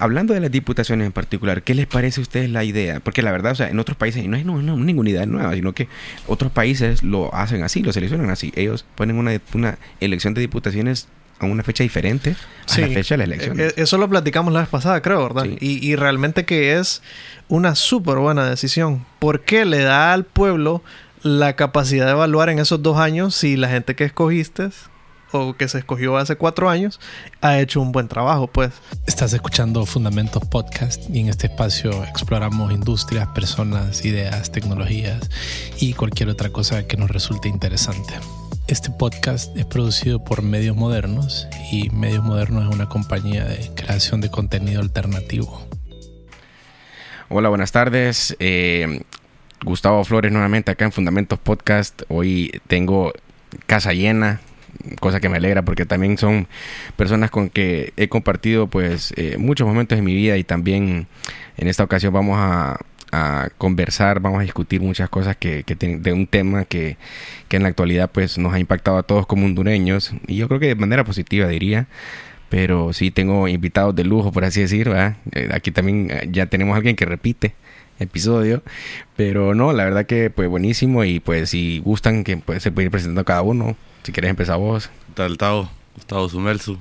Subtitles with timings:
[0.00, 3.00] hablando de las diputaciones en particular, ¿qué les parece a ustedes la idea?
[3.00, 5.72] Porque la verdad, o sea, en otros países, no hay no, ninguna idea nueva, sino
[5.72, 5.88] que
[6.26, 8.52] otros países lo hacen así, lo seleccionan así.
[8.56, 11.08] Ellos ponen una, una elección de diputaciones
[11.38, 12.34] a una fecha diferente
[12.74, 13.60] a la fecha de la elección.
[13.60, 15.46] Eh, eso lo platicamos la vez pasada, creo, ¿verdad?
[15.60, 17.02] Y, y, realmente que es
[17.48, 19.04] una súper buena decisión.
[19.18, 20.82] Porque le da al pueblo
[21.22, 24.70] la capacidad de evaluar en esos dos años si la gente que escogiste
[25.40, 27.00] o que se escogió hace cuatro años
[27.40, 28.72] ha hecho un buen trabajo, pues.
[29.06, 35.30] Estás escuchando Fundamentos Podcast y en este espacio exploramos industrias, personas, ideas, tecnologías
[35.78, 38.14] y cualquier otra cosa que nos resulte interesante.
[38.66, 44.20] Este podcast es producido por Medios Modernos y Medios Modernos es una compañía de creación
[44.20, 45.66] de contenido alternativo.
[47.28, 48.36] Hola, buenas tardes.
[48.38, 49.02] Eh,
[49.64, 52.02] Gustavo Flores nuevamente acá en Fundamentos Podcast.
[52.08, 53.12] Hoy tengo
[53.66, 54.40] casa llena,
[55.00, 56.48] cosa que me alegra porque también son
[56.96, 61.06] personas con que he compartido pues eh, muchos momentos de mi vida y también
[61.56, 62.78] en esta ocasión vamos a,
[63.56, 66.98] conversar, vamos a discutir muchas cosas que, que de un tema que,
[67.48, 70.60] que, en la actualidad pues nos ha impactado a todos como hondureños y yo creo
[70.60, 71.86] que de manera positiva diría.
[72.50, 76.74] Pero sí tengo invitados de lujo por así decir eh, aquí también eh, ya tenemos
[76.74, 77.54] a alguien que repite
[77.98, 78.62] episodio.
[79.16, 82.86] Pero no, la verdad que pues buenísimo y pues si gustan que pues, se puede
[82.86, 83.76] ir presentando cada uno.
[84.02, 84.90] Si quieres empezar vos.
[85.14, 86.78] Tal Tavo, Gustavo Sumelsu.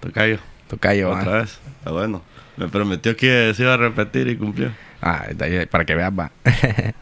[0.00, 0.38] Tocayo.
[0.68, 1.10] Tocayo.
[1.10, 1.58] Otra vez.
[1.78, 2.22] Está bueno.
[2.56, 4.72] Me prometió que se iba a repetir y cumplió.
[5.00, 5.26] Ah,
[5.70, 6.30] para que veas, va.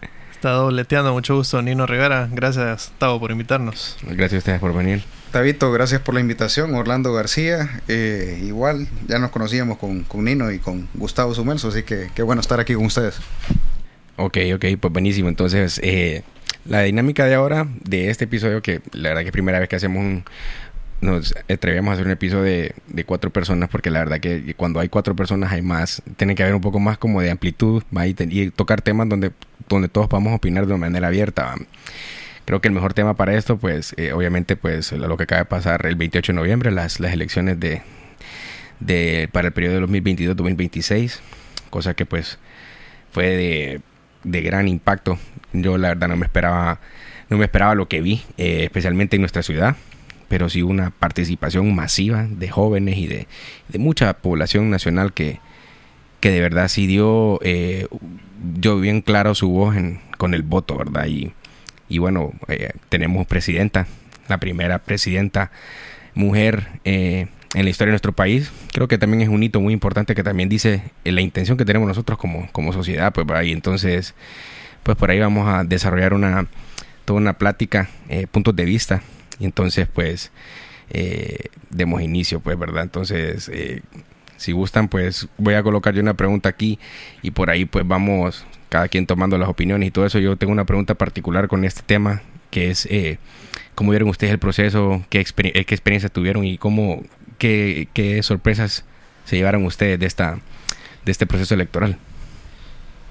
[0.40, 1.12] Está dobleteando.
[1.12, 2.26] Mucho gusto, Nino Rivera.
[2.32, 3.98] Gracias, Tavo, por invitarnos.
[4.00, 5.02] Gracias a ustedes por venir.
[5.32, 6.74] Tabito, gracias por la invitación.
[6.74, 12.08] Orlando García, eh, igual, ya nos conocíamos con, Nino y con Gustavo Sumelso, así que
[12.14, 13.16] qué bueno estar aquí con ustedes.
[14.16, 15.28] Ok, ok, pues buenísimo.
[15.28, 16.22] Entonces, eh,
[16.64, 19.76] la dinámica de ahora, de este episodio, que la verdad que es primera vez que
[19.76, 20.24] hacemos un,
[21.00, 24.80] nos atrevemos a hacer un episodio de, de, cuatro personas porque la verdad que cuando
[24.80, 27.82] hay cuatro personas hay más, tiene que haber un poco más como de amplitud
[28.28, 29.32] y, tocar temas donde,
[29.68, 31.54] donde todos podamos opinar de una manera abierta
[32.44, 35.44] creo que el mejor tema para esto, pues, eh, obviamente, pues, lo que acaba de
[35.44, 37.82] pasar el 28 de noviembre, las, las elecciones de,
[38.80, 41.20] de, para el periodo de 2022-2026,
[41.70, 42.40] cosa que, pues,
[43.12, 43.80] fue de,
[44.24, 45.16] de, gran impacto.
[45.52, 46.80] Yo, la verdad, no me esperaba,
[47.28, 49.76] no me esperaba lo que vi, eh, especialmente en nuestra ciudad,
[50.30, 53.26] pero sí una participación masiva de jóvenes y de,
[53.78, 55.40] mucha población nacional que,
[56.20, 57.88] que de verdad sí dio, eh,
[58.80, 59.74] bien claro su voz
[60.18, 61.06] con el voto, ¿verdad?
[61.08, 61.32] Y,
[61.88, 63.88] y bueno, eh, tenemos presidenta,
[64.28, 65.50] la primera presidenta
[66.14, 68.52] mujer eh, en la historia de nuestro país.
[68.72, 71.64] Creo que también es un hito muy importante que también dice eh, la intención que
[71.64, 73.12] tenemos nosotros como, como sociedad.
[73.12, 74.14] Pues ahí entonces,
[74.84, 76.46] pues por ahí vamos a desarrollar una,
[77.04, 77.88] toda una plática,
[78.30, 79.02] puntos de vista.
[79.40, 80.30] Y entonces, pues,
[81.70, 82.84] demos inicio, pues, ¿verdad?
[82.84, 83.50] Entonces,
[84.40, 86.78] si gustan, pues voy a colocar yo una pregunta aquí
[87.20, 90.18] y por ahí pues vamos cada quien tomando las opiniones y todo eso.
[90.18, 93.18] Yo tengo una pregunta particular con este tema, que es eh,
[93.74, 97.02] cómo vieron ustedes el proceso, qué, eh, qué experiencia tuvieron y cómo,
[97.36, 98.86] qué, qué sorpresas
[99.26, 100.38] se llevaron ustedes de, esta,
[101.04, 101.98] de este proceso electoral.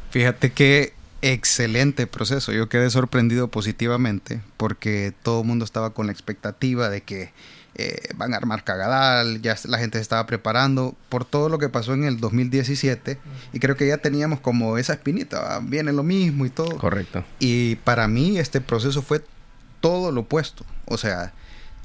[0.10, 2.52] Fíjate que excelente proceso.
[2.52, 7.32] Yo quedé sorprendido positivamente porque todo el mundo estaba con la expectativa de que
[7.76, 11.70] eh, van a armar cagadal, ya la gente se estaba preparando por todo lo que
[11.70, 13.18] pasó en el 2017
[13.54, 16.78] y creo que ya teníamos como esa espinita, viene lo mismo y todo.
[16.78, 17.24] Correcto.
[17.40, 19.24] Y para mí este proceso fue
[19.80, 21.32] todo lo opuesto, o sea,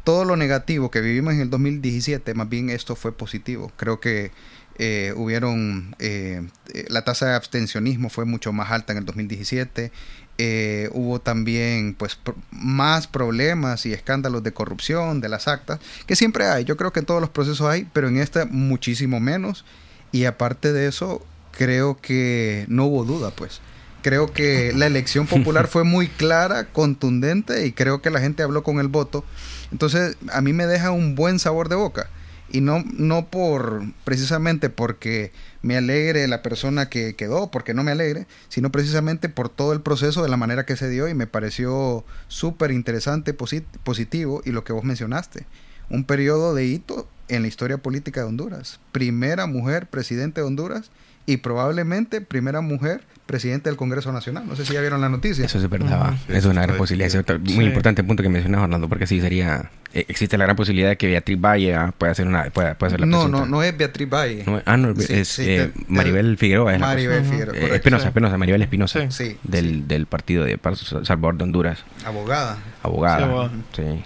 [0.05, 3.73] todo lo negativo que vivimos en el 2017, más bien esto fue positivo.
[3.77, 4.33] Creo que
[4.79, 6.43] eh, hubieron, eh,
[6.89, 9.93] la tasa de abstencionismo fue mucho más alta en el 2017,
[10.37, 12.19] eh, hubo también pues
[12.51, 16.99] más problemas y escándalos de corrupción de las actas que siempre hay yo creo que
[16.99, 19.65] en todos los procesos hay pero en este muchísimo menos
[20.11, 21.25] y aparte de eso
[21.56, 23.61] creo que no hubo duda pues.
[24.03, 28.62] Creo que la elección popular fue muy clara contundente y creo que la gente habló
[28.62, 29.25] con el voto.
[29.73, 32.11] Entonces a mí me deja un buen sabor de boca
[32.54, 35.32] y no, no por precisamente porque
[35.62, 39.81] me alegre la persona que quedó, porque no me alegre, sino precisamente por todo el
[39.81, 44.62] proceso de la manera que se dio y me pareció súper interesante, positivo y lo
[44.62, 45.46] que vos mencionaste,
[45.90, 48.79] un periodo de hito en la historia política de Honduras.
[48.93, 50.93] Primera mujer presidente de Honduras
[51.26, 54.44] y probablemente primera mujer presidente del Congreso Nacional.
[54.47, 55.44] No sé si ya vieron la noticia.
[55.44, 56.15] Eso es verdad.
[56.29, 57.38] es una gran posibilidad.
[57.41, 59.71] muy importante el punto que mencionas, Orlando, porque sí sería...
[59.93, 62.91] Eh, existe la gran posibilidad de que Beatriz Valle ah, pueda hacer una pueda, pueda
[62.91, 64.44] ser la No, no, no es Beatriz Valle.
[64.67, 66.76] ah, no, es eh, Maribel Figueroa.
[66.79, 67.56] Maribel Figueroa.
[67.56, 69.11] Eh, Espinosa, Espinosa, Maribel Espinosa.
[69.11, 69.37] Sí.
[69.44, 70.59] Del, del partido de
[71.05, 71.85] Salvador de Honduras.
[72.05, 72.59] Abogada.
[72.82, 73.50] Abogada.
[73.75, 74.03] Sí.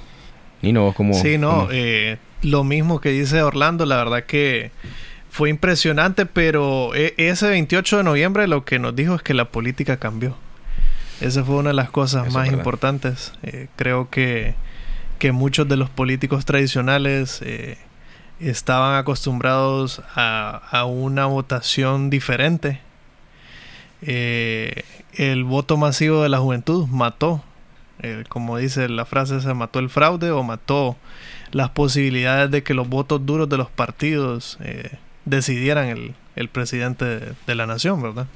[0.61, 1.15] Nino, ¿vos como...
[1.15, 1.69] Sí, no,
[2.43, 4.71] lo mismo que dice Orlando, la verdad que
[5.31, 9.47] fue impresionante, pero e, ese 28 de noviembre lo que nos dijo es que la
[9.47, 10.37] política cambió.
[11.21, 13.33] Esa fue una de las cosas más importantes.
[13.43, 14.55] Eh, creo que,
[15.19, 17.77] que, muchos de los políticos tradicionales eh,
[18.39, 22.81] estaban acostumbrados a, a, una votación diferente.
[24.03, 24.85] Eh,
[25.15, 27.43] el voto masivo de la juventud mató,
[28.29, 30.97] como dice la frase, se mató el fraude o mató
[31.51, 34.57] las posibilidades de que los votos duros de los partidos
[35.29, 38.27] decidieran el, el presidente de, la nación, ¿verdad?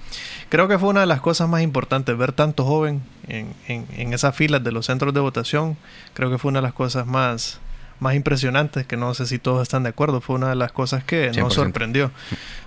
[0.48, 4.34] Creo que fue una de las cosas más importantes, ver tanto joven en, en, esas
[4.34, 5.76] filas de los centros de votación,
[6.14, 7.60] creo que fue una de las cosas más,
[8.00, 11.04] más impresionantes, que no sé si todos están de acuerdo, fue una de las cosas
[11.04, 12.10] que nos sorprendió.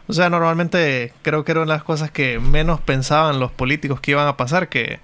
[0.07, 4.27] O sea, normalmente creo que eran las cosas que menos pensaban los políticos que iban
[4.27, 4.99] a pasar, que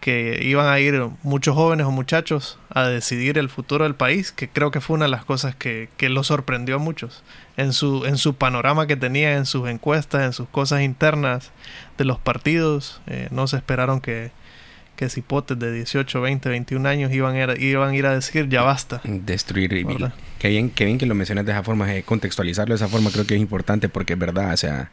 [0.00, 4.48] que iban a ir muchos jóvenes o muchachos a decidir el futuro del país, que
[4.48, 7.24] creo que fue una de las cosas que, que los sorprendió a muchos
[7.56, 11.50] en su, en su panorama que tenía, en sus encuestas, en sus cosas internas
[11.98, 13.00] de los partidos.
[13.06, 14.30] Eh, no se esperaron que,
[14.96, 18.48] que cipotes de 18, 20, 21 años iban a, ir, iban a ir a decir
[18.48, 19.00] ya basta.
[19.04, 19.70] Destruir.
[20.38, 23.10] Qué bien, qué bien que lo mencionas de esa forma, eh, contextualizarlo de esa forma
[23.10, 24.90] creo que es importante porque es verdad, o sea,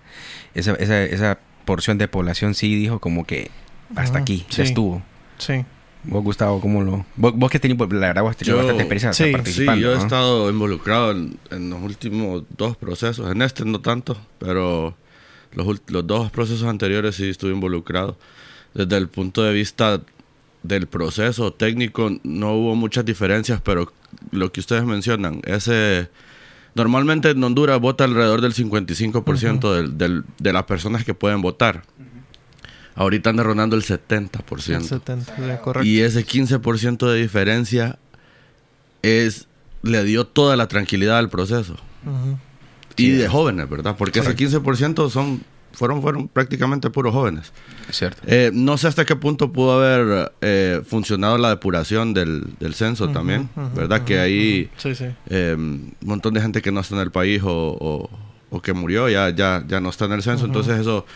[0.53, 3.51] esa, esa, esa porción de población sí dijo como que
[3.95, 5.01] hasta aquí, ya estuvo.
[5.37, 5.65] Sí.
[6.05, 7.05] Vos, Gustavo, ¿cómo lo...?
[7.15, 9.75] Vos, que tenés, la verdad, vos tenido bastante experiencia sí, participando.
[9.75, 13.31] Sí, yo he estado involucrado en, los últimos dos procesos.
[13.31, 14.95] En este no tanto, pero
[15.53, 18.17] los, los dos procesos anteriores sí estuve involucrado.
[18.73, 20.01] Desde el punto de vista
[20.61, 23.91] del proceso técnico no hubo muchas diferencias, pero
[24.31, 26.09] lo que ustedes mencionan, ese...
[26.75, 31.83] Normalmente en Honduras vota alrededor del 55% del, de las personas que pueden votar.
[32.95, 34.75] Ahorita anda rondando el 70%.
[34.75, 35.83] El 70, correcto.
[35.83, 37.97] Y ese 15% de diferencia
[39.01, 39.47] es
[39.81, 41.75] le dio toda la tranquilidad al proceso.
[42.95, 43.95] Y de jóvenes, ¿verdad?
[43.97, 45.41] Porque ese 15% son
[45.73, 47.51] fueron fueron prácticamente puros jóvenes.
[47.89, 48.21] Es cierto.
[48.25, 53.09] Eh, no sé hasta qué punto pudo haber eh, funcionado la depuración del, del censo
[53.09, 54.03] también, ¿verdad?
[54.03, 54.69] que ahí
[55.29, 58.09] eh, un montón de gente que no está en el país o,
[58.51, 61.07] o, que murió ya, ya, ya no está en el censo, entonces eso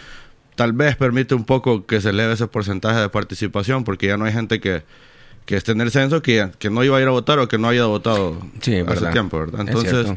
[0.58, 4.26] tal vez permite un poco que se eleve ese porcentaje de participación, porque ya no
[4.26, 4.82] hay gente que,
[5.46, 7.60] que esté en el censo que, que no iba a ir a votar o que
[7.60, 8.42] no haya votado
[8.88, 9.62] hace tiempo, ¿verdad?
[9.62, 10.08] Entonces,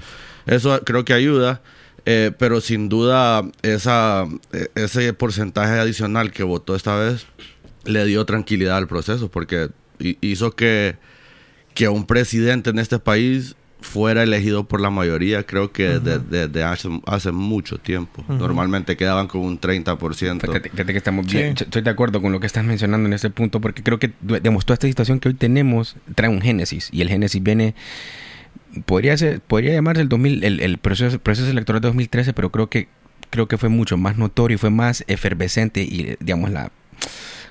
[0.46, 1.60] eso creo que ayuda.
[2.06, 7.26] Eh, pero sin duda esa, e, ese porcentaje adicional que votó esta vez
[7.84, 10.96] le dio tranquilidad al proceso porque hizo que,
[11.74, 17.32] que un presidente en este país fuera elegido por la mayoría, creo que desde hace,
[17.32, 18.24] mucho tiempo.
[18.28, 20.40] Normalmente quedaban con un 30%.
[20.70, 21.54] Fíjate, que estamos bien.
[21.58, 24.74] Estoy de acuerdo con lo que estás mencionando en este punto, porque creo que demostró
[24.74, 27.74] esta situación que hoy tenemos, trae un génesis, y el génesis viene
[28.86, 32.68] podría ser podría llamarse el 2000 el, el proceso proceso electoral de 2013 pero creo
[32.68, 32.86] que
[33.28, 36.70] creo que fue mucho más notorio y fue más efervescente y digamos la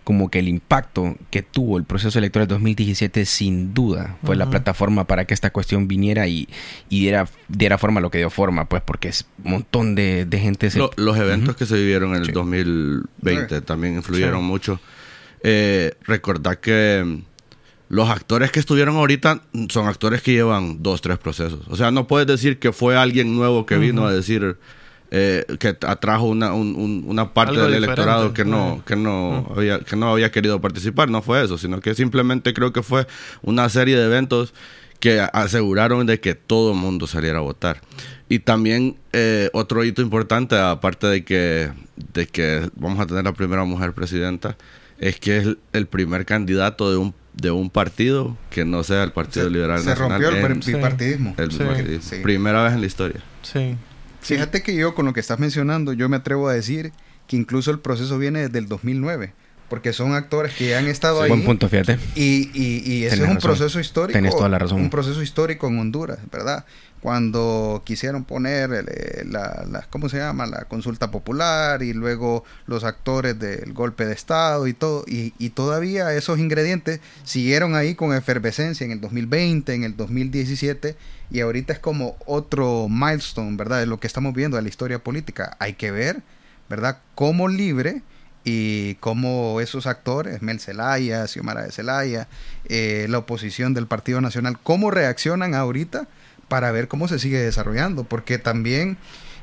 [0.09, 4.49] como que el impacto que tuvo el proceso electoral de 2017 sin duda fue la
[4.49, 6.49] plataforma para que esta cuestión viniera y,
[6.89, 10.27] y, diera, diera forma a lo que dio forma, pues porque es un montón de,
[10.31, 10.71] gente...
[10.95, 14.79] los eventos que se vivieron en el 2020 también influyeron mucho.
[15.43, 17.21] Eh, recordad que
[17.87, 21.67] los actores que estuvieron ahorita son actores que llevan dos, tres procesos.
[21.67, 24.57] O sea, no puedes decir que fue alguien nuevo que vino a decir
[25.11, 30.11] eh, que atrajo una, una parte del electorado que no, que, no había, que no
[30.11, 31.09] había querido participar.
[31.09, 33.07] No fue eso, sino que simplemente creo que fue
[33.41, 34.53] una serie de eventos
[34.99, 37.81] que aseguraron de que todo el mundo saliera a votar.
[38.27, 41.71] Y también eh, otro hito importante, aparte de que,
[42.13, 44.57] de que vamos a tener la primera mujer presidenta,
[44.99, 49.11] es que es el primer candidato de un de un partido que no sea el
[49.11, 50.21] Partido Liberal Nacional.
[50.21, 51.35] Se rompió el bipartidismo.
[52.21, 53.21] Primera vez en la historia.
[53.43, 53.77] Sí.
[54.21, 56.91] Fíjate que yo con lo que estás mencionando, yo me atrevo a decir
[57.27, 59.33] que incluso el proceso viene desde el 2009
[59.69, 61.29] porque son actores que han estado ahí.
[61.29, 61.97] Buen punto, fíjate.
[62.15, 64.13] Y, y, y ese es un proceso histórico.
[64.13, 64.81] Tienes toda la razón.
[64.81, 66.65] Un proceso histórico en Honduras, ¿verdad?
[67.01, 70.45] Cuando quisieron poner eh, la, la, ¿cómo se llama?
[70.47, 75.05] La consulta popular y luego los actores del golpe de Estado y todo.
[75.07, 80.97] Y, y todavía esos ingredientes siguieron ahí con efervescencia en el 2020, en el 2017
[81.31, 83.79] y ahorita es como otro milestone, ¿verdad?
[83.79, 85.55] De lo que estamos viendo de la historia política.
[85.59, 86.21] Hay que ver,
[86.69, 86.99] ¿verdad?
[87.15, 88.01] Cómo libre
[88.43, 92.27] y cómo esos actores, Mel Zelaya, Xiomara de Zelaya,
[92.65, 96.07] eh, la oposición del Partido Nacional, cómo reaccionan ahorita
[96.47, 98.03] para ver cómo se sigue desarrollando.
[98.05, 98.97] Porque también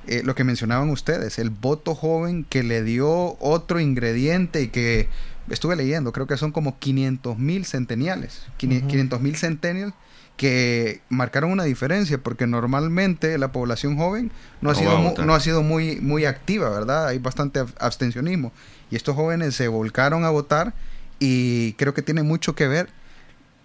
[0.07, 5.09] eh, lo que mencionaban ustedes, el voto joven que le dio otro ingrediente y que
[5.51, 9.95] estuve leyendo, creo que son como 500 mil centeniales, 500 mil centennials
[10.37, 15.41] que marcaron una diferencia, porque normalmente la población joven no, ha, sido muy, no ha
[15.41, 17.09] sido muy, muy activa, ¿verdad?
[17.09, 18.53] Hay bastante abstencionismo.
[18.91, 20.75] Y estos jóvenes se volcaron a votar
[21.19, 22.89] y creo que tiene mucho que ver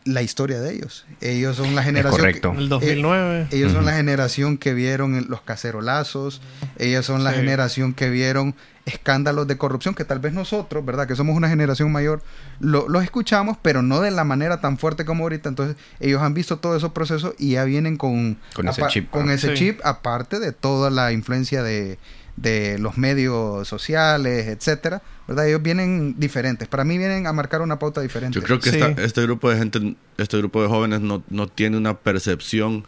[0.04, 1.06] la historia de ellos.
[1.22, 2.20] Ellos son la generación.
[2.20, 2.54] correcto.
[2.58, 3.42] el 2009.
[3.42, 6.42] Eh, ellos son la generación que vieron los cacerolazos.
[6.78, 11.08] Ellos son la generación que vieron escándalos de corrupción que tal vez nosotros, ¿verdad?
[11.08, 12.24] Que somos una generación mayor,
[12.60, 15.50] los escuchamos, pero no de la manera tan fuerte como ahorita.
[15.50, 19.30] Entonces, ellos han visto todos esos procesos y ya vienen con, con ese, chip, con
[19.30, 22.00] ese chip, aparte de toda la influencia de,
[22.36, 25.48] de los medios sociales, etcétera, ¿verdad?
[25.48, 26.68] Ellos vienen diferentes.
[26.68, 28.40] Para mí vienen a marcar una pauta diferente.
[28.40, 31.98] Yo creo que este grupo de gente, este grupo de jóvenes no, no tiene una
[31.98, 32.86] percepción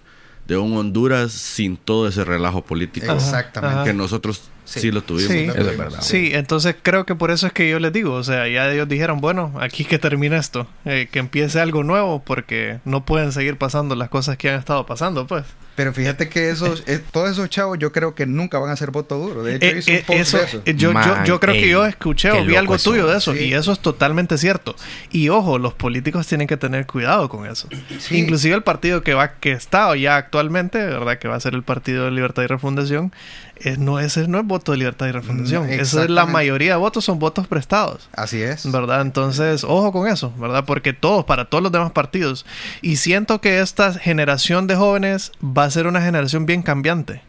[0.47, 3.11] de un Honduras sin todo ese relajo político.
[3.11, 3.85] Exactamente.
[3.85, 5.31] Que nosotros Sí, lo tuvimos.
[5.31, 6.01] Sí, es verdad.
[6.01, 8.87] Sí, entonces creo que por eso es que yo les digo, o sea, ya ellos
[8.87, 13.57] dijeron, bueno, aquí que termine esto, eh, que empiece algo nuevo, porque no pueden seguir
[13.57, 15.45] pasando las cosas que han estado pasando, pues.
[15.75, 18.91] Pero fíjate que esos, eh, todos esos chavos yo creo que nunca van a ser
[18.91, 19.43] voto duro.
[19.43, 20.63] De hecho, eh, hice un eso, de eso.
[20.65, 20.93] Yo,
[21.25, 24.37] yo, creo que yo escuché o vi algo tuyo de eso, y eso es totalmente
[24.37, 24.75] cierto.
[25.11, 27.67] Y ojo, los políticos tienen que tener cuidado con eso.
[28.11, 31.17] Inclusive el partido que va, que está ya actualmente, ¿verdad?
[31.17, 33.11] Que va a ser el Partido de Libertad y Refundación,
[33.55, 35.69] es, no, ese no es voto de libertad y refundación.
[35.69, 38.09] Esa es la mayoría de votos son votos prestados.
[38.13, 38.69] Así es.
[38.69, 39.01] ¿Verdad?
[39.01, 40.65] Entonces, ojo con eso, ¿verdad?
[40.65, 42.45] Porque todos, para todos los demás partidos.
[42.81, 47.21] Y siento que esta generación de jóvenes va a ser una generación bien cambiante.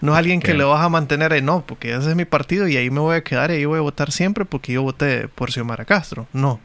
[0.00, 2.66] No es alguien que le vas a mantener en no, porque ese es mi partido
[2.66, 5.28] y ahí me voy a quedar y ahí voy a votar siempre porque yo voté
[5.28, 6.26] por Xiomara Castro.
[6.32, 6.58] No.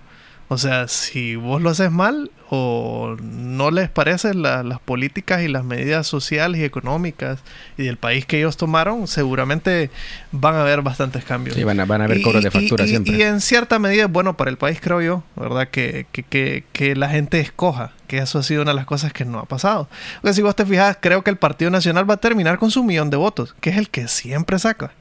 [0.48, 5.64] O sea, si vos lo haces mal o no les parecen las políticas y las
[5.64, 7.40] medidas sociales y económicas
[7.78, 9.90] y del país que ellos tomaron, seguramente
[10.32, 11.56] van a haber bastantes cambios.
[11.56, 13.18] Sí, van a, van a haber cobros de factura siempre.
[13.18, 15.68] Y en cierta medida es bueno para el país, creo yo, ¿verdad?
[15.70, 19.14] Que, que, que, que, la gente escoja, que eso ha sido una de las cosas
[19.14, 19.90] que no ha pasado.
[20.22, 22.84] Porque si vos te fijas, creo que el Partido Nacional va a terminar con su
[22.84, 24.92] millón de votos, que es el que siempre saca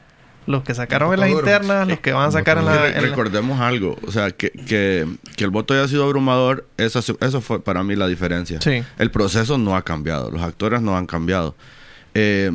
[0.47, 2.89] los que sacaron en las internas, los que van a sacar en la...
[3.01, 7.63] recordemos algo, o sea, que, que, que, el voto haya sido abrumador, eso, eso fue
[7.63, 8.61] para mí la diferencia.
[8.61, 8.83] Sí.
[8.99, 11.55] El proceso no ha cambiado, los actores no han cambiado.
[12.15, 12.51] Eh,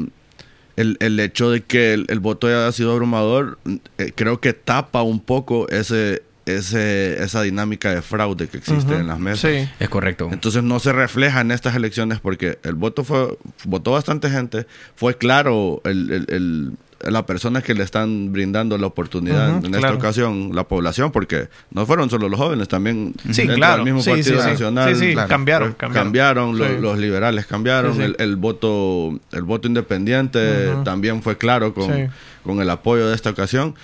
[0.75, 3.60] el, el, hecho de que el, voto haya sido abrumador,
[3.98, 9.08] eh, creo que tapa un poco ese, ese, esa dinámica de fraude que existe en
[9.08, 9.51] las mesas.
[9.51, 9.69] Sí.
[9.79, 10.29] Es correcto.
[10.31, 15.17] Entonces no se refleja en estas elecciones porque el voto fue, votó bastante gente, fue
[15.17, 20.67] claro el, el, la persona que le están brindando la oportunidad en esta ocasión, la
[20.67, 23.85] población, porque no fueron solo los jóvenes, también sí, claro.
[23.85, 25.27] mismo Partido Nacional.
[25.27, 26.57] cambiaron, cambiaron.
[26.57, 32.11] los, liberales cambiaron, el, el, voto el voto independiente también fue claro con,
[32.43, 33.75] con el apoyo de esta ocasión.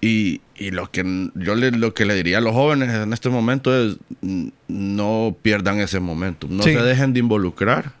[0.00, 3.30] Y, y, lo que yo le, lo que le diría a los jóvenes en este
[3.30, 3.96] momento es
[4.68, 7.92] no pierdan ese momento, no se dejen de involucrar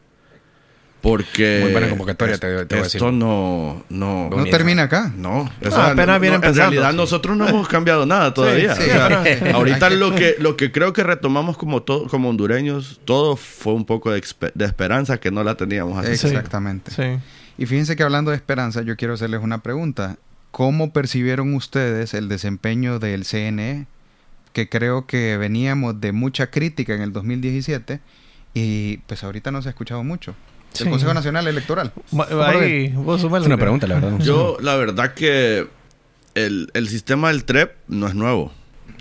[1.06, 5.12] porque muy buena convocatoria te, te esto no no, no termina acá.
[5.16, 8.74] no, apenas viene en realidad nosotros no hemos cambiado nada todavía.
[9.54, 13.84] ahorita lo que lo que creo que retomamos como todo, como hondureños todo fue un
[13.84, 16.10] poco de, esperanza que no la teníamos así.
[16.26, 16.90] exactamente.
[17.56, 20.16] Y fíjense que hablando de esperanza yo quiero hacerles una pregunta.
[20.50, 23.86] Cómo percibieron ustedes el desempeño del CNE
[24.52, 28.00] que creo que veníamos de mucha crítica en el 2017
[28.54, 30.34] y pues ahorita no se ha escuchado mucho
[30.80, 31.92] el Consejo Nacional Electoral.
[32.44, 34.18] Ahí, vos es una pregunta, la verdad.
[34.20, 35.66] Yo, la verdad que
[36.34, 38.52] el, el sistema del TREP no es nuevo.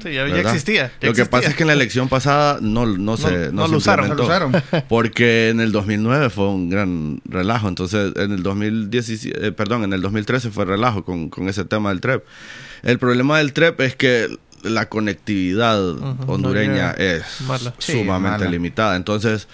[0.02, 0.92] Sí, ya, existía.
[1.02, 4.10] lo que pasa es que en la elección pasada no, no, se, no, lo usaron,
[4.10, 4.54] no, lo usaron.
[4.90, 7.68] Porque en el 2009 fue un gran relajo.
[7.68, 11.90] Entonces, en el 2017, eh, perdón, en el 2013 fue relajo con, con, ese tema
[11.90, 12.24] del TREP.
[12.84, 15.80] El problema del TREP es que la conectividad
[16.28, 17.24] hondureña es
[17.80, 18.96] sumamente limitada.
[18.96, 19.48] Entonces,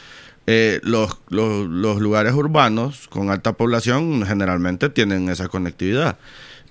[0.51, 6.17] eh, los, los, los, lugares urbanos con alta población generalmente tienen esa conectividad.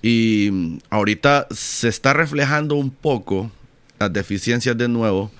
[0.03, 3.49] Y ahorita se está reflejando un poco
[3.99, 5.31] las deficiencias de nuevo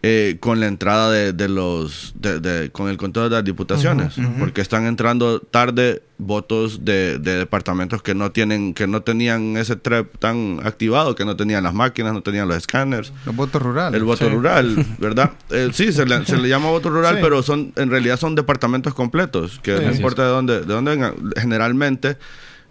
[0.00, 4.86] eh, con la entrada de, los de, con el control de las diputaciones porque están
[4.86, 11.16] entrando tarde votos de, departamentos que no tienen que no tenían ese TREP tan activado
[11.16, 13.12] que no tenían las máquinas no tenían los escáneres.
[13.26, 13.98] Los votos rurales.
[13.98, 17.72] El voto rural verdad eh, sí se le, se le, llama voto rural pero son
[17.74, 21.14] en realidad son departamentos completos que no importa de dónde de dónde vengan.
[21.36, 22.18] Generalmente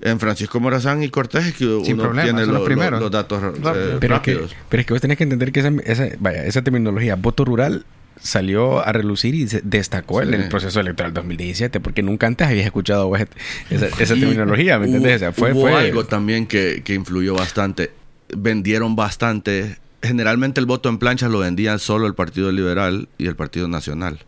[0.01, 4.39] en Francisco Morazán y Cortés que uno tiene los datos eh, pero, Es que,
[4.69, 7.85] pero es que vos tenés que entender que esa, esa, vaya, esa terminología, voto rural,
[8.21, 12.65] salió a relucir y se destacó en el proceso electoral 2017, porque nunca antes habías
[12.65, 15.23] escuchado esa, esa terminología, ¿me entiendes?
[15.35, 15.73] fue, fue...
[15.73, 17.91] algo también que, que influyó bastante.
[18.35, 19.77] Vendieron bastante.
[20.01, 24.19] Generalmente el voto en plancha lo vendían solo el Partido Liberal y el Partido Nacional.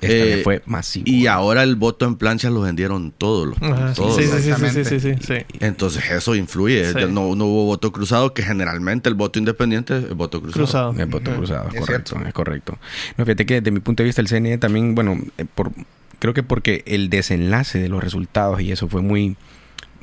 [0.00, 1.04] Este fue masivo.
[1.08, 3.58] Y ahora el voto en plancha lo vendieron todos los.
[3.94, 6.92] todos sí, sí, sí, sí, sí, Entonces eso influye.
[7.08, 10.94] No, no, hubo voto cruzado, que generalmente el voto independiente es voto cruzado.
[10.98, 12.18] El voto cruzado, es correcto.
[12.26, 12.78] Es correcto.
[13.16, 15.72] No, fíjate que desde mi punto de vista el CNE también, bueno, eh, por,
[16.18, 19.36] creo que porque el desenlace de los resultados y eso fue muy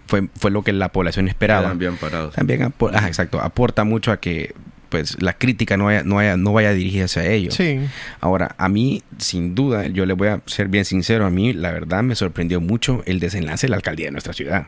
[0.08, 1.74] fue, fue lo que la población esperaba.
[1.74, 2.36] bien parados.
[2.36, 4.54] También, exacto, aporta mucho a que
[4.90, 7.56] pues la crítica no vaya, no vaya, no vaya dirigida hacia ellos.
[7.56, 7.80] Sí.
[8.22, 11.72] Ahora, a mí, sin duda, yo le voy a ser bien sincero, a mí la
[11.72, 14.68] verdad me sorprendió mucho el desenlace de la alcaldía de nuestra ciudad.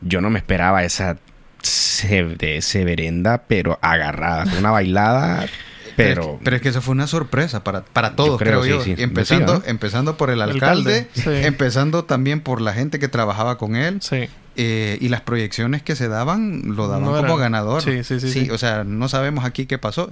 [0.00, 1.18] Yo no me esperaba esa
[2.02, 5.46] de severenda, pero agarrada, una bailada
[5.96, 8.82] pero, pero, es que eso fue una sorpresa para, para todos, creo, yo.
[8.84, 14.00] Empezando, empezando por el alcalde, empezando también por la gente que trabajaba con él.
[14.56, 17.82] Eh, y las proyecciones que se daban lo daban como ganador.
[17.82, 20.10] Sí, sí, sí, O sea, no sabemos aquí qué pasó.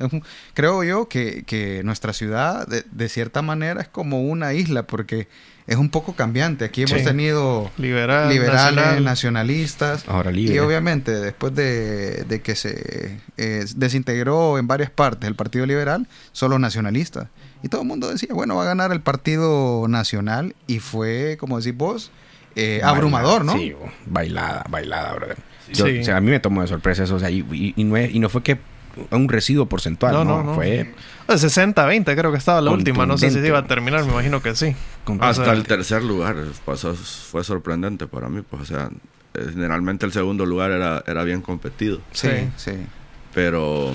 [0.55, 5.29] creo yo que, que nuestra ciudad, de, de, cierta manera, es como una isla, porque
[5.71, 6.65] es un poco cambiante.
[6.65, 10.05] Aquí hemos tenido liberales, nacionalistas.
[10.09, 16.09] Ahora Y obviamente, después de, que se eh, desintegró en varias partes el Partido Liberal,
[16.33, 17.29] solo nacionalistas.
[17.63, 20.57] Y todo el mundo decía, bueno, va a ganar el Partido Nacional.
[20.67, 22.11] Y fue, como decís vos,
[22.57, 23.53] eh, abrumador, ¿no?
[23.53, 23.75] Sí,
[24.07, 25.37] bailada, bailada, brother.
[26.13, 27.17] a mí me tomó de sorpresa eso.
[27.17, 28.59] O sea, y, no, y no fue que
[29.11, 30.55] un residuo porcentual, no, no, no.
[30.55, 30.93] fue
[31.29, 34.43] 60-20 creo que estaba la última, no sé si se iba a terminar, me imagino
[34.43, 34.75] que sí.
[35.21, 38.91] Hasta el tercer lugar pasó, fue sorprendente para mí, pues o sea,
[39.35, 42.01] eh, generalmente el segundo lugar era, era bien competido.
[42.13, 42.73] Sí, sí.
[43.33, 43.93] Pero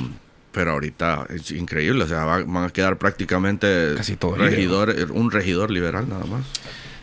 [0.51, 5.69] pero ahorita es increíble, o sea, van a quedar prácticamente Casi todo regidor, un regidor
[5.69, 6.45] liberal nada más.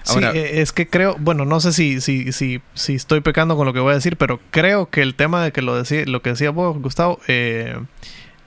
[0.08, 3.56] Ahora, sí, eh, es que creo, bueno, no sé si, si, si, si estoy pecando
[3.56, 6.04] con lo que voy a decir, pero creo que el tema de que lo decía,
[6.06, 7.76] lo que decía vos, Gustavo, eh,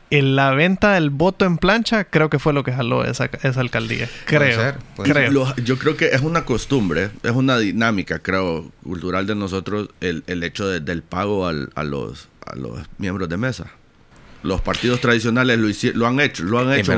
[0.09, 3.59] en la venta del voto en plancha creo que fue lo que jaló esa, esa
[3.61, 4.09] alcaldía.
[4.25, 4.75] Creo.
[5.03, 5.55] creo.
[5.57, 10.43] yo creo que es una costumbre, es una dinámica, creo, cultural de nosotros el, el
[10.43, 13.71] hecho del pago al, a, los, a los miembros de mesa.
[14.43, 16.93] Los partidos tradicionales lo, lo han hecho, lo han hecho.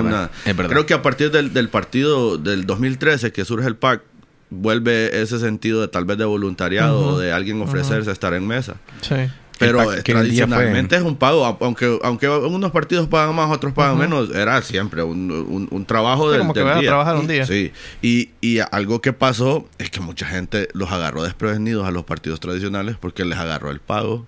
[0.68, 4.02] creo que a partir del, del partido del 2013 que surge el PAC,
[4.50, 8.76] vuelve ese sentido de tal vez de voluntariado de alguien ofrecerse a estar en mesa.
[9.02, 9.16] Sí.
[9.60, 14.62] Pero tradicionalmente es un pago, aunque aunque unos partidos pagan más, otros pagan menos, era
[14.62, 17.46] siempre un, un, trabajo del, como que a trabajar un día.
[17.46, 22.04] Sí, y, y algo que pasó es que mucha gente los agarró desprevenidos a los
[22.04, 24.28] partidos tradicionales porque les agarró el pago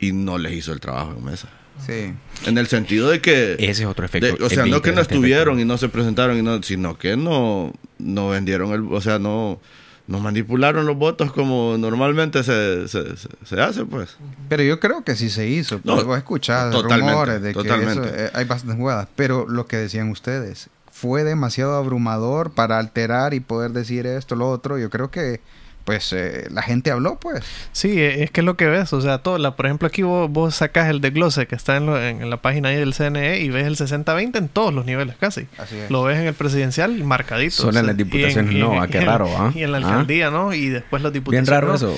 [0.00, 1.48] y no les hizo el trabajo en mesa.
[1.84, 2.12] Sí.
[2.46, 3.54] En el sentido de que...
[3.58, 4.44] Ese es otro efecto.
[4.44, 7.72] o sea, no que no estuvieron y no se presentaron, y no, sino que no,
[7.98, 8.92] no vendieron el...
[8.92, 9.60] O sea, no,
[10.06, 14.16] no manipularon los votos como normalmente se, se, hace, pues.
[14.48, 15.80] Pero yo creo que sí se hizo.
[15.84, 19.08] No, vos escuchás rumores de que eso, eh, hay bastantes jugadas.
[19.16, 24.48] Pero lo que decían ustedes, fue demasiado abrumador para alterar y poder decir esto, lo
[24.48, 24.78] otro.
[24.78, 25.40] Yo creo que
[25.86, 27.44] pues eh, la gente habló, pues.
[27.70, 30.02] Sí, e, es que es lo que ves, o sea, todo, la, por ejemplo, aquí
[30.02, 33.48] vos, vos sacas el desglose que está en, en, la página ahí del CNE y
[33.50, 35.46] ves el 60-20 en todos los niveles casi.
[35.56, 35.88] Así es.
[35.88, 37.54] Lo ves en el presidencial marcadito.
[37.54, 39.52] Solo en las diputaciones no, ah, qué raro, ¿ah?
[39.54, 39.80] Y en la ¿Ah?
[39.82, 40.52] alcaldía, ¿no?
[40.52, 41.48] Y después las diputaciones.
[41.48, 41.96] Bien raro eso.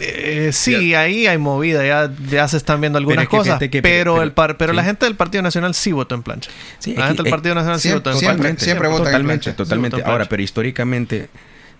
[0.00, 4.74] Eh, sí, ahí hay movida, ya, ya se están viendo algunas cosas, pero, el pero
[4.74, 6.50] la gente del Partido Nacional sí votó en plancha.
[6.78, 8.42] Sí, la gente del Partido Nacional sí votó en plancha.
[8.42, 9.56] Siempre, siempre, vota en plancha.
[9.56, 11.30] Totalmente, Ahora, pero históricamente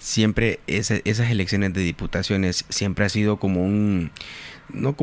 [0.04, 4.10] siempre esas elecciones de diputaciones siempre ha sido como un
[4.68, 4.94] no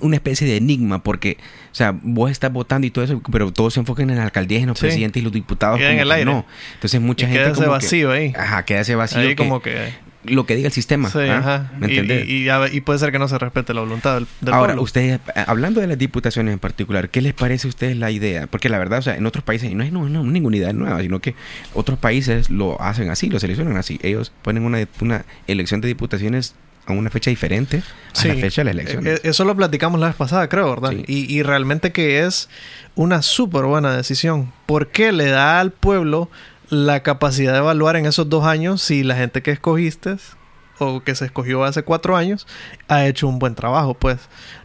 [0.00, 1.38] una especie de enigma porque
[1.70, 4.58] o sea vos estás votando y todo eso pero todos se enfocan en la alcalía
[4.58, 6.24] en los presidentes y los diputados en el aire.
[6.24, 6.44] no.
[6.74, 8.32] Entonces mucha gente queda ese vacío ahí.
[8.36, 9.92] Ajá queda ese vacío ahí como que
[10.24, 11.10] lo que diga el sistema.
[11.10, 11.38] Sí, ¿ah?
[11.38, 11.72] ajá.
[11.78, 15.20] ¿Me y, y, puede ser que no se respete la voluntad del, del Ahora, ustedes,
[15.34, 18.46] eh, hablando de las diputaciones en particular, ¿qué les parece a ustedes la idea?
[18.46, 21.00] Porque la verdad, o sea, en otros países, y no es no, ninguna idea nueva,
[21.00, 21.34] sino que
[21.74, 23.98] otros países lo hacen así, lo seleccionan así.
[24.02, 26.54] Ellos ponen una, una elección de diputaciones
[26.86, 27.82] a una fecha diferente
[28.14, 29.06] a la fecha de la elección.
[29.06, 30.92] Eh, eso lo platicamos la vez pasada, creo, ¿verdad?
[31.06, 32.48] Y, y realmente que es
[32.94, 34.52] una súper buena decisión.
[34.66, 36.30] Porque le da al pueblo
[36.74, 40.16] la capacidad de evaluar en esos dos años si la gente que escogiste
[40.78, 42.46] o que se escogió hace cuatro años
[42.88, 44.18] ha hecho un buen trabajo, pues.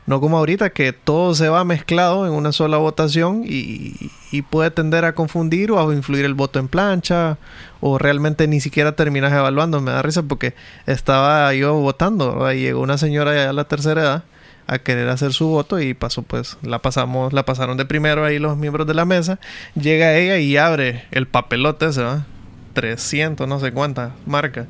[0.05, 4.11] No como ahorita que todo se va mezclado en una sola votación y,
[4.49, 7.37] puede tender a confundir o a influir el voto en plancha
[7.81, 9.81] o realmente ni siquiera terminas evaluando.
[9.81, 10.55] Me da risa porque
[10.87, 14.23] estaba yo votando y llegó una señora ya a la tercera edad
[14.69, 18.37] a querer hacer su voto y pasó pues la pasamos la pasaron de primero ahí
[18.37, 19.39] los miembros de la mesa
[19.75, 22.25] llega ella y abre el papelote ese ¿va?
[22.73, 24.67] 300 no sé cuántas marcas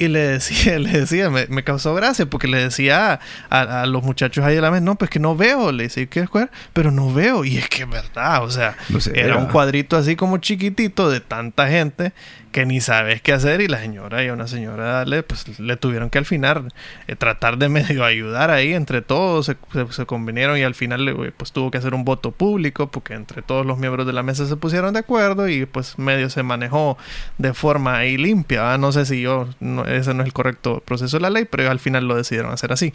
[0.00, 4.02] Y le decía, le decía, me, me causó gracia porque le decía a, a, los
[4.02, 5.72] muchachos ahí a la vez, no, pues que no veo.
[5.72, 6.50] Le decía, ¿quieres jugar?
[6.72, 7.44] Pero no veo.
[7.44, 8.76] Y es que es verdad, o sea,
[9.14, 12.14] era un cuadrito así como chiquitito de tanta gente
[12.52, 16.10] que ni sabes qué hacer y la señora y una señora le, pues, le tuvieron
[16.10, 16.72] que al final
[17.06, 19.56] eh, tratar de medio ayudar ahí entre todos, se,
[19.90, 23.42] se, convinieron y al final eh, pues tuvo que hacer un voto público porque entre
[23.42, 26.98] todos los miembros de la mesa se pusieron de acuerdo y pues medio se manejó
[27.38, 29.48] de forma ahí limpia, no sé si yo,
[29.90, 32.72] ese no es el correcto proceso de la ley, pero al final lo decidieron hacer
[32.72, 32.92] así.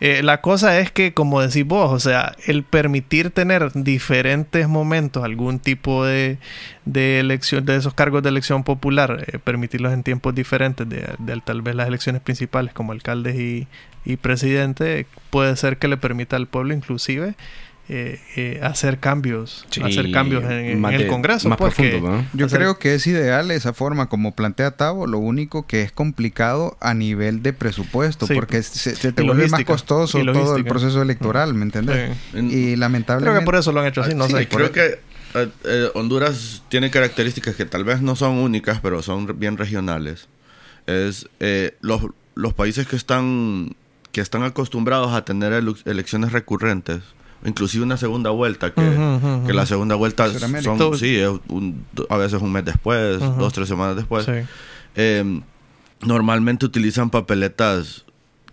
[0.00, 5.24] Eh, la cosa es que como decís vos, o sea, el permitir tener diferentes momentos,
[5.24, 6.38] algún tipo de,
[6.84, 11.62] de elección, de esos cargos de elección popular, eh, permitirlos en tiempos diferentes de, tal
[11.62, 13.66] vez las elecciones principales como alcaldes y,
[14.04, 17.34] y presidente, puede ser que le permita al pueblo inclusive
[17.88, 21.48] eh, eh, hacer cambios, hacer cambios en, el Congreso.
[21.48, 21.74] Más pues,
[22.34, 26.76] Yo creo que es ideal esa forma como plantea Tavo, lo único que es complicado
[26.80, 31.64] a nivel de presupuesto, porque se, te vuelve más costoso todo el proceso electoral, ¿me
[31.64, 32.16] entiendes?
[32.34, 33.30] Y lamentablemente...
[33.30, 34.48] Creo que por eso lo han hecho así, no sé.
[34.48, 35.00] Creo que
[35.34, 40.28] eh, eh, Honduras tiene características que tal vez no son únicas, pero son bien regionales.
[40.86, 42.02] Es eh, los,
[42.34, 43.76] los países que están
[44.12, 45.52] que están acostumbrados a tener
[45.84, 47.02] elecciones recurrentes,
[47.44, 48.82] inclusive una segunda vuelta, que,
[49.46, 50.28] que la segunda vuelta
[50.62, 51.20] son, sí,
[52.08, 54.26] a veces un mes después, dos, tres semanas después.
[56.00, 58.04] normalmente utilizan papeletas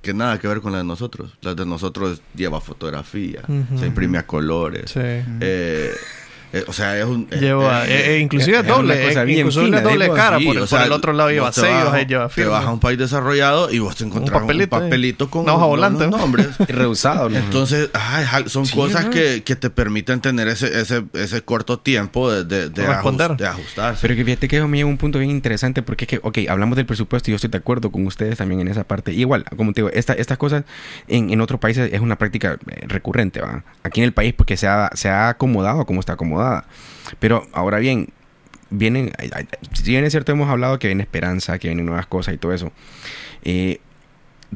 [0.01, 1.31] que nada que ver con las de nosotros.
[1.41, 3.41] Las de nosotros lleva fotografía,
[3.77, 4.93] se imprime a colores.
[4.95, 5.91] Eh,
[6.55, 7.27] eh, o sea, es un.
[7.27, 9.11] Lleva, eh, eh, inclusive es doble.
[9.27, 10.39] inclusive una doble cara.
[10.39, 13.69] por, o sea, el otro lado lleva sellos, lleva Te vas a un país desarrollado
[13.69, 16.07] y vos te encontrás un papelito, un papelito con una volante.
[16.07, 16.47] nombres.
[16.69, 17.29] y rehusado.
[17.29, 22.45] Entonces, ay, son cosas que, que, te permiten tener ese, ese, ese corto tiempo de,
[22.45, 23.99] de, de, ajustarse.
[24.01, 26.37] Pero que fíjate que eso me lleva un punto bien interesante porque es que, ok,
[26.47, 29.11] hablamos del presupuesto y yo estoy de acuerdo con ustedes también en esa parte.
[29.11, 30.63] igual, como te digo, esta, estas cosas
[31.09, 33.65] en, en otros países es una práctica recurrente, ¿va?
[33.83, 36.13] Aquí en el país porque se ha, se ha acomodado como está
[37.19, 38.09] pero ahora bien,
[38.69, 39.11] vienen,
[39.73, 42.53] si bien es cierto, hemos hablado que viene esperanza, que vienen nuevas cosas y todo
[42.53, 42.71] eso.
[43.43, 43.79] Eh,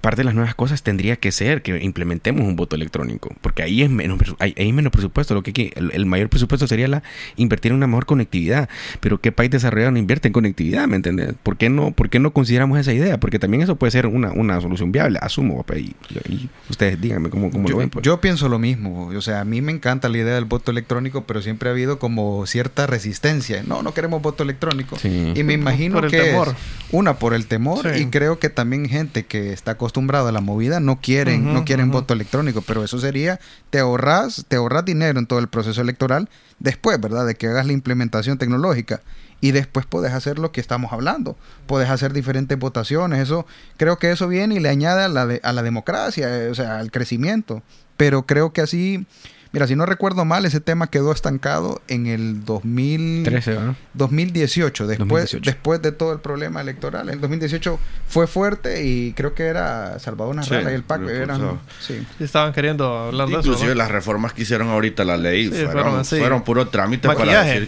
[0.02, 3.84] parte de las nuevas cosas tendría que ser que implementemos un voto electrónico, porque ahí
[3.84, 5.34] es menos, hay, menos presupuesto.
[5.34, 7.04] Lo que, el, mayor presupuesto sería la
[7.36, 8.70] invertir en una mejor conectividad.
[9.00, 10.88] Pero ¿qué país desarrollado no invierte en conectividad?
[10.88, 11.34] ¿Me entiendes?
[11.44, 13.20] ¿Por qué no, por qué no consideramos esa idea?
[13.20, 15.66] Porque también eso puede ser una, una solución viable, asumo.
[15.76, 17.90] Y, ustedes díganme cómo, cómo yo, lo ven.
[17.90, 18.04] Pues.
[18.04, 19.08] Yo pienso lo mismo.
[19.08, 22.00] O sea, a mí me encanta la idea del voto electrónico, pero siempre ha habido
[22.00, 23.64] como cierta resistencia.
[23.64, 24.98] No, no queremos voto electrónico.
[25.04, 26.36] Y me imagino que
[26.92, 30.80] una por el temor y creo que también gente que está acostumbrada a la movida
[30.80, 35.28] no quieren, no quieren voto electrónico, pero eso sería, te ahorras, te ahorras dinero en
[35.28, 37.26] todo el proceso electoral después, ¿verdad?
[37.26, 39.02] De que hagas la implementación tecnológica
[39.42, 43.46] y después puedes hacer lo que estamos hablando, puedes hacer diferentes votaciones, eso
[43.78, 46.80] creo que eso viene y le añade a la, a la democracia, eh, o sea,
[46.80, 47.62] al crecimiento,
[47.98, 49.06] pero creo que así
[49.52, 53.58] Mira, si no recuerdo mal, ese tema quedó estancado en el 2013,
[53.96, 57.10] 2018, después, después de todo el problema electoral.
[57.10, 61.02] El 2018 fue fuerte y creo que era Salvador Narrala y el PAC.
[61.10, 62.06] Eran, sí.
[62.20, 63.42] Estaban queriendo hablar de eso.
[63.42, 67.68] Inclusive las reformas que hicieron ahorita la ley fueron, fueron, puro trámite para decir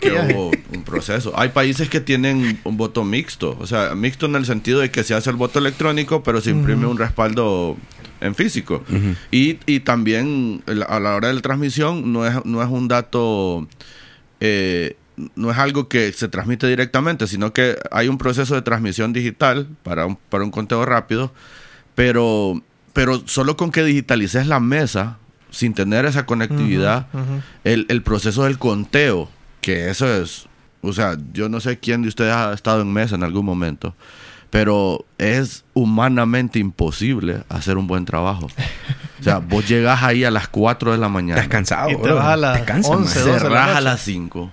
[0.00, 1.32] que, hubo un proceso.
[1.36, 5.04] Hay países que tienen un voto mixto, o sea, mixto en el sentido de que
[5.04, 7.76] se hace el voto electrónico, pero se imprime un respaldo
[8.20, 8.84] en físico.
[9.30, 13.66] y, y, también a la hora de la transmisión no es, no es un dato,
[14.40, 14.96] eh,
[15.34, 19.68] no es algo que se transmite directamente, sino que hay un proceso de transmisión digital
[19.82, 21.32] para un, para un conteo rápido,
[21.94, 25.18] pero, pero solo con que digitalices la mesa,
[25.50, 27.08] sin tener esa conectividad,
[27.64, 29.28] el, el proceso del conteo,
[29.60, 30.46] que eso es,
[30.80, 33.94] o sea, yo no sé quién de ustedes ha estado en mesa en algún momento,
[34.50, 38.48] pero es humanamente imposible hacer un buen trabajo.
[39.20, 41.40] O sea, vos llegas ahí a las 4 de la mañana.
[41.40, 41.90] Estás cansado.
[41.90, 44.50] Y te vas a las 11, 12 Cerrás a las 5.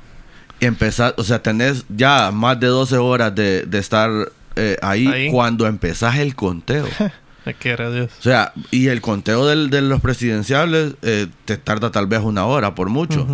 [0.60, 4.10] Y empezás, o sea, tenés ya más de 12 horas de, de estar
[4.56, 6.88] eh, ahí, cuando empezás el conteo.
[7.94, 8.12] Dios.
[8.20, 12.46] O sea, y el conteo del, de los presidenciales eh, te tarda tal vez una
[12.46, 13.26] hora por mucho.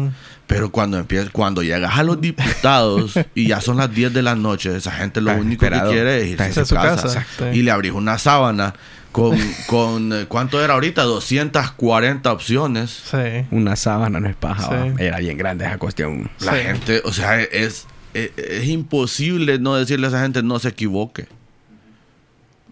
[0.48, 4.36] Pero cuando empieza, cuando llegas a los diputados y ya son las 10 de la
[4.36, 7.26] noche, esa gente lo único que quiere es irse a su casa.
[7.54, 8.74] Y le abrís una sábana
[9.14, 11.04] con, con eh, ¿cuánto era ahorita?
[11.04, 13.04] 240 opciones.
[13.10, 13.46] Sí.
[13.52, 14.88] Una sábana no es paja.
[14.98, 16.30] Era bien grande esa cuestión.
[16.40, 20.70] La gente, o sea, es, es, es imposible no decirle a esa gente no se
[20.70, 21.28] equivoque.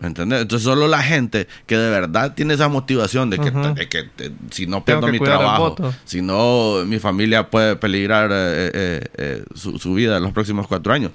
[0.01, 0.41] ¿Me entiendes?
[0.41, 4.09] Entonces solo la gente que de verdad tiene esa motivación de que,
[4.49, 9.93] si no pierdo mi trabajo, si no mi familia puede peligrar eh, eh, eh, su,
[9.93, 11.11] vida en los próximos cuatro años,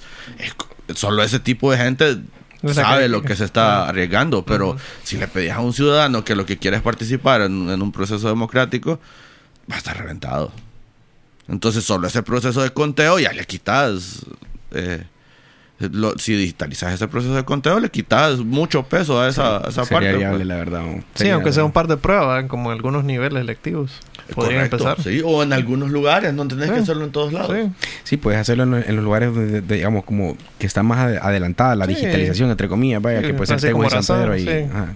[0.94, 2.18] solo ese tipo de gente
[2.72, 6.46] sabe lo que se está arriesgando, pero si le pedías a un ciudadano que lo
[6.46, 9.00] que quiere es participar en, un proceso democrático,
[9.70, 10.52] va a estar reventado.
[11.48, 14.26] Entonces, solo ese proceso de conteo ya le quitas.
[14.72, 15.04] Eh,
[16.16, 20.16] si digitalizas ese proceso de conteo, le quitas mucho peso a esa, esa parte.
[20.16, 20.46] Viable, pues.
[20.46, 20.82] la verdad.
[21.14, 24.00] Sí, aunque sea un par de pruebas, como algunos niveles electivos.
[24.34, 25.00] Podrían empezar.
[25.02, 27.54] Sí, o en algunos lugares, no tenés que hacerlo en todos lados.
[28.04, 32.50] Sí, puedes hacerlo en, los lugares donde, digamos, como que está más adelantada la digitalización,
[32.50, 34.48] entre comillas, vaya, que puede ser Tego y San Pedro y...
[34.48, 34.94] Ajá,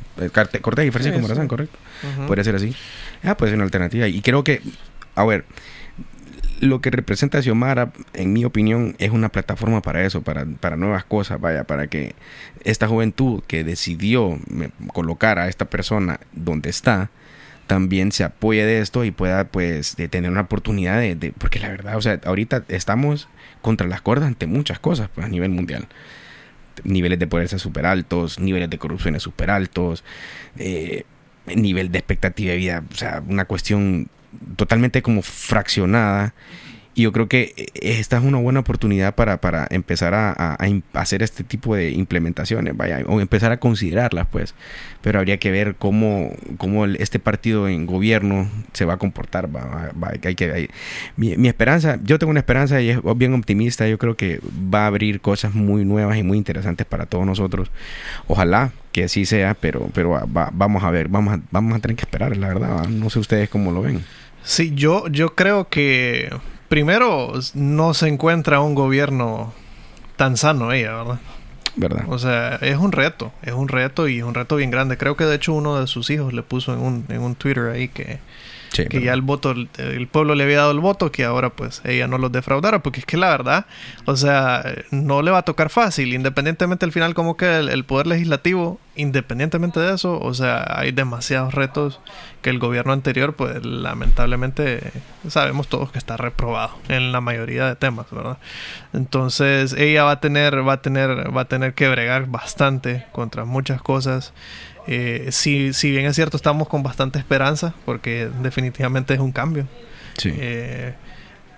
[0.61, 1.79] Cortés y Francisco Morazán, correcto.
[2.27, 2.75] Podría ser así.
[3.23, 4.09] Ah, puede ser una alternativa.
[4.09, 4.63] Y creo que,
[5.15, 5.45] a ver,
[6.61, 11.05] lo que representa Xiomara, en mi opinión, es una plataforma para eso, para, para nuevas
[11.05, 12.15] cosas, vaya, para que
[12.65, 14.39] esta juventud que decidió
[14.93, 17.11] colocar a esta persona donde está,
[17.67, 21.69] también se apoye de esto y pueda, pues, de tener una oportunidad de, porque la
[21.69, 23.29] verdad, o sea, ahorita estamos
[23.63, 25.87] contra las cuerdas ante muchas cosas pues, a nivel mundial.
[26.85, 30.05] Niveles de pobreza súper altos, niveles de corrupción súper altos,
[30.59, 31.05] eh,
[31.47, 34.09] nivel de expectativa de vida, o sea, una cuestión
[34.57, 36.35] totalmente como fraccionada.
[36.93, 40.57] Y yo creo que eh, esta es una buena oportunidad para, para empezar a,
[40.93, 44.55] hacer este tipo de implementaciones, vaya, o empezar a considerarlas, pues.
[45.01, 49.49] Pero habría que ver cómo, cómo este partido en gobierno se va a comportar.
[50.23, 50.69] hay que,
[51.17, 53.87] mi, mi, esperanza, yo tengo una esperanza y es bien optimista.
[53.89, 57.71] Yo creo que va a abrir cosas muy nuevas y muy interesantes para todos nosotros.
[58.27, 62.03] Ojalá que así sea, pero, pero vamos a ver, vamos a, vamos a tener que
[62.03, 62.89] esperar, la verdad.
[62.89, 64.03] No sé ustedes cómo lo ven.
[64.43, 66.31] Sí, yo, yo creo que
[66.69, 69.53] primero no se encuentra un gobierno
[70.17, 71.21] tan sano ella, ¿verdad?
[71.77, 72.05] ¿Verdad?
[72.09, 74.99] O sea, es un reto, es un reto y es un reto bien grande.
[74.99, 77.71] Creo que de hecho uno de sus hijos le puso en un, en un Twitter
[77.71, 78.19] ahí que,
[78.71, 82.07] que ya el voto, el, pueblo le había dado el voto, que ahora pues ella
[82.07, 83.67] no los defraudara, porque es que la verdad,
[84.07, 88.07] o sea, no le va a tocar fácil, independientemente al final como que el, poder
[88.07, 92.01] legislativo, independientemente de eso, o sea, hay demasiados retos
[92.43, 94.93] que el gobierno anterior pues lamentablemente
[95.29, 98.39] sabemos todos que está reprobado en la mayoría de temas, ¿verdad?
[98.93, 103.45] Entonces ella va a tener, va a tener, va a tener que bregar bastante contra
[103.45, 104.33] muchas cosas.
[104.93, 109.69] Eh, si, si bien es cierto, estamos con bastante esperanza, porque definitivamente es un cambio.
[110.19, 110.33] Sí.
[110.37, 110.95] Eh,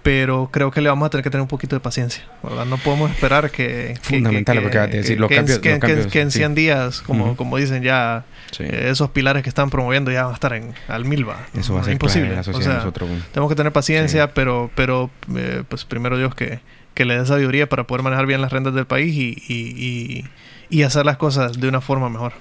[0.02, 2.66] pero creo que le vamos a tener que tener un poquito de paciencia, ¿verdad?
[2.66, 3.94] No podemos esperar que...
[4.02, 5.18] Fundamental lo que acabas de decir.
[5.18, 8.24] Los cambios, que, en 100 días, como, como dicen ya,
[8.58, 11.46] eh, esos pilares que están promoviendo ya van a estar en, al milva.
[11.56, 12.38] Eso va a ser imposible.
[12.38, 12.92] o sea,
[13.32, 16.60] tenemos que tener paciencia, pero, pero eh, pues primero Dios que,
[16.92, 20.24] que le dé sabiduría para poder manejar bien las rentas del país y, y,
[20.68, 22.34] y hacer las cosas de una forma mejor.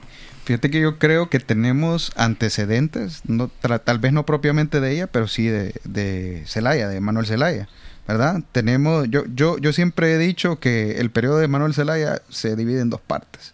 [0.43, 3.49] Fíjate que yo creo que tenemos antecedentes, no,
[3.84, 7.69] tal vez no propiamente de ella, pero sí de, de Zelaya, de Manuel Zelaya,
[8.08, 8.41] ¿verdad?
[8.51, 12.82] Tenemos, yo, yo, yo siempre he dicho que el periodo de Manuel Zelaya se divide
[12.82, 13.54] en dos partes.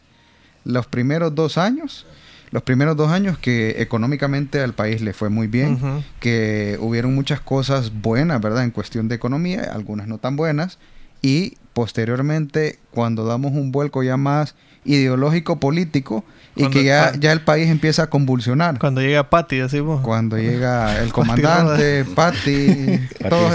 [0.64, 2.06] Los primeros dos años,
[2.52, 7.42] los primeros dos años que económicamente al país le fue muy bien, que hubieron muchas
[7.42, 8.64] cosas buenas, ¿verdad?
[8.64, 10.80] En cuestión de economía, algunas no tan buenas,
[11.22, 16.24] y posteriormente, cuando damos un vuelco ya más ideológico político,
[16.58, 18.80] y que ya, ya el país empieza a convulsionar.
[18.80, 20.02] Cuando llega Patti, decimos.
[20.04, 23.50] Cuando llega el comandante, Patti, todo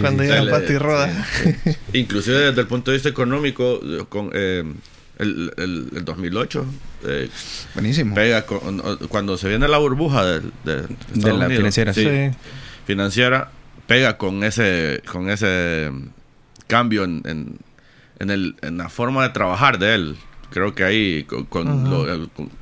[0.00, 1.26] Cuando llega Patti Roda.
[1.92, 4.64] Inclusive desde el punto de vista económico, con eh,
[5.18, 6.66] el, el, 2008.
[7.06, 7.30] Eh,
[7.74, 8.14] Buenísimo.
[8.14, 8.44] Pega
[9.08, 11.92] cuando se viene la burbuja de, de, la financiera.
[11.92, 12.30] Sí,
[12.86, 13.50] Financiera,
[13.86, 15.90] pega con ese, con ese
[16.66, 17.58] cambio en, en,
[18.18, 20.16] en, el, en la forma de trabajar de él
[20.54, 21.46] creo que ahí con,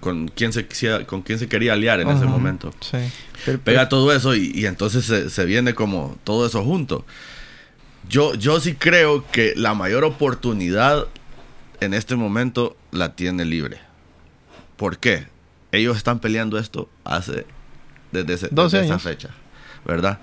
[0.00, 0.66] con, quién se
[1.04, 2.72] con quién se quería aliar en ese momento.
[2.80, 2.96] Sí.
[3.62, 7.04] Pega todo eso y, entonces se, viene como todo eso junto.
[8.08, 11.06] Yo, yo sí creo que la mayor oportunidad
[11.80, 13.78] en este momento la tiene libre.
[14.76, 15.26] ¿Por qué?
[15.70, 17.44] Ellos están peleando esto hace
[18.10, 19.34] desde, esa fecha,
[19.84, 20.18] ¿verdad?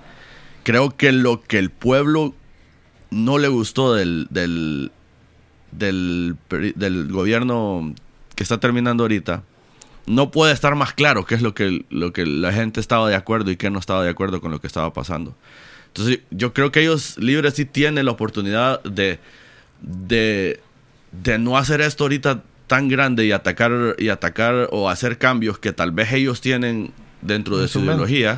[0.64, 2.34] Creo que lo que el pueblo
[3.10, 4.90] no le gustó del, del,
[5.72, 6.36] del,
[6.74, 7.94] del gobierno
[8.34, 9.42] que está terminando ahorita,
[10.06, 13.14] no puede estar más claro qué es lo que, lo que la gente estaba de
[13.14, 15.36] acuerdo y qué no estaba de acuerdo con lo que estaba pasando.
[15.88, 19.18] Entonces, yo creo que ellos libres sí tienen la oportunidad de,
[19.80, 20.60] de,
[21.12, 25.72] de no hacer esto ahorita tan grande y atacar, y atacar o hacer cambios que
[25.72, 28.36] tal vez ellos tienen dentro de su ideología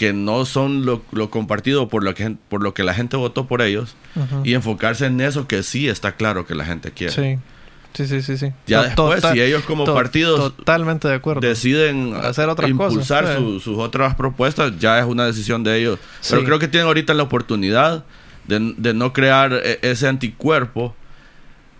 [0.00, 3.60] que no son lo, compartido por lo, que, por lo que la gente votó por
[3.60, 3.96] ellos
[4.44, 7.12] y enfocarse en eso que sí está claro que la gente quiere.
[7.12, 7.38] Sí.
[7.92, 11.40] Sí, sí, sí, Ya después, si ellos como partidos totalmente de acuerdo.
[11.40, 15.98] deciden hacer otras impulsar sus otras propuestas, ya es una decisión de ellos.
[16.30, 18.04] Pero creo que tienen ahorita la oportunidad
[18.46, 20.96] de, de no crear e, ese anticuerpo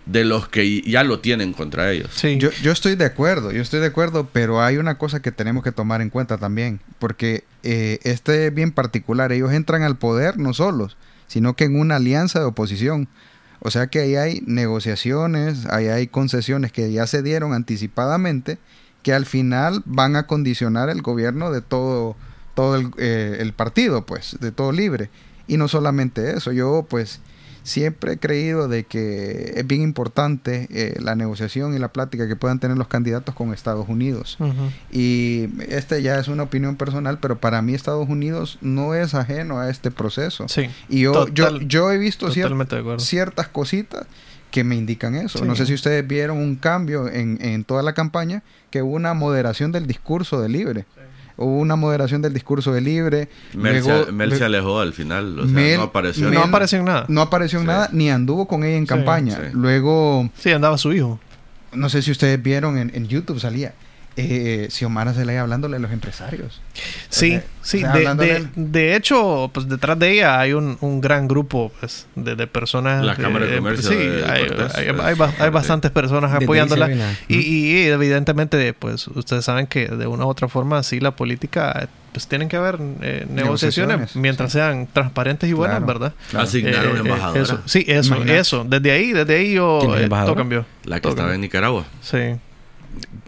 [0.05, 2.09] de los que ya lo tienen contra ellos.
[2.13, 2.37] Sí.
[2.37, 5.63] Yo, yo estoy de acuerdo, yo estoy de acuerdo, pero hay una cosa que tenemos
[5.63, 10.37] que tomar en cuenta también, porque eh, este es bien particular, ellos entran al poder
[10.37, 13.07] no solos, sino que en una alianza de oposición.
[13.63, 18.57] O sea que ahí hay negociaciones, ahí hay concesiones que ya se dieron anticipadamente,
[19.03, 22.15] que al final van a condicionar el gobierno de todo,
[22.55, 25.11] todo el, eh, el partido, pues, de todo libre.
[25.47, 27.19] Y no solamente eso, yo pues
[27.63, 32.35] siempre he creído de que es bien importante eh, la negociación y la plática que
[32.35, 34.37] puedan tener los candidatos con Estados Unidos.
[34.91, 39.59] Y este ya es una opinión personal, pero para mí Estados Unidos no es ajeno
[39.59, 40.45] a este proceso.
[40.89, 44.05] y yo, yo, yo he visto ciertas cositas
[44.49, 45.45] que me indican eso.
[45.45, 49.13] No sé si ustedes vieron un cambio en, en toda la campaña, que hubo una
[49.13, 50.85] moderación del discurso de libre
[51.43, 53.29] hubo una moderación del discurso de libre.
[53.53, 56.29] Mel, se, alejó al final, no apareció.
[56.31, 57.05] no apareció en nada.
[57.07, 59.49] No apareció en nada, ni anduvo con ella en campaña.
[59.53, 60.29] Luego...
[60.37, 61.19] Sí, andaba su hijo.
[61.73, 63.73] No sé si ustedes vieron en, en YouTube, salía
[64.17, 66.61] eh, Xiomara Zelaya hablándole a los empresarios.
[67.09, 67.81] Sí, sí.
[67.81, 72.47] de, de, hecho, pues detrás de ella hay un, un gran grupo pues, de, de,
[72.47, 73.05] personas.
[73.05, 73.89] La Cámara de Comercio.
[73.89, 74.47] Sí, hay,
[74.99, 76.89] hay, hay, bastantes personas apoyándola.
[77.27, 81.87] Y, y, evidentemente, pues ustedes saben que de una u otra forma, sí, la política
[82.11, 86.13] pues tienen que haber eh, negociaciones, mientras sean transparentes y buenas, ¿verdad?
[86.33, 87.61] Asignaron eh, eh embajadora.
[87.65, 88.65] sí, eso, eso.
[88.65, 90.65] Desde ahí, desde ahí yo todo cambió.
[90.83, 91.85] La que estaba en Nicaragua.
[92.01, 92.35] Sí.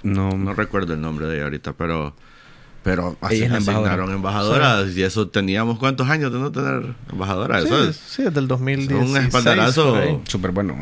[0.03, 2.13] No, no recuerdo el nombre de ella ahorita, pero
[2.83, 7.63] pero así asignaron embajadoras y eso teníamos cuántos años de no tener embajadoras.
[7.63, 9.09] Sí, es, sí, desde el 2010.
[9.09, 10.75] Un espaldarazo súper bueno.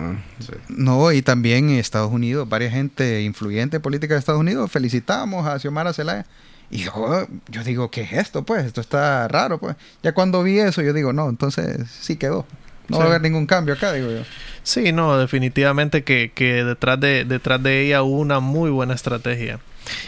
[0.68, 5.60] No, y también en Estados Unidos, varias gente influyente política de Estados Unidos felicitamos a
[5.60, 6.26] Xiomara Zelaya.
[6.72, 8.44] Y yo, yo digo, ¿qué es esto?
[8.44, 9.60] Pues esto está raro.
[9.60, 12.48] pues Ya cuando vi eso, yo digo, no, entonces sí quedó.
[12.92, 14.22] No va a haber ningún cambio acá, digo yo.
[14.64, 19.60] Sí, no, definitivamente que, que detrás, de, detrás de ella hubo una muy buena estrategia.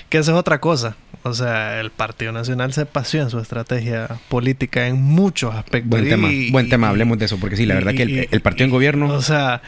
[0.09, 0.95] Que esa es otra cosa.
[1.23, 5.89] O sea, el Partido Nacional se paseó en su estrategia política en muchos aspectos.
[5.89, 8.71] Buen tema, buen tema, hablemos de eso, porque sí, la verdad que el, partido en
[8.71, 9.07] gobierno...
[9.07, 9.61] O sea,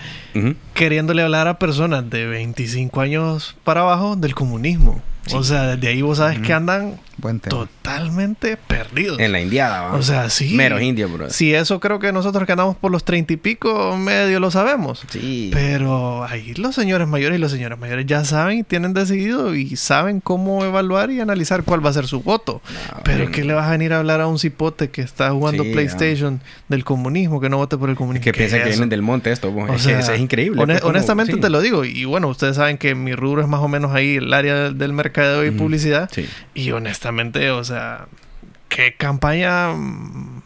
[0.74, 5.02] queriéndole hablar a personas de 25 años para abajo del comunismo.
[5.34, 7.00] O sea, desde ahí vos sabes que andan
[7.50, 9.20] totalmente perdidos.
[9.20, 10.56] En la indiada, O sea, sí.
[10.56, 11.30] Menos indios, bro.
[11.30, 15.04] Sí, eso creo que nosotros que andamos por los treinta y pico, medio lo sabemos.
[15.10, 15.50] Sí.
[15.54, 19.76] Pero ahí los señores mayores y los señores mayores ya saben y tienen decidido y
[19.76, 22.62] saben cómo evaluar y analizar cuál va a ser su voto.
[23.04, 26.42] Pero ¿qué le vas a venir a hablar a un cipote que está jugando PlayStation
[26.68, 28.26] del comunismo, que no vote por el comunismo?
[28.26, 29.54] que piensa que vienen del monte esto.
[29.56, 30.66] O sea, es, increíble.
[30.66, 31.86] Pues, honestamente te lo digo.
[31.86, 34.94] Y bueno, ustedes saben que mi rubro es más o menos ahí el área del
[34.94, 36.10] mercado y publicidad.
[36.54, 38.08] Y honestamente, o sea,
[38.70, 39.74] qué campaña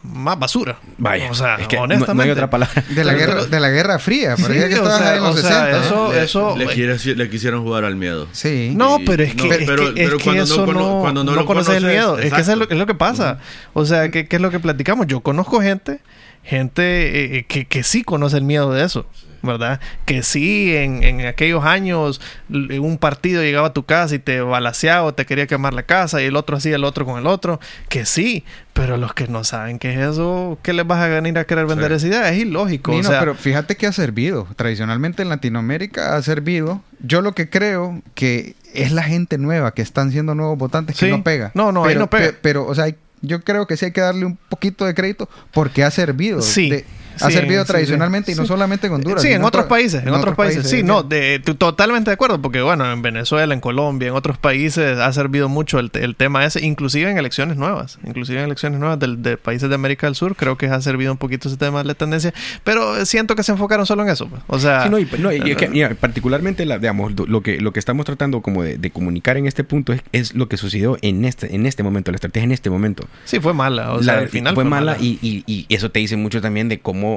[0.02, 0.78] más basura.
[0.98, 2.14] Vaya, o sea, honestamente.
[2.14, 2.84] No, hay otra palabra.
[2.88, 5.84] De la, guerra, de la Guerra Fría, pero que o sea, en los 60.
[5.84, 8.28] eso, le, eso, le, quisieron jugar al miedo.
[8.32, 8.72] Sí.
[8.74, 12.18] No, pero es que, es que, es que eso no, cuando no, conoces el miedo.
[12.18, 13.38] Es que eso es lo, es lo que pasa.
[13.72, 15.06] O sea, ¿qué, ¿qué, es lo que platicamos?
[15.06, 16.00] Yo conozco gente,
[16.42, 19.06] gente eh, eh, que, que sí conoce el miedo de eso.
[19.42, 19.80] ¿Verdad?
[20.04, 25.04] Que sí, en, en, aquellos años un partido llegaba a tu casa y te balaseaba
[25.04, 27.60] o te quería quemar la casa y el otro hacía el otro con el otro,
[27.88, 31.38] que sí, pero los que no saben qué es eso, ¿qué les vas a venir
[31.38, 32.28] a querer vender esa idea?
[32.30, 32.92] Es ilógico.
[32.92, 34.46] no, pero fíjate que ha servido.
[34.56, 36.82] Tradicionalmente en Latinoamérica ha servido.
[37.00, 41.10] Yo lo que creo que es la gente nueva que están siendo nuevos votantes que
[41.10, 41.50] no pega.
[41.54, 42.34] No, no, pero, no pega.
[42.40, 45.84] Pero, o sea, yo creo que sí hay que darle un poquito de crédito porque
[45.84, 46.40] ha servido.
[46.42, 46.84] Sí
[47.20, 49.22] ha servido tradicionalmente y no solamente en Honduras.
[49.22, 50.68] Sí, en, otros países, en, otros, países.
[50.68, 54.98] Sí, no, de, totalmente de acuerdo, porque bueno, en Venezuela, en Colombia, en otros países
[54.98, 58.98] ha servido mucho el, el tema ese, inclusive en elecciones nuevas, inclusive en elecciones nuevas
[58.98, 61.84] de, países de América del Sur, creo que ha servido un poquito ese tema de
[61.84, 62.32] la tendencia,
[62.64, 64.28] pero siento que se enfocaron solo en eso.
[64.28, 64.42] Pues.
[64.46, 65.06] O sea, no, y,
[66.00, 69.92] particularmente la, digamos, lo que, lo que estamos tratando como de, comunicar en este punto
[69.92, 73.06] es, es, lo que sucedió en este, en este momento, la estrategia en este momento.
[73.24, 73.92] Sí, fue mala.
[73.92, 76.80] O sea, al final fue, mala, Y, y, y, eso te dice mucho también de
[76.80, 77.09] cómo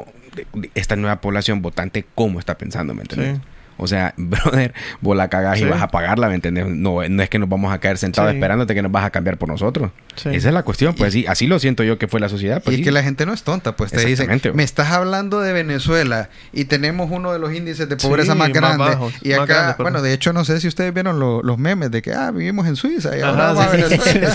[0.73, 3.39] esta nueva población votante cómo está pensando, ¿me entiendes?
[3.77, 6.67] O sea, brother, vos la cagás y vas a pagarla, ¿me entiendes?
[6.67, 9.37] No, no es que nos vamos a caer sentados esperándote que nos vas a cambiar
[9.37, 9.91] por nosotros.
[10.15, 12.61] Esa es la cuestión, pues sí, así lo siento yo que fue la sociedad.
[12.63, 15.41] Pues, y es que la gente no es tonta, pues te dicen, me estás hablando
[15.41, 18.97] de Venezuela y tenemos uno de los índices de pobreza más grandes.
[19.21, 22.31] y acá, bueno, de hecho no sé si ustedes vieron los memes de que, ah,
[22.31, 24.31] vivimos en Suiza y ahora vamos a Venezuela.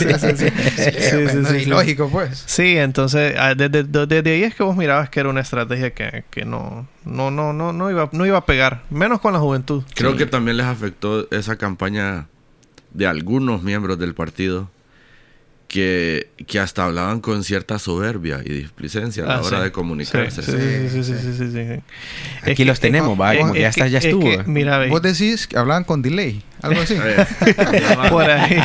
[1.49, 2.43] Sí, lógico, pues.
[2.47, 6.25] Sí, entonces, ah, desde, desde, ahí es que vos mirabas que era una estrategia que,
[6.31, 9.83] que no, no, no, no, no, iba, no iba a pegar, menos con la juventud.
[9.95, 12.29] Creo que también les afectó esa campaña
[12.93, 14.71] de algunos miembros del partido
[15.69, 19.65] que, que hasta hablaban con cierta soberbia y displicencia a la Ah, hora sí.
[19.65, 20.43] de comunicarse.
[20.43, 21.59] Sí, sí, sí, sí, sí, sí, sí, sí.
[21.61, 24.23] Es Aquí que- los tenemos, va, es- como que ya es está, ya es estuvo.
[24.25, 26.95] que, mira, Vos decís que hablaban con delay, algo así.
[26.95, 27.27] Eh,
[28.11, 28.57] por ahí.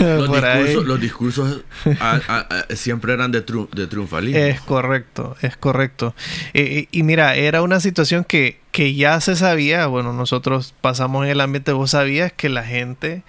[0.00, 0.58] los, por ahí.
[0.64, 1.60] discursos, los discursos
[2.00, 2.38] a- a-
[2.70, 3.40] a- siempre eran de,
[3.72, 4.36] de triunfalismo.
[4.40, 6.16] Es correcto, es correcto.
[6.52, 11.30] Eh, y mira, era una situación que, que ya se sabía, bueno, nosotros pasamos en
[11.30, 13.22] el ambiente, vos sabías que la gente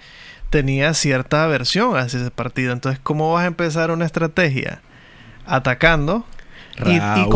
[0.50, 2.72] tenía cierta aversión hacia ese partido.
[2.72, 4.80] Entonces, ¿cómo vas a empezar una estrategia?
[5.46, 6.24] Atacando
[6.86, 7.30] y, co-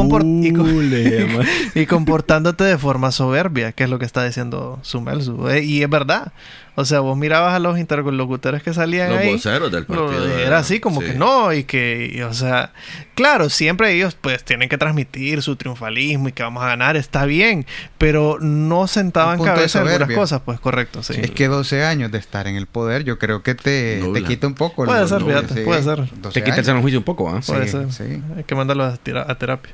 [1.75, 5.49] y comportándote de forma soberbia, que es lo que está diciendo Sumelsu.
[5.49, 6.33] Eh, y es verdad.
[6.77, 9.33] O sea, vos mirabas a los interlocutores que salían Los ahí.
[9.33, 10.39] voceros del lo- partido.
[10.39, 11.09] era así como Sí.
[11.09, 12.73] que no, y que, y, o sea,
[13.15, 17.25] claro, siempre ellos pues tienen que transmitir su triunfalismo y que vamos a ganar, está
[17.27, 17.67] bien,
[17.99, 21.15] pero no sentaban cabeza en algunas cosas, pues correcto, sí.
[21.17, 24.47] Es que 12 años de estar en el poder, yo creo que te, te quita
[24.47, 24.85] un poco.
[24.85, 25.97] Puede el- ser, fíjate, sí, puede ser.
[26.21, 26.69] 12 Te quitas años.
[26.77, 27.41] el juicio un poco, ¿ah?
[27.47, 27.93] Puede sí, ser.
[27.93, 28.23] sí.
[28.37, 29.73] Hay que mandarlos a, a terapia.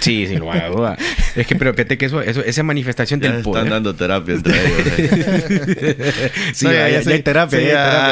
[0.00, 0.96] Sí, sí, lo van a duda.
[1.36, 3.70] Es que, pero fíjate que eso, eso esa manifestación Ya del están poder.
[3.70, 4.98] dando terapia entre ellos.
[4.98, 6.20] eh.
[6.52, 7.58] sí, No, ya, sí, terapia.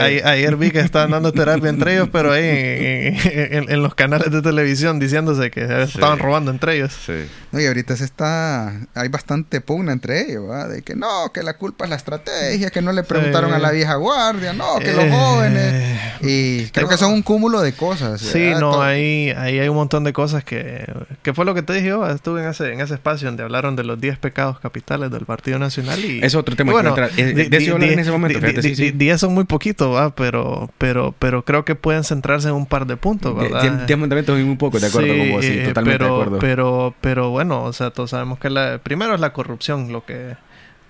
[0.08, 3.82] sí, ayer vi que estaban dando terapia entre ellos, pero ahí en, en- en- en
[3.82, 6.92] los canales de televisión diciéndose que se estaban robando entre ellos.
[7.04, 7.12] Sí.
[7.52, 10.68] No, y ahorita se está, hay bastante pugna entre ellos, ¿verdad?
[10.68, 13.56] De que no, que la culpa es la estrategia, que no le preguntaron Sí.
[13.56, 16.00] a la vieja guardia, no, que los Eh, jóvenes.
[16.22, 18.20] Y creo que son un cúmulo de cosas.
[18.20, 18.60] Sí, ¿verdad?
[18.60, 20.84] no, Todo- ahí, ahí hay un montón de cosas que...
[21.22, 22.08] que fue lo que te dije yo?
[22.08, 25.58] Estuve en ese, en ese espacio donde hablaron de los 10 pecados capitales del Partido
[25.58, 26.20] Nacional y...
[26.22, 28.68] Es otro tema y que no eh, de- de eso en ese momento, di- fíjate,
[28.68, 28.92] di- sí, sí.
[28.92, 30.14] 10 son muy poquitos, ¿va?
[30.14, 33.62] Pero, pero, pero creo que pueden centrarse en un par de puntos, ¿verdad?
[33.62, 36.20] de- de mandamientos muy poco, de acuerdo Sí, con vos, sí, eh, totalmente pero, de
[36.22, 36.38] acuerdo.
[36.38, 40.36] Pero, pero bueno, o sea, todos sabemos que la, primero es la corrupción, lo que,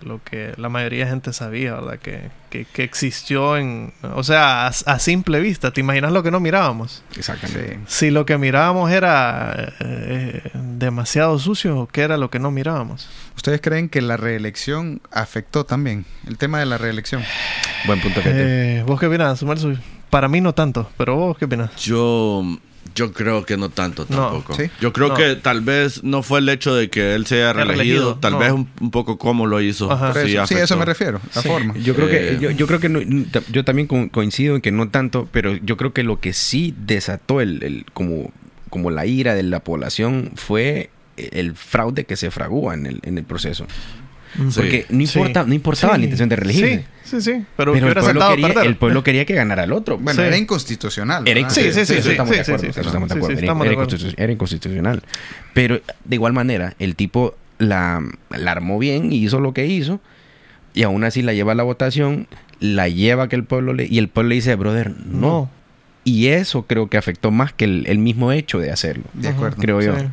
[0.03, 1.99] lo que la mayoría de gente sabía, ¿verdad?
[1.99, 5.73] Que, que, que existió en, o sea, a, a simple vista.
[5.73, 7.03] ¿Te imaginas lo que no mirábamos?
[7.17, 7.81] Exactamente.
[7.87, 13.09] Si lo que mirábamos era eh, demasiado sucio, ¿qué era lo que no mirábamos?
[13.37, 17.23] ¿Ustedes creen que la reelección afectó también el tema de la reelección?
[17.87, 18.79] Buen punto, fíjate.
[18.79, 19.45] Eh, ¿Vos qué opinas?
[20.11, 21.75] Para mí no tanto, pero vos qué opinas?
[21.77, 22.43] Yo,
[22.95, 24.55] yo creo que no tanto No, tampoco.
[24.55, 24.70] ¿sí?
[24.80, 25.14] Yo creo No.
[25.14, 28.38] que tal vez no fue el hecho de que él se haya Reelegido, tal no.
[28.38, 29.91] vez un, un poco cómo lo hizo.
[29.91, 30.11] Ajá.
[30.11, 30.64] Eso- sí, a afectó.
[30.64, 31.49] eso me refiero, la Sí.
[31.49, 31.74] forma.
[31.78, 34.88] Yo creo que Eh, yo, yo creo que yo también co- coincido en que no
[34.88, 38.32] tanto, pero yo creo que lo que sí desató el, el- como
[38.70, 43.18] como la ira de la población fue el fraude que se fragó en el, en
[43.18, 43.66] el proceso.
[44.37, 44.43] Sí.
[44.55, 45.18] Porque no, Sí.
[45.18, 45.99] importa, no importaba Sí.
[45.99, 46.85] la intención de reelegirse.
[47.05, 47.45] Sí, sí, sí.
[47.57, 48.66] Pero, el, pueblo quería, perder.
[48.66, 49.99] el pueblo quería que ganara el otro.
[49.99, 50.26] Bueno, Sí.
[50.26, 51.26] era inconstitucional.
[51.26, 51.51] Era.
[51.51, 52.66] Sí, sí, sí, eso sí, estamos de acuerdo,
[54.16, 55.03] Era- inconstitucional.
[55.55, 60.01] Pero de igual manera, el tipo la, la armó bien y hizo lo que hizo.
[60.74, 62.28] Y aún así la lleva a la votación,
[62.61, 63.87] la lleva a que el pueblo le...
[63.91, 65.51] Y el pueblo le dice, brother, no.
[66.03, 69.05] Y eso creo que afectó más que el, el mismo hecho de hacerlo.
[69.13, 69.59] De acuerdo.
[69.61, 69.99] Creo yo.
[69.99, 70.07] Sí.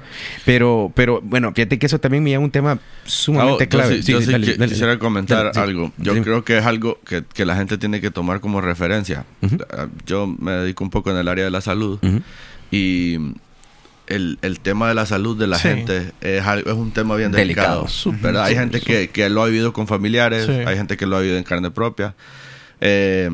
[0.46, 3.96] Pero, pero bueno, fíjate que eso también me llama un tema sumamente Ah, clave.
[3.98, 5.60] Yo sí, yo sí dale, qui- dale, quisiera comentar dale, sí.
[5.62, 5.94] algo.
[5.98, 6.22] Yo Sí.
[6.22, 9.24] creo que es algo que, que la gente tiene que tomar como referencia.
[9.72, 12.00] Ah, Yo me dedico un poco en el área de la salud
[12.70, 13.16] y
[14.08, 15.70] el, el tema de la salud de la Sí.
[15.70, 17.88] gente es, algo- es un tema bien Delicado.
[17.88, 18.44] delicado.
[18.44, 20.52] Hay gente que, que lo ha vivido con familiares, Sí.
[20.52, 22.14] hay gente que lo ha vivido en carne propia.
[22.82, 23.30] Eh,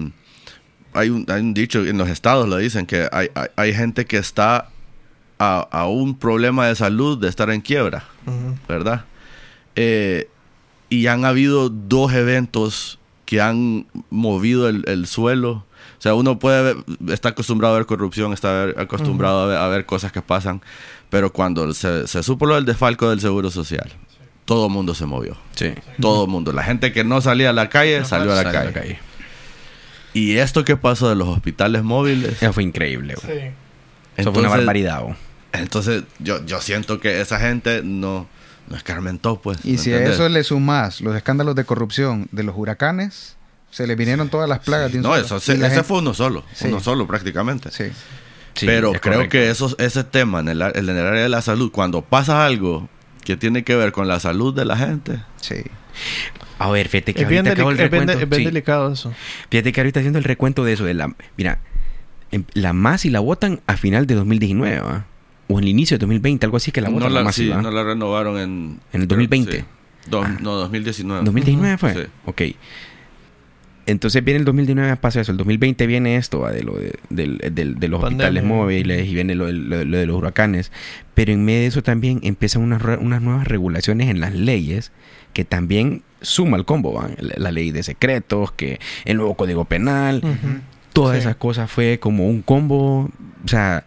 [0.93, 4.05] hay, un, hay un dicho, en los estados lo dicen, que hay, hay, hay gente
[4.05, 4.69] que está
[5.39, 8.05] a, a un problema de salud de estar en quiebra.
[8.67, 9.05] ¿verdad?
[9.75, 10.27] Eh,
[10.89, 15.65] y han habido dos eventos que han movido el, el suelo.
[15.97, 16.77] O sea, uno puede ver,
[17.09, 20.61] está acostumbrado a ver corrupción, está ver- acostumbrado a, ver, a ver cosas que pasan,
[21.09, 23.89] pero cuando se, se supo lo del desfalco del seguro social,
[24.45, 25.37] todo el mundo se movió.
[25.55, 25.73] Sí.
[26.01, 26.51] Todo el mundo.
[26.51, 28.99] La gente que no salía a la calle salió a la calle.
[30.13, 32.41] Y esto que pasó de los hospitales móviles.
[32.41, 33.15] Eso fue increíble.
[33.21, 33.39] güey.
[33.39, 33.45] Sí.
[34.17, 35.01] Eso fue una barbaridad.
[35.01, 35.15] güey.
[35.53, 38.27] Entonces, yo, yo siento que esa gente no,
[38.69, 39.59] no escarmentó, pues.
[39.63, 43.37] Y ¿me si a eso le sumas los escándalos de corrupción de los huracanes,
[43.71, 45.21] se le vinieron todas las plagas de un No, solo.
[45.25, 46.67] eso, se- ese gente- fue uno solo, Sí.
[46.67, 47.71] uno solo prácticamente.
[47.71, 47.85] Sí.
[48.55, 49.29] Sí, Pero creo correcto.
[49.31, 52.87] que esos, ese tema en el, en el área de la salud, cuando pasa algo
[53.23, 55.55] que tiene que ver con la salud de la gente, Sí.
[56.59, 59.13] A ver, fíjate que Es bien, ahorita acabo el deli- es bien es delicado eso.
[59.49, 61.13] Fíjate que ahorita haciendo el recuento de eso, de la.
[61.37, 61.59] Mira,
[62.31, 65.05] em- la MASI la votan a final de 2019, ¿va?
[65.49, 67.49] O en el inicio de 2020, algo así que la no, votan la, la, sí,
[67.49, 67.61] ¿va?
[67.61, 68.79] no la renovaron en...
[68.93, 69.57] En el 2020.
[69.59, 69.63] sí.
[70.09, 70.37] Do- Ah.
[70.41, 71.23] No, 2019.
[71.25, 71.93] 2019 fue.
[71.93, 71.99] Sí.
[72.25, 72.41] Ok.
[73.85, 75.31] Entonces viene el 2019, pasa eso.
[75.33, 76.51] El 2020 viene esto, ¿va?
[76.51, 77.97] de lo de, los Pandemia.
[77.97, 80.71] hospitales móviles y viene lo, lo de- lo de los huracanes.
[81.13, 84.93] Pero en medio de eso también empiezan unas nuevas regulaciones en las leyes
[85.33, 86.93] que también suma al combo.
[86.93, 87.09] ¿va?
[87.17, 90.21] La, ley de secretos, que el nuevo código penal.
[90.93, 93.09] Todas esas cosas fue como un combo.
[93.43, 93.85] O sea,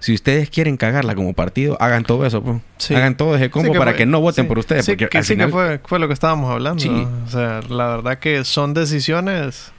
[0.00, 2.42] si ustedes quieren cagarla como partido, hagan todo eso.
[2.42, 2.90] Pues.
[2.90, 4.86] Hagan todo ese combo para que no voten por ustedes.
[4.86, 5.50] porque que, al final...
[5.50, 6.84] fue, fue, lo que estábamos hablando.
[7.24, 9.72] O sea, la verdad que son decisiones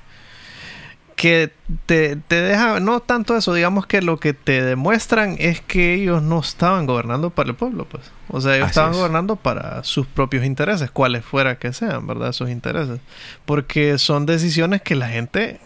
[1.20, 1.52] que
[1.86, 6.24] te, te deja, no tanto eso, digamos que lo que te demuestran es que ellos
[6.24, 8.10] no estaban gobernando para el pueblo, pues.
[8.30, 12.32] O sea, ellos estaban gobernando para sus propios intereses, cuales fuera que sean, ¿verdad?
[12.32, 13.02] Sus intereses.
[13.46, 15.60] Porque son decisiones que la gente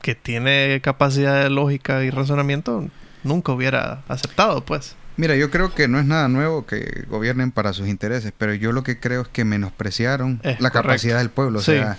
[0.00, 2.86] que tiene capacidad de lógica y razonamiento
[3.24, 4.96] nunca hubiera aceptado, pues.
[5.16, 8.72] Mira, yo creo que no es nada nuevo que gobiernen para sus intereses, pero yo
[8.72, 11.58] lo que creo es que menospreciaron la capacidad del pueblo.
[11.58, 11.98] O sea,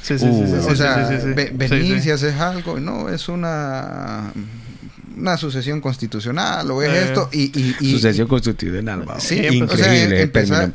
[1.54, 4.32] venís y haces algo, no, es una
[5.18, 7.04] una sucesión constitucional o es eh.
[7.04, 10.72] esto y, y, sucesión constitucional sí increíble o sea,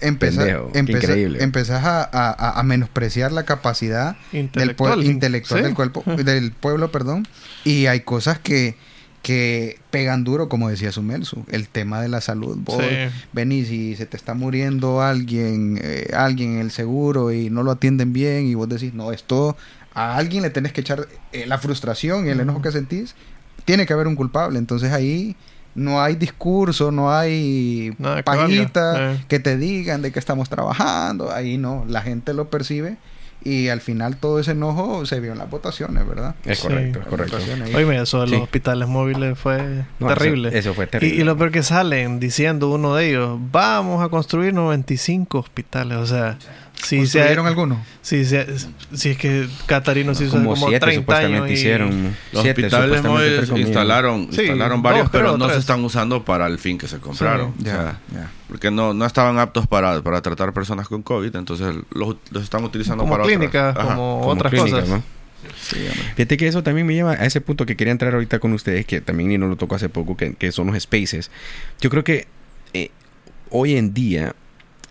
[1.41, 7.27] empezás, a, a, a, menospreciar la capacidad del pueblo intelectual del cuerpo del pueblo perdón
[7.65, 8.77] y hay cosas que
[9.23, 12.57] que pegan duro, como decía Sumelsu, el tema de la salud.
[12.61, 12.83] Vos
[13.33, 17.73] venís y se te está muriendo alguien, eh, alguien en el seguro y no lo
[17.73, 19.57] atienden bien y vos decís, no, esto
[19.95, 23.15] a alguien le tenés que echar eh, la frustración y el enojo que sentís,
[23.65, 24.59] tiene que haber un culpable.
[24.59, 25.35] Entonces ahí
[25.75, 27.95] no hay discurso, no hay
[28.25, 29.25] pañita eh.
[29.29, 32.97] que te digan de que estamos trabajando, ahí no, la gente lo percibe
[33.43, 36.35] y al final todo ese enojo se vio en las votaciones, ¿verdad?
[36.45, 37.37] Es correcto, es correcto.
[37.75, 40.57] Oye, eso de los hospitales móviles fue terrible.
[40.57, 41.17] Eso, fue terrible.
[41.17, 46.07] Y, lo peor que salen diciendo uno de ellos, vamos a construir 95 hospitales, o
[46.07, 46.39] sea...
[46.83, 47.79] Si se dieron algunos?
[48.03, 48.37] Sí, si,
[48.95, 52.17] si, es que Catarino se hizo como, como siete, 30 años hicieron.
[52.33, 56.89] Los hospitales móviles instalaron, instalaron varios, pero no se están usando para el fin que
[56.89, 57.55] se compraron.
[57.59, 58.31] ya, ya.
[58.49, 62.65] Porque no, no estaban aptos para, para tratar personas con COVID, entonces los, los están
[62.65, 64.89] utilizando como para clínicas, como, otras cosas.
[64.89, 65.03] ¿no?
[66.17, 68.87] Fíjate que eso también me lleva a ese punto que quería entrar ahorita con ustedes,
[68.87, 71.31] que también ni no lo tocó hace poco, que, que son los spaces.
[71.81, 72.27] Yo creo que
[72.73, 72.91] eh,
[73.51, 74.35] hoy en día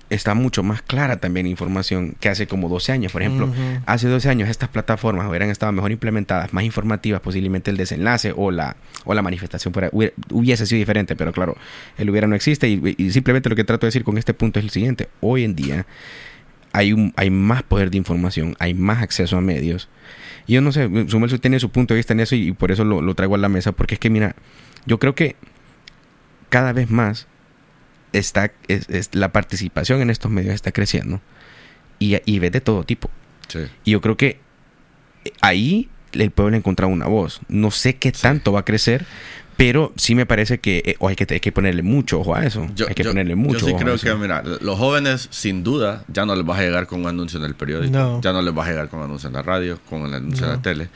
[0.10, 3.12] está mucho más clara también información que hace como 12 años.
[3.12, 3.54] Por ejemplo,
[3.86, 8.52] hace 12 años estas plataformas hubieran estado mejor implementadas, más informativas, posiblemente el desenlace o
[8.52, 9.74] la, o la manifestación
[10.32, 11.58] hubiese sido diferente, pero claro,
[11.98, 14.66] el hubiera no existe y, simplemente lo que trato de decir con este punto es
[14.66, 15.10] el siguiente.
[15.20, 15.86] Hoy en día
[16.72, 19.90] hay, un, hay más poder de información, hay más acceso a medios.
[20.46, 22.86] Y yo no sé, Sumelso tiene su punto de vista en eso y, por eso
[22.86, 24.36] lo, lo traigo a la mesa, porque es que mira,
[24.86, 25.36] yo creo que
[26.50, 27.28] cada vez más
[28.14, 31.22] está, es, la participación en estos medios está creciendo
[32.00, 33.10] y, y ves de todo tipo.
[33.86, 34.40] Y yo creo que
[35.42, 37.42] ahí el pueblo ha encontrado una voz.
[37.48, 39.06] No sé qué tanto va a crecer,
[39.56, 42.68] pero sí me parece que eh, hay, que hay que ponerle mucho ojo a eso.
[42.88, 46.36] hay que ponerle mucho Yo sí creo que, mira, los jóvenes, sin duda, ya no
[46.36, 48.22] les va a llegar con un anuncio en el periódico.
[48.22, 50.46] Ya no les va a llegar con un anuncio en la radio, con un anuncio
[50.46, 50.90] en la tele.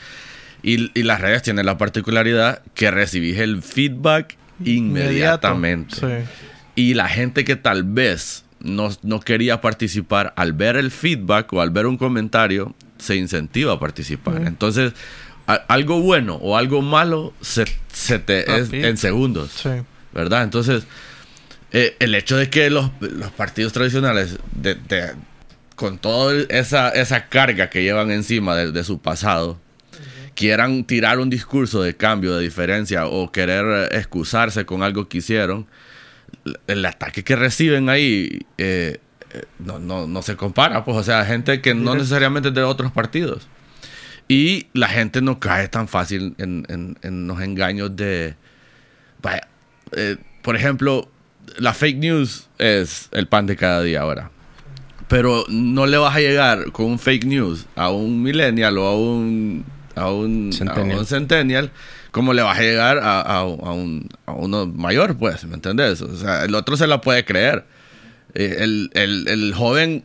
[0.64, 5.96] Y, y, las redes tienen la particularidad que recibís el feedback inmediatamente.
[5.96, 6.51] Sí.
[6.76, 11.72] Y la gente que tal vez no, quería participar, al ver el feedback o al
[11.72, 14.44] ver un comentario, se incentiva a participar.
[14.46, 14.94] Entonces,
[15.46, 17.66] algo bueno o algo malo se,
[18.20, 19.64] te es en segundos.
[20.14, 20.44] ¿Verdad?
[20.44, 20.84] Entonces,
[21.72, 22.92] eh, el hecho de que los,
[23.38, 24.78] partidos tradicionales, de,
[25.76, 29.60] con toda esa, esa carga que llevan encima de, su pasado,
[30.36, 35.66] quieran tirar un discurso de cambio, de diferencia o querer excusarse con algo que hicieron,
[36.68, 39.00] el ataque que reciben ahí eh,
[39.34, 42.64] eh, no, no, no, se compara, pues, o sea, gente que no necesariamente es de
[42.64, 43.48] otros partidos.
[44.28, 46.66] Y la gente no cae tan fácil en,
[47.02, 48.36] en, los engaños de...
[49.22, 49.48] Vaya,
[49.94, 51.10] eh, por ejemplo,
[51.58, 54.32] la fake news es el pan de cada día ahora.
[55.08, 58.98] Pero no le vas a llegar con un fake news a un millennial o a
[58.98, 59.66] un,
[59.96, 61.72] a un, A un centennial
[62.12, 65.44] ¿cómo le vas a llegar a, a, un, a uno mayor, pues?
[65.46, 66.02] ¿Me entiendes?
[66.02, 67.66] O sea, el otro se la puede creer.
[68.34, 70.04] Eh, el, el, el, joven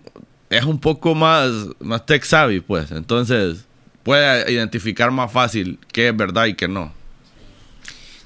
[0.50, 1.50] es un poco más,
[1.80, 2.90] más tech savvy, pues.
[2.92, 3.66] Entonces,
[4.02, 6.92] puede identificar más fácil qué es verdad y qué no.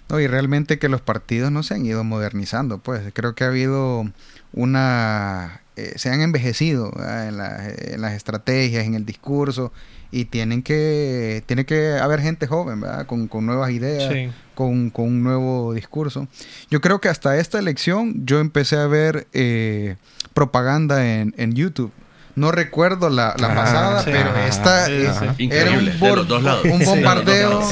[0.08, 3.02] No, y realmente que los partidos no se han ido modernizando, pues.
[3.14, 4.10] Creo que ha habido
[4.52, 5.62] una...
[5.76, 9.72] Eh, se han envejecido en, en las estrategias, en el discurso
[10.12, 13.06] y tienen que tiene que haber gente joven, ¿verdad?
[13.06, 14.12] Con, nuevas ideas,
[14.54, 16.28] con, un nuevo discurso.
[16.70, 19.96] Yo creo que hasta esta elección yo empecé a ver eh,
[20.34, 21.92] propaganda en, en YouTube.
[22.36, 27.62] No recuerdo la, la pasada, pero esta eh, era un, un bombardeo.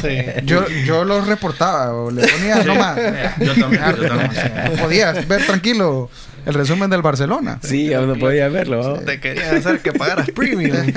[0.44, 2.98] Yo, yo lo reportaba o le ponía nomás.
[3.38, 3.82] yo también.
[4.80, 6.10] Podías ver tranquilo
[6.44, 7.60] el resumen del Barcelona.
[7.62, 8.98] Sí, aún no podía verlo.
[9.00, 10.76] Te quería hacer que pagaras premium.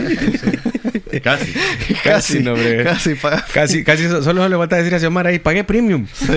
[1.20, 1.54] casi.
[2.04, 2.84] Casi, no, hombre.
[2.84, 3.16] Casi,
[3.54, 6.08] casi, casi solo le falta decir a Xiomara ahí, pagué premium.
[6.14, 6.26] Sí.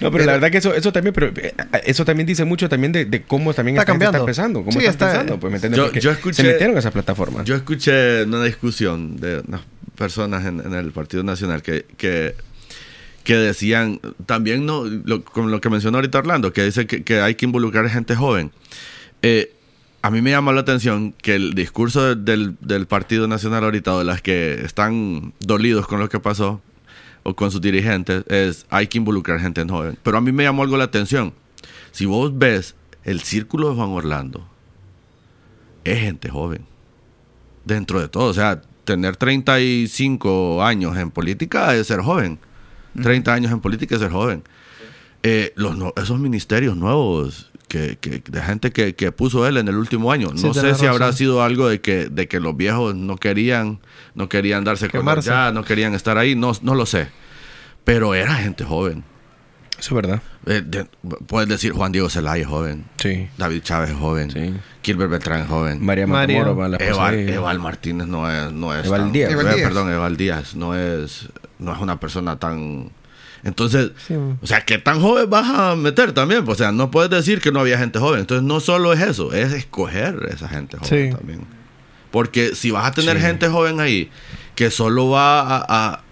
[0.00, 1.54] no, pero, la verdad que eso, eso también, pero eh,
[1.84, 4.18] eso también dice mucho también de, de cómo también está, cambiando.
[4.18, 6.02] está empezando, cómo sí, está, empezando, pues, ¿me entiendes?
[6.02, 7.44] Yo, escuché, se metieron a esa plataforma.
[7.44, 9.60] Yo escuché una discusión de unas
[9.96, 12.34] personas en, en el Partido Nacional que, que
[13.24, 17.20] que decían, también no, lo, como lo que mencionó ahorita Orlando, que dice que, que
[17.20, 18.50] hay que involucrar gente joven.
[19.22, 19.52] Eh,
[20.02, 24.04] a mí me llama la atención que el discurso del, del, Partido Nacional ahorita, de
[24.04, 26.60] las que están dolidos con lo que pasó,
[27.22, 29.96] o con sus dirigentes, es hay que involucrar gente joven.
[30.02, 31.32] Pero a mí me llamó algo la atención.
[31.92, 32.74] Si vos ves
[33.04, 34.48] el círculo de Juan Orlando,
[35.84, 36.66] es gente joven.
[37.64, 38.24] Dentro de todo.
[38.24, 42.40] O sea, tener 35 años en política es ser joven.
[43.00, 44.42] 30 años en política es ser joven.
[45.22, 49.76] Eh, los, esos ministerios nuevos que, que de gente que, que, puso él en el
[49.76, 50.28] último año.
[50.34, 53.80] No sé si habrá sido algo de que, de que los viejos no querían,
[54.14, 57.08] no querían darse cuenta ya, no querían estar ahí, no, no lo sé.
[57.84, 59.04] Pero era gente joven.
[59.78, 60.22] Eso es verdad.
[60.44, 60.86] Eh, de,
[61.26, 62.84] puedes decir Juan Diego Zelaya es joven.
[62.98, 63.28] Sí.
[63.38, 64.30] David Chávez es joven.
[64.30, 64.54] Sí.
[64.82, 65.82] Gilbert Beltrán es joven.
[65.82, 68.52] María Matamoro, la Eval, Eval, Martínez no es...
[68.52, 69.32] No es Eval tan, Díaz.
[69.32, 69.68] Eval Díaz.
[69.68, 70.54] Perdón, Eval Díaz.
[70.54, 72.90] No es, no es una persona tan...
[73.44, 74.14] Entonces, sí.
[74.14, 76.44] o sea, ¿qué tan joven vas a meter también?
[76.46, 78.20] O sea, no puedes decir que no había gente joven.
[78.20, 81.16] Entonces, no solo es eso, es escoger esa gente joven sí.
[81.16, 81.40] también.
[82.10, 83.22] Porque si vas a tener sí.
[83.22, 84.10] gente joven ahí
[84.54, 86.02] que solo va a, a,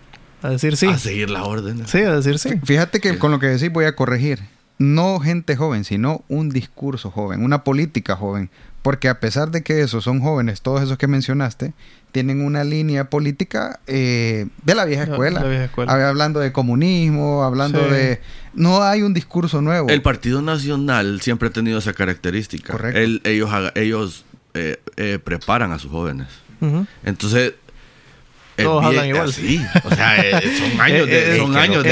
[0.42, 0.86] a decir sí.
[0.86, 1.90] A seguir las órdenes.
[1.90, 2.58] Sí, a decir sí.
[2.64, 4.40] Fíjate que con lo que decís voy a corregir.
[4.78, 8.50] No gente joven, sino un discurso joven, una política joven.
[8.82, 11.74] Porque a pesar de que esos son jóvenes, todos esos que mencionaste,
[12.12, 15.40] tienen una línea política eh, de la vieja escuela.
[15.40, 16.08] La vieja escuela.
[16.08, 17.90] Hablando de comunismo, hablando sí.
[17.90, 18.20] de...
[18.54, 19.88] No hay un discurso nuevo.
[19.90, 22.72] El Partido Nacional siempre ha tenido esa característica.
[22.72, 22.98] Correcto.
[22.98, 24.24] El, ellos ellos
[24.54, 26.26] eh, eh, preparan a sus jóvenes.
[26.60, 26.86] Uh -huh.
[27.04, 27.54] Entonces,
[28.62, 29.32] todos hablan igual.
[29.32, 31.84] Sí, o sea, eh, son años de, son años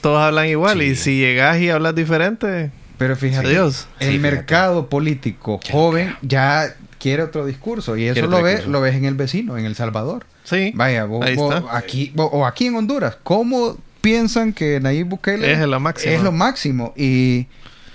[0.00, 3.88] todos hablan igual y si llegas y hablas diferente, pero fíjate, Dios.
[4.00, 4.90] el sí, mercado fíjate.
[4.90, 9.58] político joven ya quiere otro discurso y eso lo ves lo ves en el vecino,
[9.58, 10.26] en El Salvador.
[10.44, 10.72] Sí.
[10.74, 15.60] Vaya, vos, vos aquí vos, o aquí en Honduras, ¿cómo piensan que Nayib Bukele es
[15.60, 16.14] lo máximo?
[16.14, 17.46] Es lo máximo y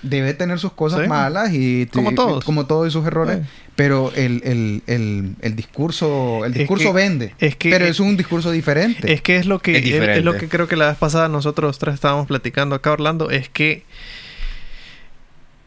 [0.02, 1.08] debe tener sus cosas sí.
[1.08, 3.48] malas y como todos como todos y sus errores sí.
[3.74, 7.98] pero el, el, el, el, discurso el discurso es que, vende es que, pero es
[7.98, 10.76] un discurso diferente es que es lo que es, es, es, lo que creo que
[10.76, 13.82] la vez pasada nosotros tres estábamos platicando acá Orlando es que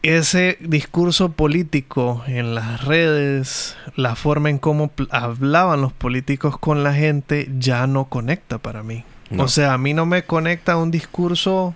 [0.02, 6.92] ese discurso político en las redes, la forma en cómo hablaban los políticos con la
[6.92, 9.04] gente, ya no conecta para mí.
[9.30, 9.44] No.
[9.44, 11.74] O sea, a mí no me conecta un discurso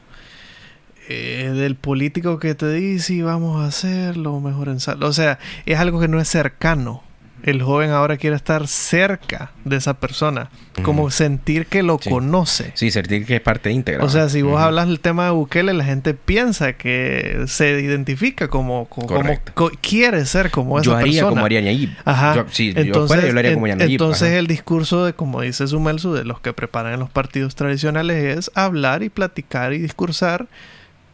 [1.08, 5.02] eh, del político que te dice vamos a hacerlo mejor en sal.
[5.04, 7.02] O sea, es algo que no es cercano.
[7.42, 10.82] El joven ahora quiere estar cerca de esa persona, uh -huh.
[10.82, 12.10] como sentir que lo sí.
[12.10, 12.72] conoce.
[12.74, 14.04] Sí, sentir que es parte íntegra.
[14.04, 14.64] O sea, si vos uh -huh.
[14.64, 19.70] hablas del tema de Bukele, la gente piensa que se identifica como, como, como co
[19.80, 21.28] quiere ser como esa yo haría persona.
[21.30, 21.90] como haría Nayib.
[22.04, 22.34] Ajá.
[22.36, 23.90] Yo, sí, entonces, yo, fuera, yo lo haría como Nayib.
[23.90, 24.38] Entonces Ajá.
[24.38, 28.50] el discurso de, como dice Sumelsu, de los que preparan en los partidos tradicionales es
[28.54, 30.46] hablar y platicar y discursar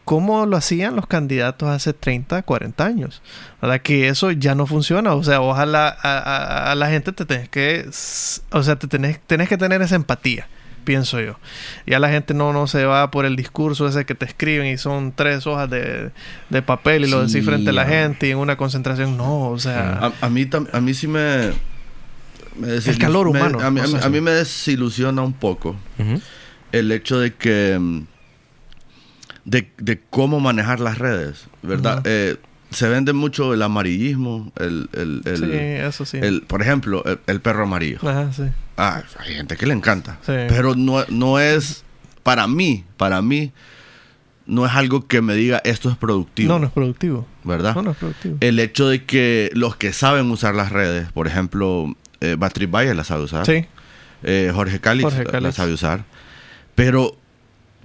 [0.05, 3.21] como lo hacían los candidatos hace 30, 40 años.
[3.61, 3.81] ¿Verdad?
[3.81, 5.13] Que eso ya no funciona.
[5.13, 7.89] O sea, ojalá a, a, a la gente te tenés que...
[8.51, 10.47] O sea, te tenés, tenés que tener esa empatía,
[10.83, 11.39] pienso yo.
[11.87, 14.77] Ya la gente no, no se va por el discurso ese que te escriben y
[14.77, 16.11] son tres hojas de,
[16.49, 19.15] de papel y lo decís frente a la gente y en una concentración.
[19.15, 20.11] No, o sea...
[20.21, 21.53] A, a mí, a mí sí me...
[22.57, 23.59] me el calor humano.
[23.59, 26.21] Me, a, mí, o sea, a, mí, me desilusiona un poco uh -huh.
[26.73, 28.03] el hecho de que
[29.45, 31.97] de, de, cómo manejar las redes, ¿verdad?
[31.97, 32.03] Uh -huh.
[32.05, 32.37] eh,
[32.73, 34.89] se vende mucho el amarillismo, el...
[34.93, 36.17] el, el sí, eso sí.
[36.17, 37.99] El, por ejemplo, el, el, perro amarillo.
[38.01, 38.43] Ajá, sí.
[38.77, 40.17] Ah, hay gente que le encanta.
[40.21, 40.33] Sí.
[40.49, 41.83] Pero no, no es...
[42.23, 43.51] Para mí, para mí,
[44.45, 46.53] no es algo que me diga esto es productivo.
[46.53, 47.27] No, no es productivo.
[47.43, 47.75] ¿Verdad?
[47.75, 48.37] No, no es productivo.
[48.39, 52.93] El hecho de que los que saben usar las redes, por ejemplo, eh, Batriz Valle
[52.93, 53.45] la sabe usar.
[53.45, 53.65] Sí.
[54.23, 56.05] Eh, Jorge Calix, Jorge la sabe usar.
[56.75, 57.17] Pero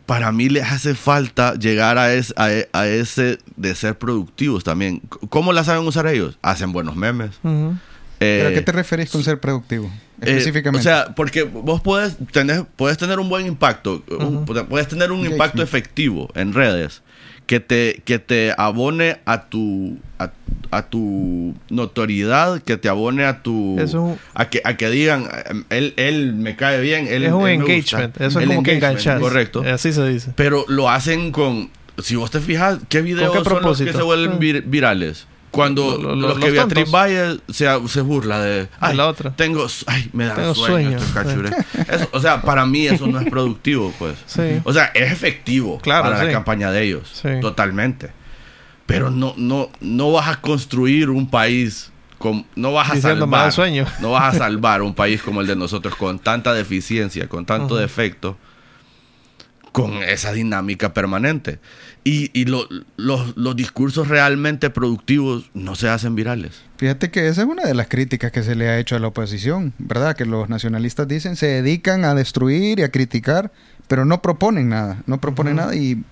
[0.09, 5.03] para mí les hace falta llegar a, es, a, a, ese de ser productivos también.
[5.29, 6.39] ¿Cómo la saben usar ellos?
[6.41, 7.33] Hacen buenos memes.
[7.43, 7.73] Uh -huh.
[8.19, 9.93] eh, ¿Pero a qué te referís con ser productivo?
[10.23, 10.89] Específicamente.
[10.89, 14.67] Eh, o sea, porque vos puedes tener, puedes tener un buen impacto, uh -huh.
[14.67, 17.03] puedes tener un impacto efectivo en redes
[17.45, 20.31] que te, que te abone a tu, a,
[20.71, 23.79] a, tu notoriedad, que te abone a tu...
[23.79, 25.29] Eso, a, que, a que digan,
[25.71, 29.21] él, él me cae bien, él Es un él engagement, eso es como que enganchar.
[29.21, 29.63] Correcto.
[29.63, 30.33] Así se dice.
[30.35, 31.71] Pero lo hacen con...
[31.99, 35.27] Si vos te fijas, ¿qué videos qué son los que se vuelven vir virales?
[35.51, 39.33] cuando los, que Beatriz Valle se, se, burla de ay, la otra.
[39.35, 40.99] tengo ay me da sueño,
[42.13, 44.17] o sea para mí eso no es productivo pues.
[44.65, 48.11] O sea es efectivo para la campaña de ellos totalmente
[48.89, 53.53] pero no no no vas a construir un país con, no vas a salvar
[54.01, 57.77] no vas a salvar un país como el de nosotros con tanta deficiencia con tanto
[57.77, 58.37] defecto
[59.79, 61.61] con esa dinámica permanente.
[62.03, 62.67] Y, los,
[63.55, 66.63] discursos realmente productivos no se hacen virales.
[66.79, 69.09] Fíjate que esa es una de las críticas que se le ha hecho a la
[69.09, 70.17] oposición, ¿verdad?
[70.17, 73.53] Que los nacionalistas dicen se dedican a destruir y a criticar,
[73.89, 76.03] pero no proponen nada, no proponen nada y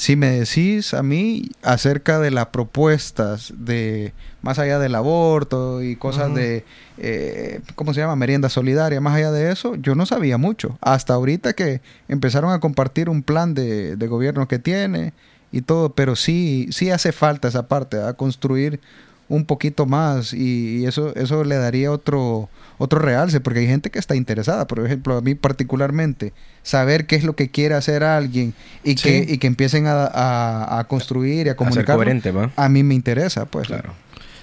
[0.00, 5.94] si me decís a mí acerca de las propuestas de más allá del aborto y
[5.94, 6.64] cosas de,
[6.96, 8.16] eh, ¿cómo se llama?
[8.16, 10.78] Merienda solidaria, más allá de eso, yo no sabía mucho.
[10.80, 15.12] Hasta ahorita que empezaron a compartir un plan de, de gobierno que tiene
[15.52, 18.80] y todo, pero sí, sí hace falta esa parte, a construir
[19.30, 22.48] un poquito más y, eso, eso le daría otro,
[22.80, 27.16] otro realce, porque hay gente que está interesada, por ejemplo, a mí particularmente, saber qué
[27.16, 31.50] es lo que quiere hacer alguien y, que, y que empiecen a, a, construir y
[31.50, 31.98] a comunicar.
[32.56, 33.66] A, a mí me interesa, pues.
[33.66, 33.92] Claro.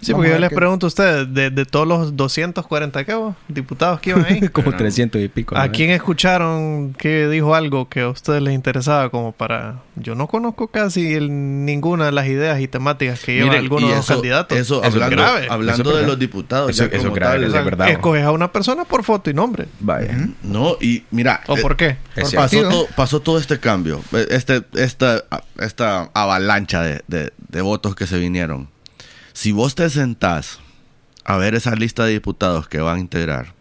[0.01, 3.17] Sí, porque yo les pregunto a ustedes, de, de todos los 240 ¿qué,
[3.47, 5.57] diputados que iban ahí, como 300 y pico.
[5.57, 9.81] ¿A quién escucharon que dijo algo que a ustedes les interesaba como para...
[9.95, 14.07] Yo no conozco casi ninguna de las ideas y temáticas que llevan algunos de los
[14.07, 14.57] candidatos.
[14.57, 15.47] Eso, hablando, grave.
[15.49, 16.69] hablando de los diputados.
[16.69, 17.89] Eso, es grave, verdad.
[17.89, 19.67] Escoges a una persona por foto y nombre.
[19.79, 20.15] Vaya.
[20.43, 21.41] No, y mira...
[21.47, 21.97] ¿O por qué?
[22.35, 25.23] pasó, todo, pasó todo este cambio, este, esta,
[25.59, 28.69] esta avalancha de, de, de votos que se vinieron
[29.37, 30.59] si vos te sentás
[31.23, 33.53] a ver esa lista de diputados que van a integrar,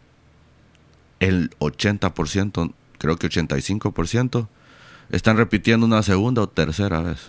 [1.20, 4.48] el 80%, creo que 85%,
[5.10, 7.28] están repitiendo una segunda o tercera vez.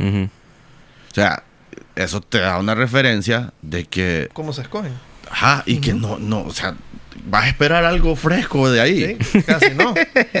[0.00, 1.44] O sea,
[1.96, 4.28] eso te da una referencia de que...
[4.34, 4.92] ¿Cómo se escogen?
[5.30, 6.76] Ajá, y que no, no, o sea,
[7.26, 9.16] vas a esperar algo fresco de ahí.
[9.20, 9.94] Sí, casi no.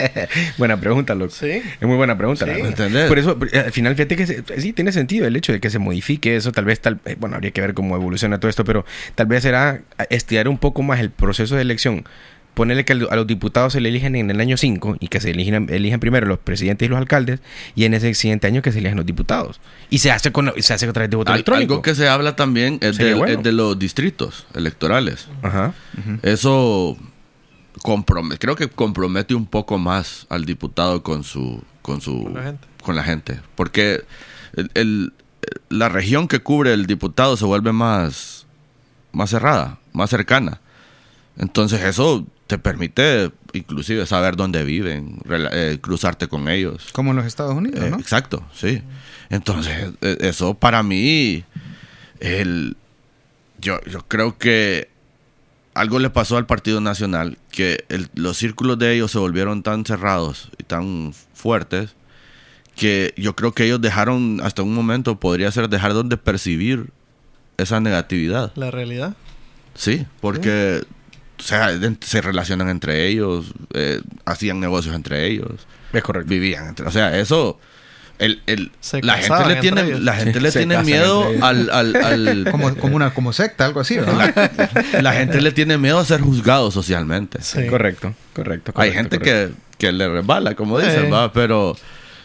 [0.58, 1.32] buena pregunta, loco.
[1.32, 1.62] Sí.
[1.80, 2.46] Es muy buena pregunta.
[2.46, 2.98] Sí.
[3.08, 5.78] Por eso, eh, al final, fíjate que sí tiene sentido el hecho de que se
[5.78, 6.52] modifique eso.
[6.52, 9.42] Tal vez, tal, eh, bueno, habría que ver cómo evoluciona todo esto, pero tal vez
[9.42, 12.04] será estirar un poco más el proceso de elección
[12.58, 15.30] ponerle que a los diputados se le eligen en el año 5 y que se
[15.30, 17.38] eligen, eligen primero los presidentes y los alcaldes
[17.76, 19.60] y en ese siguiente año que se eligen los diputados.
[19.90, 21.74] Y se hace con se hace a través de voto electrónico.
[21.74, 25.28] Algo que se habla también es, de, los distritos electorales.
[25.42, 25.72] Ajá.
[26.22, 26.96] Eso
[27.80, 32.36] compromete, creo que compromete un poco más al diputado con su con su
[32.82, 34.02] con la gente, porque
[34.74, 35.12] el,
[35.68, 38.46] la región que cubre el diputado se vuelve más
[39.12, 40.60] más cerrada, más cercana.
[41.36, 46.88] Entonces eso te permite inclusive saber dónde viven, eh, cruzarte con ellos.
[46.92, 47.98] Como en los Estados Unidos, eh, ¿no?
[47.98, 48.82] Exacto, sí.
[49.28, 51.44] Entonces, e, eso para mí,
[52.20, 52.76] el,
[53.60, 54.88] yo, yo creo que
[55.74, 57.84] algo le pasó al Partido Nacional, que
[58.14, 61.94] los círculos de ellos se volvieron tan cerrados y tan fuertes,
[62.74, 66.86] que yo creo que ellos dejaron, hasta un momento, podría ser dejar de percibir
[67.58, 68.52] esa negatividad.
[68.54, 69.14] La realidad.
[69.74, 70.82] Sí, porque
[71.38, 71.70] sea,
[72.00, 75.66] se relacionan entre ellos, eh, hacían negocios entre ellos.
[75.92, 76.28] Es correcto.
[76.28, 77.58] Vivían entre, o sea, eso
[78.18, 78.72] el, el,
[79.02, 83.32] la, gente le tiene, la gente le tiene miedo al, al, como, como, una como
[83.32, 83.96] secta algo así
[85.00, 87.66] la, gente le tiene miedo a ser juzgado socialmente sí.
[87.66, 91.32] correcto, correcto, hay gente Que, que le resbala como dicen ¿va?
[91.32, 91.76] pero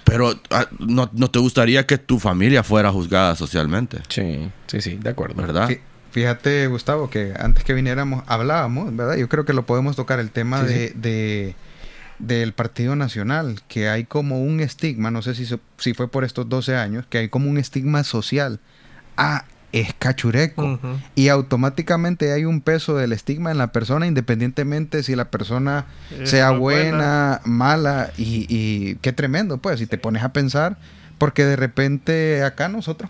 [0.04, 4.96] pero ah, no, no te gustaría que tu familia fuera juzgada socialmente sí sí sí
[4.96, 5.70] de acuerdo verdad
[6.14, 9.16] Fíjate, Gustavo, que antes que viniéramos hablábamos, ¿verdad?
[9.16, 11.56] Yo creo que lo podemos tocar el tema de,
[12.20, 15.48] del Partido Nacional, que hay como un estigma, no sé si,
[15.78, 18.60] si fue por estos 12 años, que hay como un estigma social.
[19.18, 20.80] Ah, es cachureco.
[21.16, 25.88] Y automáticamente hay un peso del estigma en la persona, independientemente si la persona
[26.26, 30.78] sea buena, mala, y, y, qué tremendo, pues, si te pones a pensar,
[31.18, 33.10] porque de repente acá nosotros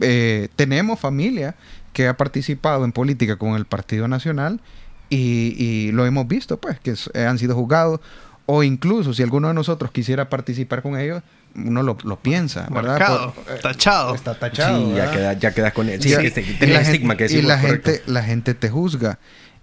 [0.00, 1.54] eh, tenemos familia
[1.92, 4.60] que ha participado en política con el Partido Nacional
[5.08, 8.00] y, lo hemos visto, pues, que han sido juzgados
[8.46, 11.22] o incluso si alguno de nosotros quisiera participar con ellos,
[11.54, 13.32] uno lo, piensa, ¿verdad?
[13.48, 14.14] Eh, tachado.
[14.14, 14.96] Está tachado.
[14.96, 16.02] ya, queda, ya quedas con él.
[16.02, 19.18] Sí, estigma que Y la gente, la gente te juzga.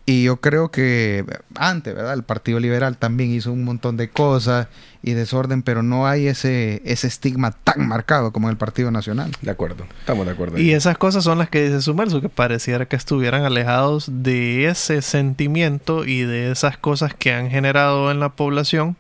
[0.09, 2.13] Y yo creo que antes, ¿verdad?
[2.13, 4.69] El Partido Liberal también hizo un montón de cosas
[5.03, 9.31] y desorden, pero no hay ese, ese estigma tan marcado como en el Partido Nacional.
[9.41, 10.59] De acuerdo, estamos de acuerdo.
[10.59, 15.01] Y esas cosas son las que dice Sumerso, que pareciera que estuvieran alejados de ese
[15.01, 18.95] sentimiento y de esas cosas que han generado en la población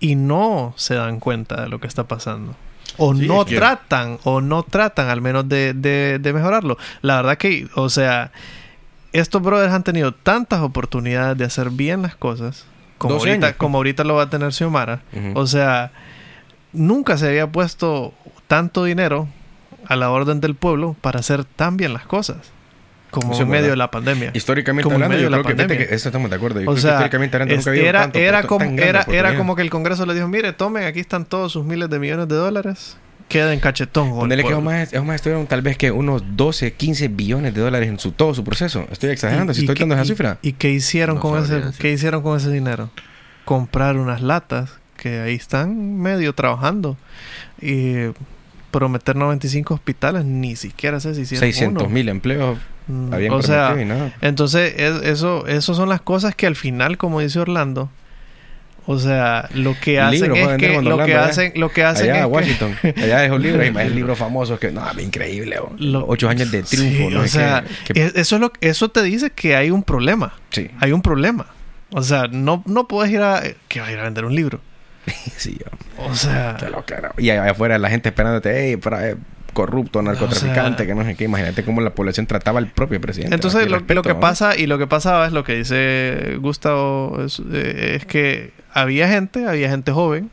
[0.00, 2.56] y no se dan cuenta de lo que está pasando.
[2.96, 6.78] O no tratan, o no tratan al menos de, de, mejorarlo.
[7.02, 8.32] La verdad que, o sea,
[9.14, 12.66] estos brothers han tenido tantas oportunidades de hacer bien las cosas,
[12.98, 15.02] como, ahorita, como ahorita lo va a tener Xiomara.
[15.34, 15.92] O sea,
[16.72, 18.12] nunca se había puesto
[18.48, 19.28] tanto dinero
[19.86, 22.52] a la orden del pueblo para hacer tan bien las cosas
[23.14, 24.32] como en medio de la pandemia.
[24.34, 26.60] Históricamente hablando, yo creo que, eso estamos de acuerdo.
[26.66, 30.04] o sea, históricamente nunca había era, tanto, era, como, era, era como que el Congreso
[30.06, 32.96] le dijo, mire, tomen, aquí están todos sus miles de millones de dólares.
[33.28, 34.10] Queda en cachetón.
[34.10, 37.88] Ponerle que es más, más estuvieron tal vez que unos 12, 15 billones de dólares
[37.88, 38.86] en su, todo su proceso.
[38.90, 40.38] Estoy exagerando, si estoy dando esa cifra.
[40.42, 42.90] ¿Y qué hicieron, con ese, qué hicieron con ese dinero?
[43.44, 46.96] Comprar unas latas que ahí están medio trabajando.
[47.60, 47.94] Y
[48.70, 53.74] prometer 95 hospitales, ni siquiera sé si hicieron 600 mil empleos Mm, o sea,
[54.20, 57.88] entonces eso, eso son las cosas que al final, como dice Orlando,
[58.86, 62.76] o sea, lo que hacen es que lo que hacen, lo que hacen allá, Washington,
[62.96, 65.56] allá es un libro, hay libros famosos que no, increíble,
[66.06, 67.64] ocho años de triunfo, O sea,
[67.94, 70.34] eso es lo eso te dice que hay un problema.
[70.50, 70.70] Sí.
[70.80, 71.46] Hay un problema.
[71.90, 74.60] O sea, no, no puedes ir a que vas a ir a vender un libro.
[75.36, 75.58] sí,
[75.98, 76.56] o sea,
[77.18, 79.16] y allá afuera la gente esperándote, hey, para, eh,
[79.54, 81.24] corrupto, narcotraficante, que no sé qué.
[81.24, 83.34] Imagínate cómo la población trataba al propio presidente.
[83.34, 87.18] Entonces, lo, que pasa y lo que pasaba es lo que dice Gustavo,
[87.52, 90.30] eh, es, que había gente, había gente joven,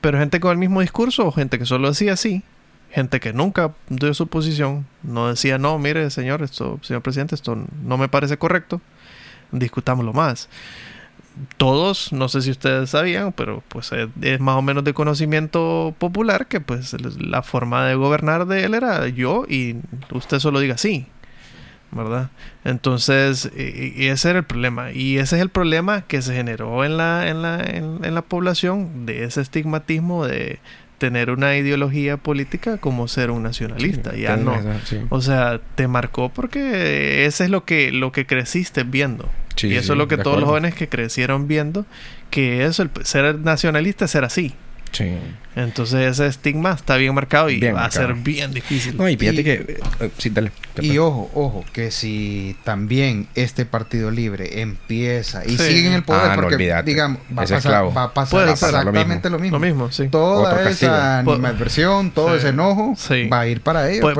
[0.00, 2.42] pero gente con el mismo discurso o gente que solo decía sí,
[2.90, 7.56] gente que nunca dio su posición, no decía, no, mire, señor, esto, señor presidente, esto
[7.84, 8.80] no me parece correcto,
[9.52, 10.48] discutámoslo más
[11.56, 16.46] todos, no sé si ustedes sabían, pero pues es, más o menos de conocimiento popular
[16.46, 19.76] que pues la forma de gobernar de él era yo y
[20.10, 21.06] usted solo diga sí,
[21.90, 22.30] ¿verdad?
[22.64, 24.92] Entonces, y, ese era el problema.
[24.92, 29.06] Y ese es el problema que se generó en la, en la, en la población
[29.06, 30.60] de ese estigmatismo de
[31.02, 34.14] tener una ideología política como ser un nacionalista.
[34.14, 34.56] ya no.
[35.08, 39.28] O sea, te marcó porque ese es lo que, lo que creciste viendo.
[39.60, 41.86] Y eso es lo que todos los jóvenes que crecieron viendo,
[42.30, 44.54] que eso, el ser nacionalista es ser así.
[44.92, 45.16] Sí.
[45.56, 48.96] Entonces ese estigma está bien marcado y va a ser bien difícil.
[48.96, 49.80] No, y fíjate que...
[50.00, 50.52] Eh, sí, dale.
[50.80, 56.30] Y ojo, ojo, que si también este Partido Libre empieza y sigue en el poder,
[56.30, 59.58] ah, porque digamos, va a, pasar, va a pasar, exactamente lo mismo.
[59.58, 60.08] Lo mismo, sí.
[60.08, 62.94] Toda esa animadversión, todo ese enojo
[63.30, 64.14] va a ir para ellos.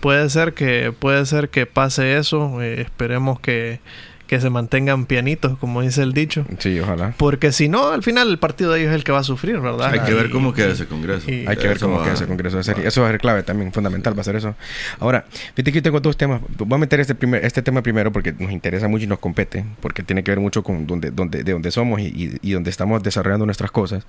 [0.00, 2.62] puede, ser que, puede ser que pase eso.
[2.62, 3.80] Eh, esperemos que
[4.28, 6.44] que se mantengan pianitos, como dice el dicho.
[6.58, 7.14] Sí, ojalá.
[7.16, 9.58] Porque si no, al final el partido de ellos es el que va a sufrir,
[9.58, 9.90] ¿verdad?
[9.90, 11.26] Hay que ver cómo queda ese congreso.
[11.26, 12.60] Hay que ver cómo queda ese congreso.
[12.60, 14.54] Eso va a ser clave también, fundamental va a ser eso.
[15.00, 16.42] Ahora, fíjate que yo tengo dos temas.
[16.58, 19.64] Voy a meter este, primer, este tema primero porque nos interesa mucho y nos compete,
[19.80, 23.02] porque tiene que ver mucho con donde, donde, de dónde somos y, y, donde estamos
[23.02, 24.04] desarrollando nuestras cosas.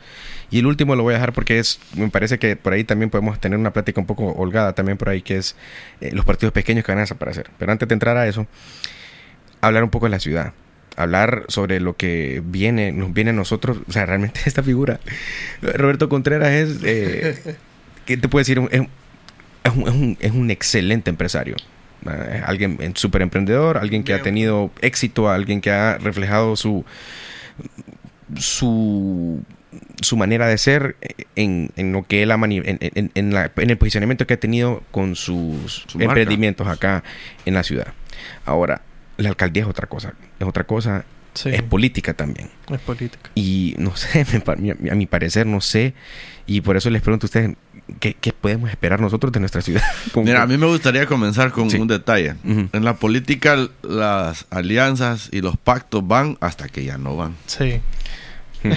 [0.51, 3.09] Y el último lo voy a dejar porque es, me parece que por ahí también
[3.09, 5.55] podemos tener una plática un poco holgada también por ahí, que es
[6.01, 7.49] eh, los partidos pequeños que van a desaparecer.
[7.57, 8.47] Pero antes de entrar a eso,
[9.61, 10.53] hablar un poco de la ciudad
[10.99, 13.77] hablar sobre lo que viene, nos viene a nosotros.
[13.87, 14.99] O sea, realmente esta figura,
[15.61, 17.55] Roberto Contreras es, eh,
[18.05, 18.61] ¿qué te puedo decir?
[18.69, 18.81] Es,
[19.75, 21.55] un, es, un, excelente empresario.
[22.45, 26.85] Alguien súper emprendedor, alguien que ha tenido éxito, alguien que ha reflejado su,
[28.37, 29.43] su,
[30.01, 30.95] su manera de ser
[31.35, 32.79] en, en lo que él ha en,
[33.15, 37.03] en, la, en, el posicionamiento que ha tenido con sus emprendimientos acá
[37.45, 37.87] en la ciudad.
[38.45, 38.81] Ahora,
[39.19, 40.13] la alcaldía es otra cosa.
[40.39, 41.05] Es otra cosa.
[41.45, 42.49] Es política también.
[42.69, 43.29] Es política.
[43.35, 44.25] Y no sé,
[44.91, 45.93] a mi parecer, no sé.
[46.47, 47.55] Y por eso les pregunto a ustedes,
[47.99, 49.83] ¿qué, podemos esperar nosotros de nuestra ciudad?
[50.15, 52.35] Mira, a mí me gustaría comenzar con un detalle.
[52.43, 57.35] En la política, las alianzas y los pactos van hasta que ya no van.
[57.45, 57.79] Sí.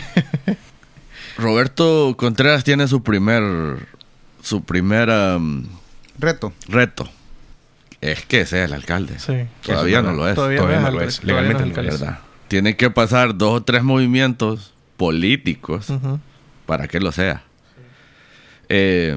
[1.39, 3.89] Roberto Contreras tiene su primer.
[4.43, 5.09] Su primer.
[5.09, 5.67] Um,
[6.19, 6.53] reto.
[6.69, 7.09] Reto
[8.03, 9.19] es que sea el alcalde.
[9.19, 9.47] Sí.
[9.63, 10.35] Todavía no lo es.
[10.35, 11.23] Todavía, no, lo es.
[11.23, 12.01] Legalmente no, es.
[12.01, 12.19] ¿verdad?
[12.49, 15.87] Tiene que pasar dos o tres movimientos políticos
[16.67, 17.45] para que lo sea.
[18.69, 19.17] Eh,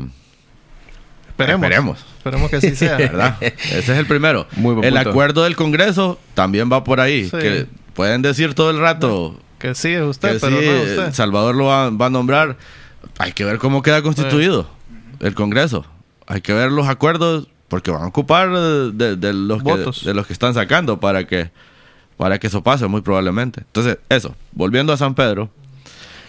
[1.29, 1.63] esperemos.
[1.63, 2.05] Esperemos.
[2.17, 2.97] Esperemos que así sea.
[2.97, 3.37] ¿Verdad?
[3.41, 4.47] Ese es el primero.
[4.55, 7.27] Muy el acuerdo del Congreso también va por ahí.
[7.31, 7.65] Que
[7.95, 9.39] pueden decir todo el rato.
[9.57, 11.11] Que sí, es usted, pero no es usted.
[11.13, 12.55] Salvador lo va, a nombrar.
[13.17, 14.69] Hay que ver cómo queda constituido
[15.21, 15.87] el Congreso.
[16.27, 20.31] Hay que ver los acuerdos porque van a ocupar de, los, que, de los que
[20.31, 21.51] están sacando para que,
[22.15, 23.63] para que eso pase, muy probablemente.
[23.67, 25.49] Entonces, eso, volviendo a San Pedro,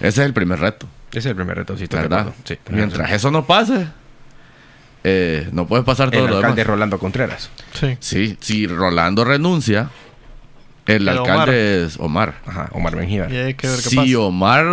[0.00, 0.88] ese es el primer reto.
[1.10, 2.34] Ese es el primer reto, sí, ¿verdad?
[2.42, 3.86] Sí, Mientras eso no pase,
[5.04, 7.48] eh, no puede pasar todo el lo alcalde Rolando Contreras.
[7.74, 7.96] Sí.
[8.00, 9.90] Sí, si Rolando renuncia,
[10.86, 12.40] el, alcalde es Omar.
[12.44, 13.30] Ajá, Omar Benjíbar.
[13.62, 14.64] si Omar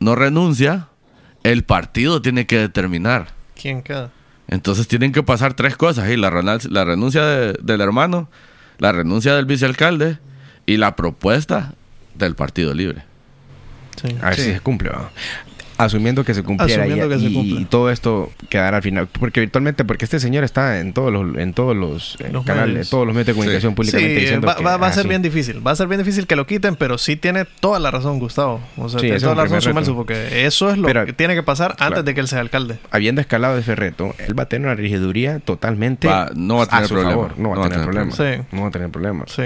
[0.00, 0.88] no renuncia,
[1.42, 4.10] el partido tiene que determinar ¿Quién queda?
[4.48, 6.10] Entonces tienen que pasar tres cosas.
[6.10, 8.28] Y la, la renuncia del hermano,
[8.78, 10.18] la renuncia del vicealcalde
[10.66, 11.74] y la propuesta
[12.14, 13.04] del Partido Libre.
[14.00, 14.16] Sí.
[14.20, 14.90] A ver si se cumple
[15.78, 19.08] asumiendo que se cumpliera y, todo esto quedara al final.
[19.08, 22.90] Porque virtualmente porque este señor está en todos los en todos los, eh, canales medios.
[22.90, 25.76] todos los medios de comunicación públicamente diciendo va, va, a ser bien difícil va a
[25.76, 28.60] ser bien difícil que lo quiten pero sí tiene toda la razón Gustavo.
[28.76, 31.76] O sea tiene toda la razón Sumelso porque eso es lo que tiene que pasar
[31.78, 32.78] antes de que él sea alcalde.
[32.90, 36.88] Habiendo escalado ese reto él va a tener una rigiduría totalmente no va a tener
[36.88, 37.34] problema.
[37.36, 38.14] no va a tener problema.
[38.52, 39.24] no va a tener problema.
[39.26, 39.42] Sí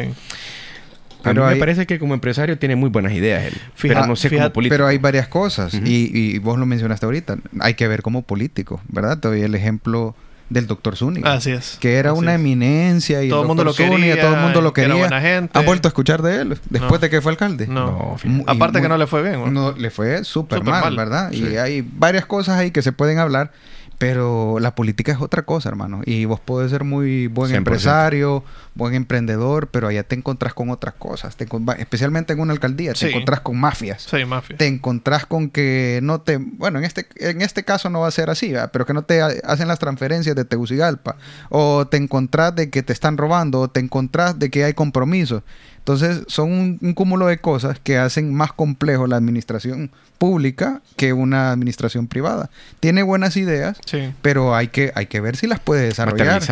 [1.29, 3.55] pero me parece que como empresario tiene muy buenas ideas él.
[3.81, 4.74] pero no sé como político.
[4.74, 5.74] Pero hay varias cosas.
[5.74, 7.39] y, y, vos lo mencionaste ahorita.
[7.61, 9.18] Hay que ver como político, ¿verdad?
[9.18, 10.14] Te doy el ejemplo
[10.51, 11.35] del doctor Zúñiga.
[11.35, 11.76] Así es.
[11.81, 14.20] Que era una eminencia y todo el mundo lo quería.
[14.20, 15.07] Todo el mundo lo quería.
[15.07, 15.59] Era gente.
[15.59, 17.66] ¿Han vuelto a escuchar de él después de que fue alcalde?
[17.66, 18.16] No.
[18.47, 19.53] Aparte que no le fue bien.
[19.53, 21.33] No, le fue súper mal, ¿verdad?
[21.33, 23.53] Y hay varias cosas ahí que se pueden hablar.
[23.99, 26.03] Pero la política es otra cosa, hermano.
[26.05, 28.44] Y vos podés ser muy buen empresario,
[28.74, 31.36] buen emprendedor, pero allá te encontrás con otras cosas.
[31.36, 34.03] Te, especialmente en una alcaldía, te encontrás con mafias.
[34.03, 34.57] Sí, mafias.
[34.57, 36.36] Te encontrás con que no te...
[36.36, 39.20] Bueno, en este, en este caso no va a ser así, pero que no te
[39.20, 41.16] hacen las transferencias de Tegucigalpa.
[41.49, 45.42] O te encontrás de que te están robando, o te encontrás de que hay compromisos.
[45.89, 51.51] Entonces, son un, cúmulo de cosas que hacen más complejo la administración pública que una
[51.51, 52.51] administración privada.
[52.78, 53.78] Tiene buenas ideas,
[54.20, 56.43] pero hay que, hay que ver si las puede desarrollar.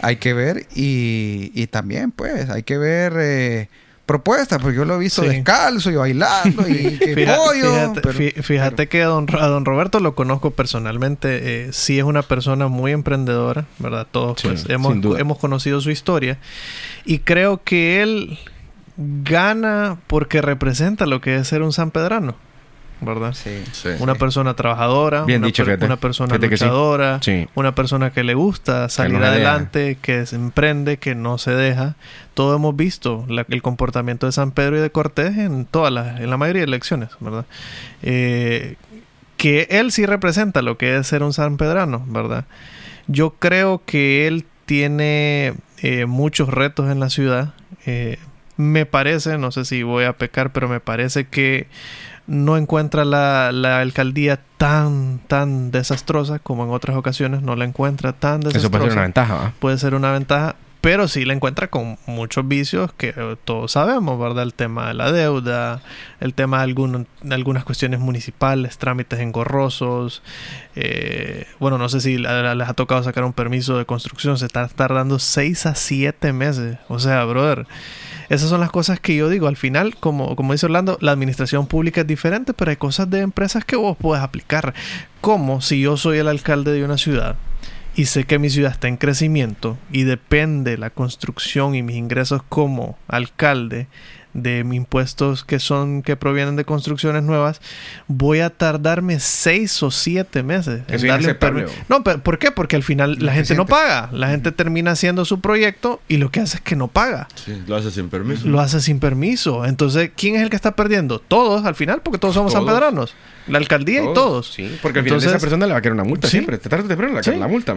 [0.00, 3.12] Hay que ver y, y, también, pues, hay que ver...
[3.16, 3.68] Eh,
[4.06, 9.06] propuestas, porque yo lo he visto descalzo y bailando y que fíjate, Fíjate, que a
[9.06, 11.66] don, don, Roberto lo conozco personalmente.
[11.66, 14.08] Eh, sí es una persona muy emprendedora, ¿verdad?
[14.10, 16.38] Todos pues, hemos, hemos conocido su historia.
[17.04, 18.40] Y creo que él
[19.00, 22.34] gana porque representa lo que es ser un sanpedrano.
[23.02, 23.32] ¿verdad?
[23.32, 23.62] Sí.
[24.00, 27.18] una persona trabajadora, Bien una, dicho, una persona luchadora,
[27.54, 31.96] una persona que le gusta salir adelante, que se emprende, que no se deja.
[32.34, 36.28] Todo hemos visto el comportamiento de San Pedro y de Cortés en todas las, en
[36.28, 37.46] la mayoría de elecciones, ¿verdad?
[38.02, 38.76] Eh,
[39.36, 42.44] que él sí representa lo que es ser un sanpedrano, ¿verdad?
[43.06, 47.54] Yo creo que él tiene eh, muchos retos en la ciudad.
[47.86, 48.18] Eh,
[48.60, 51.66] me parece, no sé si voy a pecar, pero me parece que
[52.26, 58.12] no encuentra la, la, alcaldía tan, tan desastrosa como en otras ocasiones, no la encuentra
[58.12, 58.66] tan desastrosa.
[58.66, 59.52] Eso puede ser una ventaja.
[59.58, 63.12] Puede ser una ventaja, pero sí la encuentra con muchos vicios que
[63.44, 64.44] todos sabemos, ¿verdad?
[64.44, 65.82] El tema de la deuda,
[66.20, 70.22] el tema de, de algunas cuestiones municipales, trámites engorrosos.
[70.76, 74.68] Eh, bueno, no sé si les ha tocado sacar un permiso de construcción, se está
[74.68, 76.78] tardando 6 a 7 meses.
[76.88, 77.66] O sea, brother.
[78.30, 79.48] Esas son las cosas que yo digo.
[79.48, 83.20] Al final, como, como dice Orlando, la administración pública es diferente, pero hay cosas de
[83.20, 84.72] empresas que vos puedes aplicar.
[85.20, 87.36] Como si yo soy el alcalde de una ciudad
[87.96, 92.42] y sé que mi ciudad está en crecimiento y depende la construcción y mis ingresos
[92.48, 93.88] como alcalde
[94.34, 97.60] de impuestos que son que provienen de construcciones nuevas,
[98.06, 101.72] voy a tardarme seis o siete meses en darle permiso.
[101.88, 102.50] No, pero ¿por qué?
[102.50, 104.08] Porque al final la gente no paga.
[104.12, 107.28] La gente termina haciendo su proyecto y lo que hace es que no paga.
[107.34, 108.46] Sí, lo hace sin permiso.
[108.46, 109.64] Lo hace sin permiso.
[109.64, 111.18] Entonces, ¿quién es el que está perdiendo?
[111.18, 113.14] Todos al final, porque todos somos sanpedranos.
[113.46, 114.52] La alcaldía y todos.
[114.52, 116.58] Sí, porque al final esa persona le va a querer una multa siempre.
[116.58, 117.74] Te tarda la, la multa.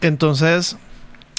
[0.00, 0.76] entonces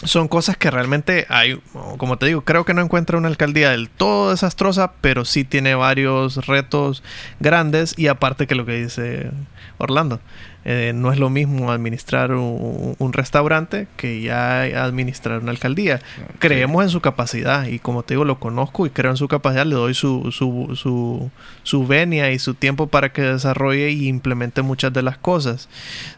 [0.06, 1.60] son cosas que realmente hay,
[1.98, 5.76] como te digo, creo que no encuentra una alcaldía del todo desastrosa, pero sí tiene
[5.76, 7.04] varios retos
[7.40, 9.32] grandes y aparte que lo que dice
[9.78, 10.20] Orlando,
[10.66, 16.02] eh, no es lo mismo administrar un, restaurante que ya administrar una alcaldía.
[16.40, 19.66] Creemos en su capacidad y como te digo, lo conozco y creo en su capacidad,
[19.66, 21.30] le doy su, su, su,
[21.64, 25.70] su venia y su tiempo para que desarrolle y implemente muchas de las cosas.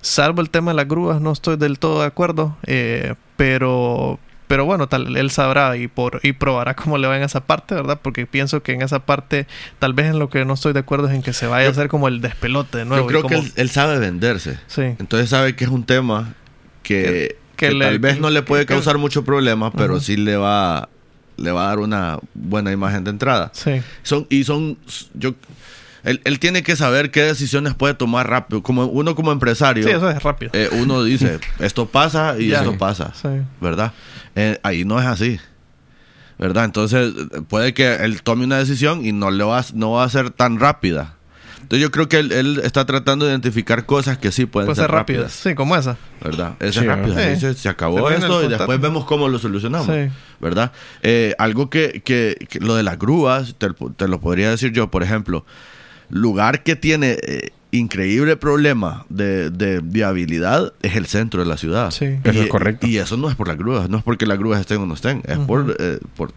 [0.02, 4.66] Salvo el tema de las grúas, no estoy del todo de acuerdo, eh, pero pero
[4.66, 8.00] bueno, tal, él sabrá y, por, y probará cómo le va en esa parte, ¿verdad?
[8.02, 9.48] Porque pienso que en esa parte,
[9.80, 11.72] tal vez en lo que no estoy de acuerdo es en que se vaya a
[11.72, 13.10] hacer como el despelote de nuevo.
[13.10, 14.60] Yo creo que él, sabe venderse.
[14.68, 14.84] Sí.
[15.00, 16.36] Entonces sabe que es un tema
[16.84, 20.90] que, tal vez no le puede causar mucho problema, pero sí le va,
[21.38, 23.52] le va a dar una buena imagen de entrada.
[23.54, 23.82] Sí.
[24.04, 24.78] Son, y son,
[25.14, 25.34] yo
[26.06, 28.62] él, tiene que saber qué decisiones puede tomar rápido.
[28.62, 29.84] Como uno como empresario.
[29.84, 30.52] Sí, eso es rápido.
[30.54, 33.12] Eh, uno dice, esto pasa y esto pasa.
[33.60, 33.92] ¿Verdad?
[34.36, 35.40] Eh, ahí no es así.
[36.38, 36.66] ¿Verdad?
[36.66, 37.14] Entonces,
[37.48, 40.60] puede que él tome una decisión y no, le va, no va a ser tan
[40.60, 41.16] rápida.
[41.56, 45.32] Entonces yo creo que él, está tratando de identificar cosas que sí pueden ser, rápidas.
[45.32, 45.98] Sí, como esa.
[46.24, 46.54] ¿Verdad?
[46.60, 47.56] Esa es rápida.
[47.56, 49.90] se acabó esto y después vemos cómo lo solucionamos.
[50.40, 50.72] ¿Verdad?
[51.02, 55.02] Eh, algo que, que, lo de las grúas, te, te, lo podría decir yo, por
[55.02, 55.44] ejemplo
[56.10, 61.92] lugar que tiene eh, increíble problema de, de, viabilidad es el centro de la ciudad.
[61.92, 62.18] Sí.
[62.24, 62.88] Eso es correcto.
[62.88, 64.94] Y eso no es por las grúas, no es porque las grúas estén o no
[64.94, 66.32] estén, es por, eh, por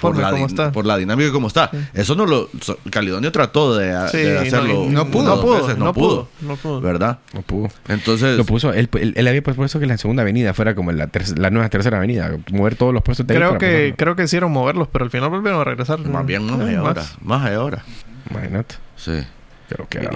[0.00, 0.72] por, la está.
[0.72, 1.70] por la dinámica como está.
[1.94, 2.48] Eso no lo.
[2.90, 4.86] Calidonio trató de, hacerlo.
[4.88, 5.36] No, pudo.
[5.36, 6.80] No pudo, no, pudo, no pudo.
[6.80, 7.18] ¿Verdad?
[7.32, 7.68] No pudo.
[7.88, 8.36] Entonces.
[8.36, 8.72] Lo puso.
[8.72, 12.36] Él, él, había propuesto que la segunda avenida fuera como la, la nueva tercera avenida.
[12.52, 15.60] Mover todos los puestos de Creo que creo que hicieron moverlos, pero al final volvieron
[15.60, 15.98] a regresar.
[16.00, 17.04] Más bien más de ahora.
[17.22, 17.84] Más de ahora.
[18.30, 18.76] Imagínate.
[19.00, 19.24] Sí.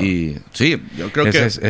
[0.00, 1.44] Y sí, yo creo que...
[1.44, 1.60] Es,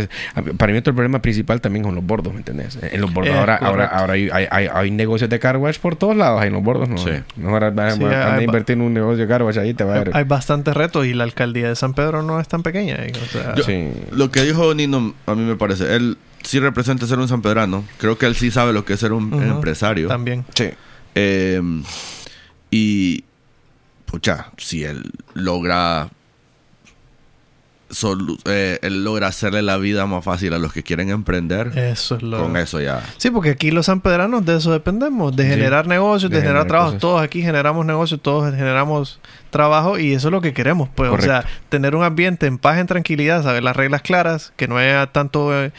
[0.56, 2.78] para mí otro problema principal también con los bordos, ¿me entendés?
[2.80, 6.16] En los bordos ahora, ahora, ahora hay, hay, hay, negocios de car wash por todos
[6.16, 6.44] lados.
[6.44, 6.98] En los bordos no.
[6.98, 7.10] Sí.
[7.36, 10.10] Mejor vas a invertir en un negocio de car wash ahí te va a ver.
[10.14, 12.98] Hay bastantes retos y la alcaldía de San Pedro no es tan pequeña.
[14.12, 17.84] Lo que dijo Nino a mí me parece, él sí representa ser un sanpedrano.
[17.98, 20.08] Creo que él sí sabe lo que es ser un empresario.
[20.08, 20.44] También.
[20.54, 20.70] Sí.
[21.14, 21.60] Eh,
[22.70, 23.24] y,
[24.06, 26.08] pucha, si él logra
[28.46, 31.76] eh, él logra hacerle la vida más fácil a los que quieren emprender.
[31.76, 32.42] Eso es lo...
[32.42, 33.02] Con eso ya.
[33.16, 36.94] Sí, porque aquí los sanpedranos de eso dependemos, de generar negocios, de, generar, trabajo.
[36.98, 39.20] Todos aquí generamos negocios, todos generamos
[39.54, 42.78] trabajo y eso es lo que queremos, pues, o sea, tener un ambiente en paz,
[42.78, 45.70] en tranquilidad, saber las reglas claras, que no haya tanto eh,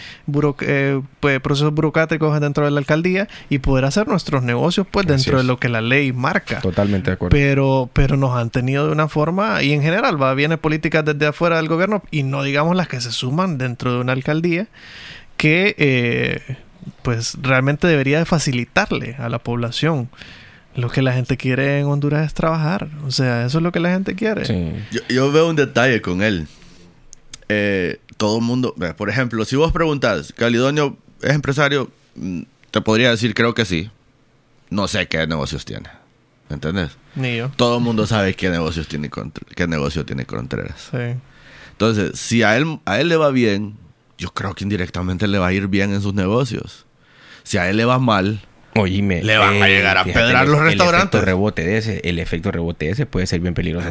[0.62, 5.40] eh, pues, procesos burocráticos dentro de la alcaldía y poder hacer nuestros negocios, pues, dentro
[5.40, 6.62] de lo que la ley marca.
[6.62, 7.36] Totalmente de acuerdo.
[7.36, 11.28] Pero, pero nos han tenido de una forma, y en general, va, viene políticas desde
[11.28, 14.68] afuera del gobierno y no digamos las que se suman dentro de una alcaldía,
[15.36, 16.56] que, eh,
[17.02, 20.08] pues, realmente debería de facilitarle a la población
[20.76, 22.90] lo que la gente quiere en Honduras es trabajar.
[23.06, 24.84] O sea, eso es lo que la gente quiere.
[25.10, 26.48] Yo, veo un detalle con él.
[27.48, 31.92] Eh, todo el mundo, por ejemplo, si vos preguntas, ¿Calidonio es empresario?
[32.16, 33.90] Mm, te podría decir, creo que sí.
[34.70, 35.90] No sé qué negocios tiene.
[36.50, 36.92] ¿Entendés?
[37.16, 37.52] Ni yo.
[37.56, 39.10] Todo el mundo sabe qué negocios tiene,
[39.56, 40.90] qué negocio tiene Contreras.
[40.92, 41.18] Sí.
[41.72, 43.78] Entonces, si a él, a él le va bien,
[44.18, 46.86] yo creo que indirectamente le va a ir bien en sus negocios.
[47.44, 48.42] Si a él le va mal,
[48.78, 51.14] Oíme, le van a llegar a pedrar los restaurantes.
[51.14, 53.88] El efecto rebote de ese, el efecto rebote de ese puede ser bien peligroso.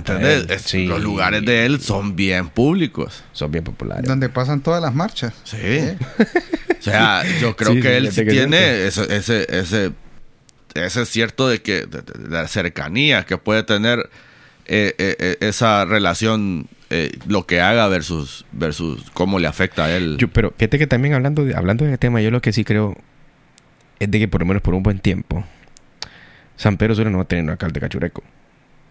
[0.75, 3.25] Los lugares de él son bien públicos.
[3.33, 4.05] Son bien populares.
[4.05, 5.33] Donde pasan todas las marchas.
[5.45, 5.57] Sí.
[6.79, 9.93] o sea, yo creo que él sí tiene ese, ese, ese,
[10.75, 14.11] ese cierto de que de, la cercanía que puede tener
[14.67, 16.69] eh, eh, eh, esa relación
[17.27, 20.17] lo que haga versus versus cómo le afecta a él.
[20.33, 22.97] pero fíjate que también hablando de, hablando de ese tema, yo lo que sí creo
[23.99, 25.45] es de que por lo menos por un buen tiempo
[26.57, 28.23] San Pedro Sula no va a tener un alcalde cachureco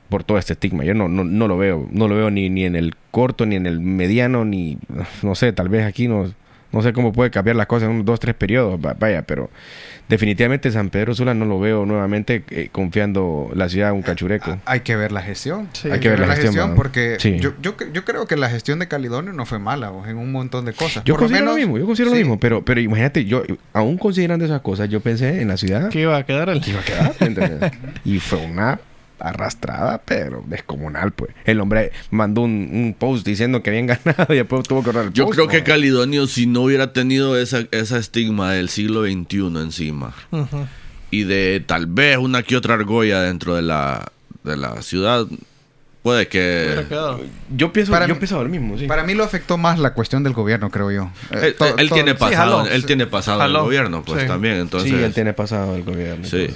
[0.09, 0.83] por todo este estigma.
[0.83, 3.55] Yo no, no, no lo veo, no lo veo ni, ni en el corto, ni
[3.55, 4.77] en el mediano, ni
[5.21, 6.31] no sé, tal vez aquí no,
[6.73, 9.49] no sé cómo puede cambiar las cosas en unos dos, tres periodos, vaya, pero
[10.09, 14.59] definitivamente San Pedro Sula no lo veo nuevamente eh, confiando la ciudad a un cachureco.
[14.65, 15.69] Hay que ver la gestión.
[15.89, 19.33] hay, que ver, la gestión, porque yo, yo, yo, creo que la gestión de Calidonio
[19.33, 21.03] no fue mala en un montón de cosas.
[21.05, 24.61] Yo considero lo, mismo, yo considero lo mismo, pero, pero imagínate, yo aún considerando esas
[24.61, 26.61] cosas, yo pensé en la ciudad que iba a quedar el...
[26.61, 27.71] que iba a quedar,
[28.03, 28.79] y fue una
[29.19, 31.31] arrastrada, pero descomunal, pues.
[31.45, 35.13] El hombre mandó un, post diciendo que habían ganado y después tuvo que correr el
[35.13, 40.13] Yo creo que Calidonio, si no hubiera tenido esa, esa estigma del siglo XXI encima
[41.13, 44.11] y de tal vez una que otra argolla dentro de la,
[44.43, 45.27] de la ciudad,
[46.03, 46.85] Puede que...
[47.55, 48.87] Yo pienso, para yo pienso lo mismo, sí.
[48.87, 51.09] Para mí lo afectó más la cuestión del gobierno, creo yo.
[51.31, 54.91] Eh, él, tiene pasado, él tiene pasado el gobierno, pues también, entonces...
[54.91, 56.25] Sí, él tiene pasado el gobierno.
[56.25, 56.49] Sí.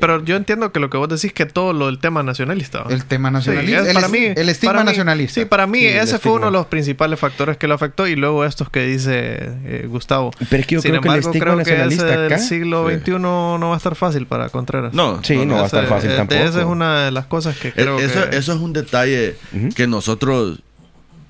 [0.00, 2.84] Pero yo entiendo que lo que vos decís que todo lo del tema nacionalista.
[2.88, 3.88] El tema nacionalista.
[3.88, 5.40] el, para mí, el estigma nacionalista.
[5.40, 8.44] Sí, para mí ese fue uno de los principales factores que lo afectó y luego
[8.44, 10.32] estos que dice eh, Gustavo.
[10.50, 12.90] Pero es que yo Sin creo embargo, que el estigma creo que ese del siglo
[12.90, 14.92] XXI no va a estar fácil para Contreras.
[14.92, 16.40] No, sí, no, va a estar fácil tampoco.
[16.40, 18.36] Esa es una de las cosas que creo eso, que...
[18.36, 19.36] Eso es un detalle
[19.74, 20.60] que nosotros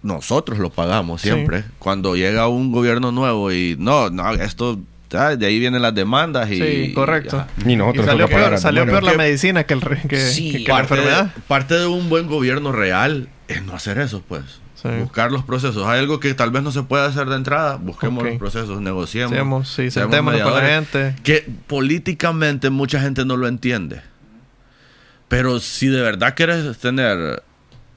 [0.03, 1.65] nosotros lo pagamos siempre.
[1.79, 4.81] Cuando llega un gobierno nuevo y no, no, esto
[5.13, 7.45] de ahí vienen las demandas y sí, correcto.
[7.67, 11.35] Y, nosotros salió, peor, salió peor la medicina que, el, que, la enfermedad.
[11.47, 14.43] parte de un buen gobierno real es no hacer eso, pues.
[15.01, 15.87] Buscar los procesos.
[15.87, 17.77] Hay algo que tal vez no se puede hacer de entrada.
[17.77, 19.69] Busquemos los procesos, negociemos.
[19.69, 21.15] sí, con la gente.
[21.23, 24.03] Que políticamente mucha gente no lo entiende.
[25.33, 27.43] Pero si de verdad quieres tener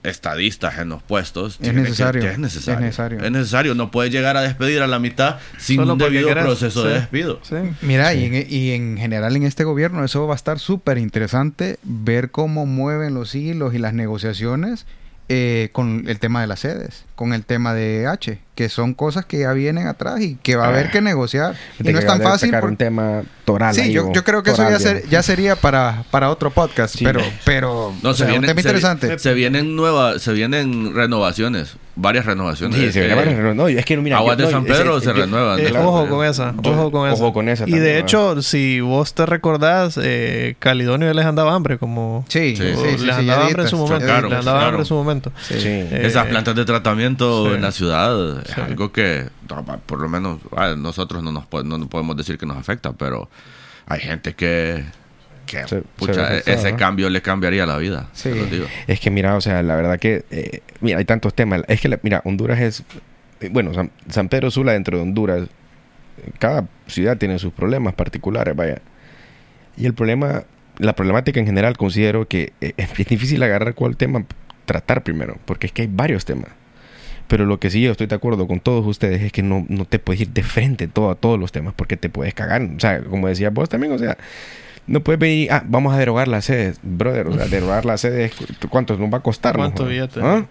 [0.04, 1.58] estadistas en los puestos.
[1.62, 2.24] Es necesario.
[2.24, 3.20] es necesario.
[3.20, 3.76] es necesario.
[3.76, 7.42] No puedes llegar a despedir a la mitad sin un debido proceso de despido.
[7.82, 11.78] Mira, Y, en, y, en, general en este gobierno eso va a estar súper interesante
[11.84, 14.86] ver cómo mueven los hilos y las negociaciones
[15.28, 19.26] eh, con el tema de las sedes, con el tema de H que son cosas
[19.26, 20.92] que ya vienen atrás y que va a haber ah.
[20.92, 21.56] que negociar.
[21.80, 22.52] y no es tan fácil.
[22.52, 22.70] Por...
[22.70, 23.76] un tema toral.
[23.76, 28.14] Sí, yo, creo que eso ya, ya, sería para, para otro podcast, pero, pero no,
[28.14, 29.20] se viene, un tema interesante.
[29.20, 32.80] Se vienen nuevas, se vienen renovaciones varias renovaciones.
[32.80, 33.74] Sí, se vienen varias renovaciones.
[33.74, 35.60] No, es que mira, Aguas de San Pedro se renuevan.
[35.60, 37.16] Eh, ojo con esa, ojo con esa.
[37.16, 37.68] Ojo con esa.
[37.68, 42.26] Y de hecho, si vos te recordás, eh, Calidonio les andaba hambre, como.
[42.28, 43.06] Sí, sí, sí.
[43.06, 44.06] Les andaba hambre en su momento.
[44.06, 45.32] Les andaba hambre en su momento.
[45.42, 45.56] Sí.
[45.58, 49.28] Eh, Esas plantas de tratamiento en la ciudad es algo que,
[49.86, 50.40] por lo menos,
[50.78, 53.30] nosotros no nos no podemos decir que nos afecta, pero
[53.88, 54.86] hay gente que
[55.46, 55.64] que
[56.46, 58.10] ese cambio le cambiaría la vida.
[58.88, 61.62] Es que mira, o sea, la verdad que, eh, mira, hay tantos temas.
[61.68, 62.84] Es que, mira, Honduras es,
[63.42, 63.72] eh, bueno,
[64.10, 65.48] San, Pedro Sula dentro de Honduras,
[66.40, 68.82] cada ciudad tiene sus problemas particulares, vaya.
[69.78, 70.44] Y el problema,
[70.78, 74.26] la problemática en general, considero que eh, es difícil agarrar cuál tema
[74.66, 76.50] tratar primero, porque es que hay varios temas.
[77.28, 79.86] Pero lo que sí yo estoy de acuerdo con todos ustedes es que no, no
[79.86, 82.62] te puedes ir de frente todo, a todos los temas porque te puedes cagar.
[82.62, 84.18] O sea, como decías vos también, o sea,
[84.88, 87.28] no puedes venir, ah, vamos a derogar las sedes, brother.
[87.28, 88.34] O sea, derogar las sedes,
[88.70, 89.56] ¿cuánto nos va a costar?
[89.56, 90.20] ¿Cuánto billete?
[90.22, 90.46] ¿Ah?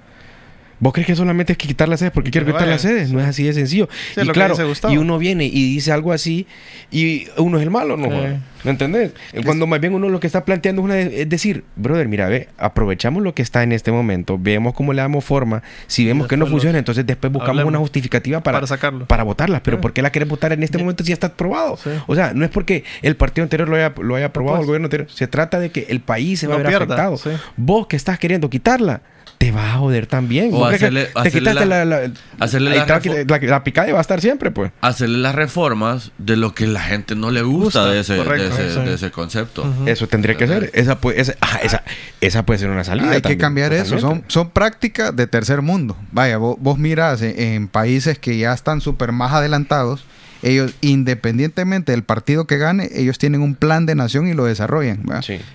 [0.85, 3.11] ¿Vos crees que solamente es que quitar las sedes porque quiero quitar las sedes?
[3.11, 3.89] No es así de sencillo.
[4.19, 4.55] y claro,
[4.91, 6.47] y uno viene y dice algo así
[6.91, 8.11] y uno es el malo, ¿no?
[8.11, 9.13] ¿Me entendés?
[9.47, 12.49] Cuando más bien uno lo que está planteando es, una, es decir, brother, mira, ve,
[12.59, 16.37] aprovechamos lo que está en este momento, vemos cómo le damos forma, si vemos que
[16.37, 19.07] no funciona, entonces después buscamos una justificativa para, para, sacarlo.
[19.07, 19.63] para votarlas.
[19.65, 21.79] Pero ¿por qué la querés votar en este momento si ya está aprobado?
[22.07, 24.85] O sea, no es porque el partido anterior lo haya, lo haya aprobado, el gobierno
[24.85, 27.19] anterior, se trata de que el país se va a ver afectado.
[27.57, 29.01] Vos que estás queriendo quitarla,
[29.39, 30.51] te va a joder también.
[30.53, 34.73] O hacerle, te quitaste la, la, hacerle la, picada va a estar siempre, pues.
[34.81, 39.11] Hacerle las reformas de lo que la gente no le gusta, de, ese, de, ese,
[39.11, 39.65] concepto.
[39.87, 40.71] Eso tendría que ser.
[40.75, 41.83] Esa puede, esa, esa,
[42.21, 43.11] esa, puede ser una salida.
[43.11, 43.99] Hay que cambiar eso.
[43.99, 45.97] Son, son prácticas de tercer mundo.
[46.13, 50.05] Vaya, vos, vos mirás en países que ya están súper más adelantados
[50.45, 55.03] ellos, independientemente del partido que gane, ellos tienen un plan de nación y lo desarrollan.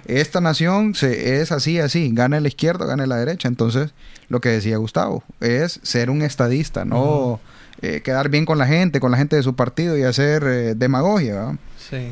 [0.08, 3.48] Esta nación se, es así, así, gana la izquierda, gana la derecha.
[3.48, 3.92] Entonces,
[4.30, 7.40] lo que decía Gustavo, es ser un estadista, no
[7.84, 10.74] eh, quedar bien con la gente, con la gente de su partido y hacer eh,
[10.76, 11.56] demagogia.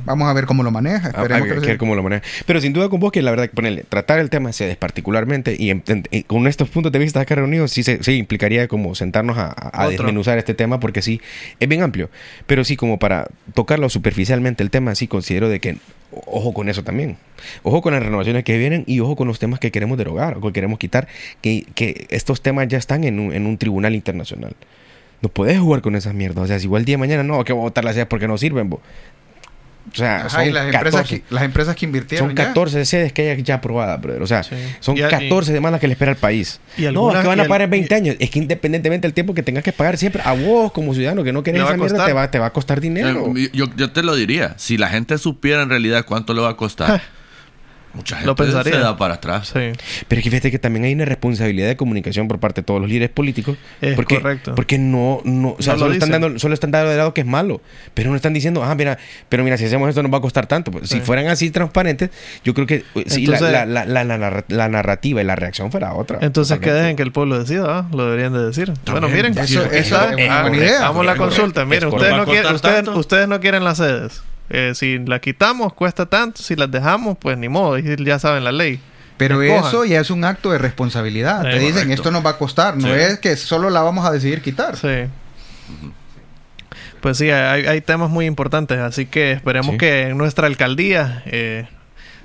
[0.06, 1.10] Vamos a ver cómo lo maneja.
[1.10, 2.24] Esperemos que ver cómo lo maneja.
[2.46, 5.74] Pero sin duda con vos que la verdad, ponerle, tratar el tema sedes particularmente y,
[6.24, 10.54] con estos puntos de vista acá reunidos sí, se, implicaría como sentarnos a, desmenuzar este
[10.54, 11.22] tema porque sí,
[11.60, 12.10] es bien amplio.
[12.46, 15.78] Pero sí, como para tocarlo superficialmente el tema, sí considero de que
[16.12, 17.18] ojo con eso también.
[17.64, 20.42] Ojo con las renovaciones que vienen y ojo con los temas que queremos derogar o
[20.42, 21.08] que queremos quitar,
[21.42, 24.56] que, que estos temas ya están en un, en un tribunal internacional.
[25.22, 26.44] No puedes jugar con esas mierdas.
[26.44, 28.08] O sea, si igual el día de mañana no, que voy a votar las sedes
[28.08, 28.82] porque no sirven, bo.
[29.92, 32.30] O sea, son las, empresas que, las empresas que invirtieron.
[32.30, 34.22] Son 14 sedes que hay ya aprobadas, brother.
[34.22, 34.44] O sea,
[34.80, 36.60] son 14 demandas que le espera el país.
[36.78, 38.16] no, es que van a pagar en 20 años.
[38.20, 41.34] Es que independientemente del tiempo que tengas que pagar siempre, a vos como ciudadano que
[41.34, 43.34] no querés esa mierda, te va, te va a costar dinero.
[43.36, 44.56] Eh, yo, yo te lo diría.
[44.58, 47.02] Si la gente supiera en realidad cuánto le va a costar.
[47.98, 48.74] Mucha gente lo pensaría.
[48.74, 49.48] se da para atrás.
[49.48, 49.72] Sí.
[50.08, 52.80] Pero es que fíjate que también hay una responsabilidad de comunicación por parte de todos
[52.80, 53.58] los líderes políticos.
[53.82, 54.56] Es porque, correcto.
[54.56, 57.28] Porque no, no, o sea, solo, están dando, solo están dando de lado que es
[57.28, 57.62] malo.
[57.94, 59.00] Pero no están diciendo, ah, mira,
[59.30, 60.72] pero mira, si hacemos esto nos va a costar tanto.
[60.72, 62.12] Pues, Si fueran así transparentes,
[62.44, 66.20] yo creo que eh, sí, la, la, la, narrativa y la reacción fuera otra.
[66.22, 67.90] Entonces que dejen que el pueblo decida, ¿ah?
[67.92, 68.72] Lo deberían de decir.
[68.86, 70.82] bueno, miren, eso, es buena idea.
[70.82, 71.66] Vamos a la consulta.
[71.66, 74.22] Miren, ustedes no, quieren, ustedes, ustedes no quieren las sedes.
[74.50, 78.52] Eh, si la quitamos cuesta tanto, si las dejamos, pues ni modo, ya saben la
[78.52, 78.80] ley.
[79.18, 81.42] Pero eso ya es un acto de responsabilidad.
[81.42, 84.42] Te dicen, esto nos va a costar, no es que solo la vamos a decidir
[84.42, 84.78] quitar.
[84.78, 85.08] Sí.
[87.02, 91.68] Pues sí, hay, temas muy importantes, así que esperemos que en nuestra alcaldía eh,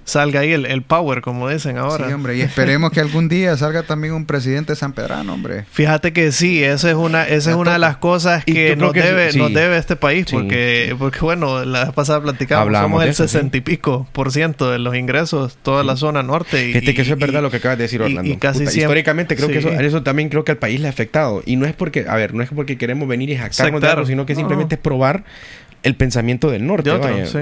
[0.05, 2.07] salga ahí el, power, como dicen ahora.
[2.07, 5.65] Sí, hombre, y esperemos que algún día salga también un presidente San Pedrano, hombre.
[5.71, 9.33] Fíjate que sí, esa es una, esa es una de las cosas que nos debe,
[9.35, 13.61] nos debe este país, porque, porque bueno, la vez pasada platicamos, somos el sesenta y
[13.61, 16.71] pico por ciento de los ingresos, toda la zona norte.
[16.71, 18.31] Y, que eso es verdad lo que acabas de decir, Orlando.
[18.31, 21.43] Y, casi históricamente creo que eso, eso también creo que al país le ha afectado.
[21.47, 24.07] Y no es porque, a ver, no es porque queremos venir y jactarnos de algo,
[24.07, 25.25] sino que simplemente es probar
[25.83, 26.91] el pensamiento del norte.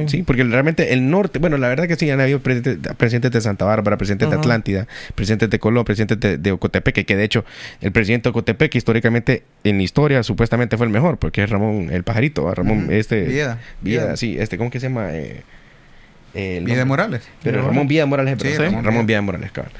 [0.06, 0.22] sí.
[0.22, 3.96] porque realmente el norte, bueno, la verdad que sí, han habido presidentes, de Santa Bárbara,
[3.96, 7.44] presidentes de Atlántida, presidentes de Colón, presidentes de, Ocotepeque, que de hecho
[7.80, 12.02] el presidente de Ocotepeque históricamente en historia supuestamente fue el mejor, porque es Ramón el
[12.02, 13.24] pajarito, Ramón este...
[13.24, 13.58] Vida.
[13.82, 15.10] Vida, sí, este, ¿cómo que se llama?
[15.12, 17.22] Eh, Vida Morales.
[17.42, 19.72] Pero Ramón Vida Morales, sí, Ramón, Vida Morales, cabrón.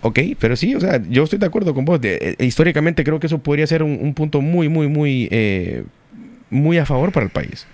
[0.00, 1.98] Ok, pero sí, o sea, yo estoy de acuerdo con vos.
[2.02, 5.82] Eh, históricamente creo que eso podría ser un, punto muy, muy, muy, eh,
[6.50, 7.66] muy a favor para el país.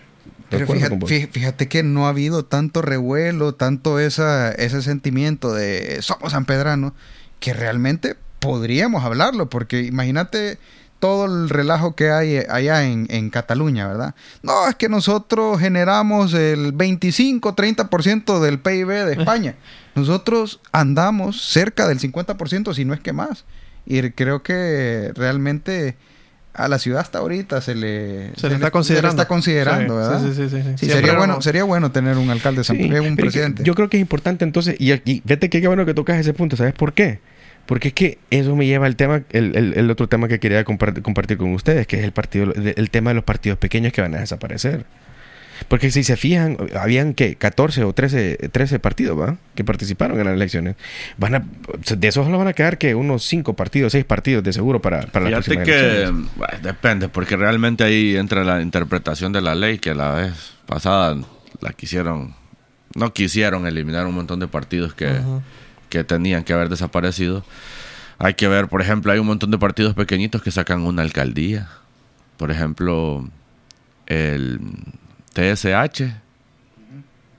[0.59, 6.93] Pero fíjate, que no ha habido tanto revuelo, tanto esa, ese sentimiento de somos sanpedranos,
[7.41, 10.59] que realmente podríamos hablarlo, porque imagínate
[10.99, 14.15] todo el relajo que hay allá en, en, Cataluña, ¿verdad?
[14.43, 19.57] No, es que nosotros generamos el 25, 30% del PIB de España.
[19.95, 23.45] Nosotros andamos cerca del 50%, si no es que más.
[23.85, 25.97] Y creo que realmente
[26.55, 29.97] a la ciudad hasta ahorita se le, se, le, está considerando, está considerando.
[29.97, 30.23] ¿verdad?
[30.23, 33.65] Sí, sí, sí, sería bueno sería bueno tener un alcalde de un presidente.
[33.65, 36.33] yo creo que es importante entonces y aquí vete que qué bueno que tocas ese
[36.33, 37.19] punto sabes por qué
[37.67, 40.63] porque es que eso me lleva al tema el, el, el otro tema que quería
[40.65, 44.01] compartir, compartir con ustedes que es el partido el tema de los partidos pequeños que
[44.01, 44.85] van a desaparecer
[45.69, 49.37] porque si se fijan, habían que 14 o 13, 13 partidos ¿va?
[49.55, 50.77] que participaron en las elecciones.
[51.17, 51.45] Van a,
[51.97, 55.03] de esos solo van a quedar que unos 5 partidos, 6 partidos de seguro para,
[55.07, 56.11] para la próxima que
[56.63, 61.17] depende, porque realmente ahí entra la interpretación de la ley que la vez pasada
[61.61, 62.35] la quisieron,
[62.95, 65.21] no quisieron eliminar un montón de partidos que,
[65.89, 67.45] que tenían que haber desaparecido.
[68.19, 71.69] Hay que ver, por ejemplo, hay un montón de partidos pequeñitos que sacan una alcaldía.
[72.37, 73.29] Por ejemplo,
[74.07, 74.61] el
[75.35, 76.05] TSH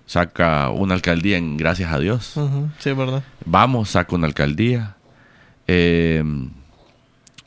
[0.05, 2.33] saca una alcaldía en Gracias a Dios.
[2.79, 3.23] Sí, verdad.
[3.45, 4.95] Vamos, saca una alcaldía.
[5.67, 6.23] Eh,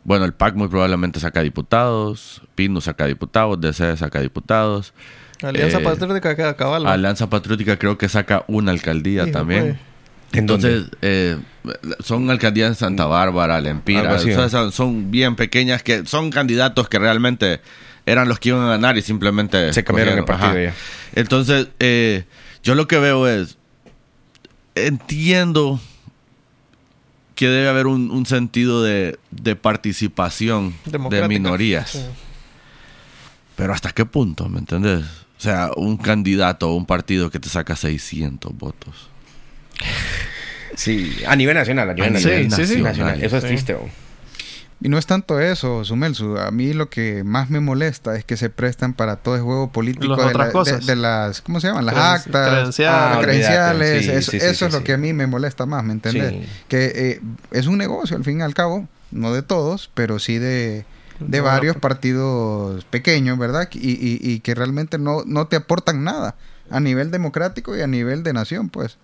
[0.05, 2.43] bueno, el PAC muy probablemente saca diputados.
[2.55, 3.61] Pino saca diputados.
[3.61, 4.93] DC saca diputados.
[5.43, 6.87] Alianza eh, Patriótica queda cabal.
[6.87, 9.79] Alianza Patriótica creo que saca una alcaldía también.
[10.33, 11.39] Entonces, eh,
[12.01, 14.19] son alcaldías en Santa Bárbara, Lempira.
[14.71, 17.61] son bien pequeñas que son candidatos que realmente
[18.11, 20.73] eran los que iban a ganar y simplemente se cambiaron el partido
[21.15, 22.25] Entonces, eh,
[22.63, 23.59] yo lo que veo es,
[24.75, 25.81] entiendo
[27.35, 29.19] que debe haber un, sentido de,
[29.61, 32.09] participación de minorías.
[33.55, 34.49] Pero ¿hasta qué punto?
[34.49, 35.05] ¿Me entendés?
[35.39, 39.09] O sea, un candidato o un partido que te saca 600 votos.
[40.75, 43.23] Sí, a nivel nacional, a nivel, nacional.
[43.23, 43.77] Eso es triste.
[44.81, 46.39] Y no es tanto eso, Sumelsu.
[46.39, 49.73] A mí lo que más me molesta es que se prestan para todo el juego
[49.73, 51.87] político de, las, ¿cómo se llaman?
[51.87, 52.77] Las actas,
[53.21, 54.29] credenciales.
[54.35, 56.47] eso, es lo que a mí me molesta más, ¿me entiendes?
[56.69, 60.39] Que eh, es un negocio, al fin y al cabo, no de todos, pero sí
[60.39, 60.85] de,
[61.19, 63.69] de varios partidos pequeños, ¿verdad?
[63.73, 66.37] Y, y, y que realmente no, no te aportan nada
[66.71, 68.99] a nivel democrático y a nivel de nación, pues.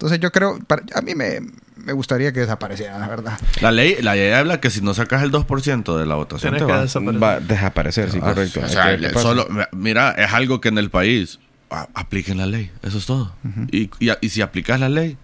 [0.00, 0.58] Entonces yo creo,
[0.94, 1.40] a mí me,
[1.76, 3.38] me gustaría que desapareciera, la verdad.
[3.60, 6.64] La ley, la ley habla que si no sacas el 2% de la votación te
[6.64, 8.60] va, a desaparecer, sí, ah, correcto.
[8.64, 13.04] O sea, solo, mira, es algo que en el país apliquen la ley, eso es
[13.04, 13.34] todo.
[13.70, 15.18] y, y, si aplicas la ley,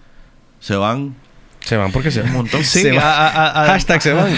[0.60, 1.16] se van
[1.66, 2.64] se van porque se van un montón.
[2.64, 4.32] Sí, se hashtag se van.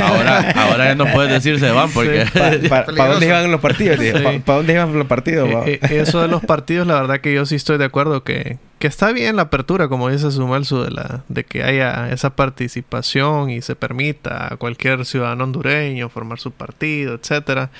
[0.00, 2.24] ahora, ahora ya no puedes decir se van porque...
[2.68, 3.98] ¿Para dónde iban los partidos?
[4.44, 5.50] ¿Para dónde iban los partidos?
[5.66, 8.58] Eh, eh, eso de los partidos, la verdad que yo sí estoy de acuerdo que,
[8.78, 13.50] que está bien la apertura, como dice Sumalsu, de, la, de que haya esa participación
[13.50, 17.70] y se permita a cualquier ciudadano hondureño formar su partido, etcétera.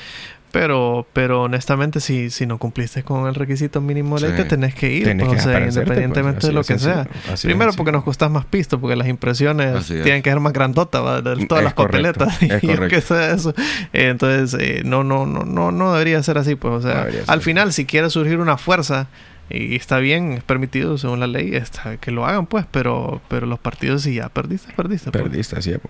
[0.53, 4.75] Pero, pero honestamente, si, si no cumpliste con el requisito mínimo de ley, te tenés
[4.75, 7.07] que ir, pues, o sea, pues, independientemente de lo que sea.
[7.43, 11.47] Primero porque nos costas más pisto, porque las impresiones tienen que ser más grandotas, de
[11.47, 12.43] todas las papeletas.
[12.43, 13.55] y que sea eso.
[13.93, 17.73] entonces, eh, no, no, no, no, no debería ser así, pues, o sea, al final,
[17.73, 19.09] si quiere surgir una fuerza
[19.51, 23.47] y está bien, es permitido según la ley, está, que lo hagan, pues, pero, pero
[23.47, 25.11] los partidos, si ya perdiste, perdiste.
[25.11, 25.25] Pues.
[25.25, 25.81] Perdiste, así es.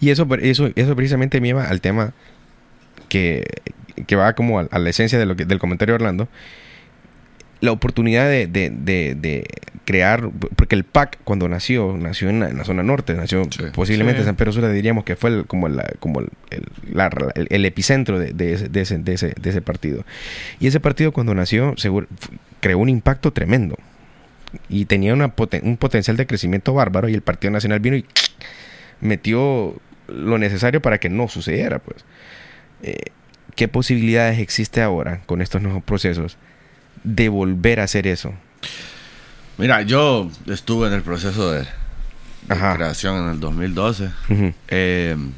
[0.00, 2.14] Y eso, eso, eso precisamente me lleva al tema
[3.08, 3.44] que,
[4.06, 6.28] que va como a, la esencia de lo que, del comentario de Orlando,
[7.60, 9.46] la oportunidad de, de, de,
[9.84, 13.42] crear, porque el PAC cuando nació, nació en la, zona norte, nació
[13.72, 16.28] posiblemente en San Pedro Sula, diríamos que fue el, como, la, como el,
[17.48, 20.04] el, epicentro de, ese, de, ese, de, ese, de ese partido.
[20.58, 22.08] Y ese partido cuando nació seguro,
[22.60, 23.76] creó un impacto tremendo
[24.68, 25.32] y tenía una
[25.62, 28.04] un potencial de crecimiento bárbaro y el Partido Nacional vino y
[29.00, 29.76] metió
[30.08, 32.04] lo necesario para que no sucediera, pues.
[32.82, 32.96] Eh,
[33.56, 36.36] ¿Qué posibilidades existe ahora con estos nuevos procesos
[37.02, 38.34] de volver a hacer eso?
[39.56, 41.66] Mira, yo estuve en el proceso de,
[42.46, 44.10] creación en el 2012.
[44.68, 45.32] Em,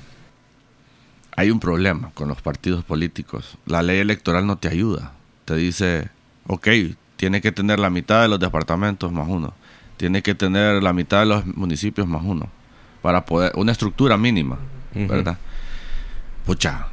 [1.36, 3.56] hay un problema con los partidos políticos.
[3.66, 5.12] La ley electoral no te ayuda.
[5.44, 6.08] Te dice,
[6.48, 6.66] ok,
[7.16, 9.54] tiene que tener la mitad de los departamentos más uno.
[9.96, 12.50] Tiene que tener la mitad de los municipios más uno.
[13.00, 14.58] Para poder, una estructura mínima,
[14.92, 15.38] ¿verdad?
[16.44, 16.88] Pucha,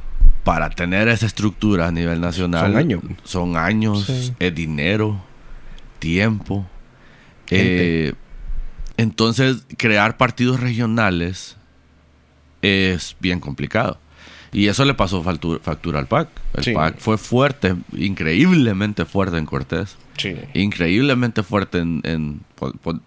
[0.46, 2.66] para tener esa estructura a nivel nacional.
[2.66, 3.02] Son años.
[3.24, 5.20] Son años, es dinero,
[5.98, 6.64] tiempo.
[7.50, 8.14] Eh,
[8.96, 11.56] entonces, crear partidos regionales
[12.62, 13.98] es bien complicado.
[14.52, 16.28] Y eso le pasó factura, al PAC.
[16.54, 19.96] El PAC fue fuerte, increíblemente fuerte en Cortés.
[20.16, 20.36] Sí.
[20.54, 22.42] Increíblemente fuerte en...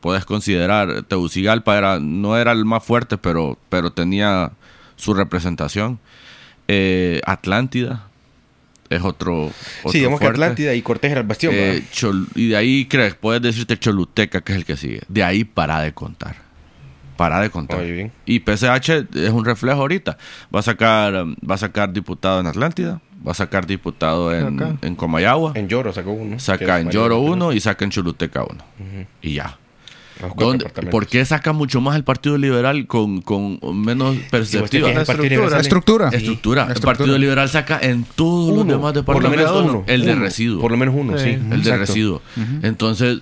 [0.01, 4.51] puedes considerar, Tegucigalpa era, no era el más fuerte, pero, pero tenía
[4.97, 5.99] su representación.
[6.71, 8.03] Eh, Atlántida
[8.91, 10.27] es otro, otro Sí, digamos que.
[10.27, 11.51] Atlántida y Cortés era el bastión.
[11.55, 11.83] Eh,
[12.35, 15.01] y de ahí, crees, puedes decirte Choluteca, que es el que sigue.
[15.07, 16.35] De ahí para de contar.
[17.17, 17.79] Para de contar.
[17.79, 18.11] Oye, bien.
[18.27, 20.19] Y PSH es un reflejo ahorita.
[20.53, 24.77] Va a sacar, um, va a sacar diputado en Atlántida, va a sacar diputado en,
[24.83, 26.39] en Comayagua, En Lloro sacó uno.
[26.39, 28.63] saca en Lloro uno y saca en Choluteca uno.
[29.23, 29.57] Y ya.
[30.21, 30.91] Los cuatro ¿Dónde- departamentos.
[30.91, 34.87] ¿Por qué saca mucho más el Partido Liberal con, con menos perspectiva?
[34.87, 35.29] Partido Estructura.
[35.29, 36.09] Liberal- Estructura.
[36.09, 36.65] Estructura.
[36.67, 36.81] La El.
[36.81, 40.21] Partido Liberal saca en todos los demás por lo menos departamentos uno, el de uno,
[40.21, 40.61] residuo.
[40.61, 41.23] Por lo menos uno, Sí.
[41.25, 41.29] sí.
[41.51, 42.21] el de residuo.
[42.63, 43.19] Entonces,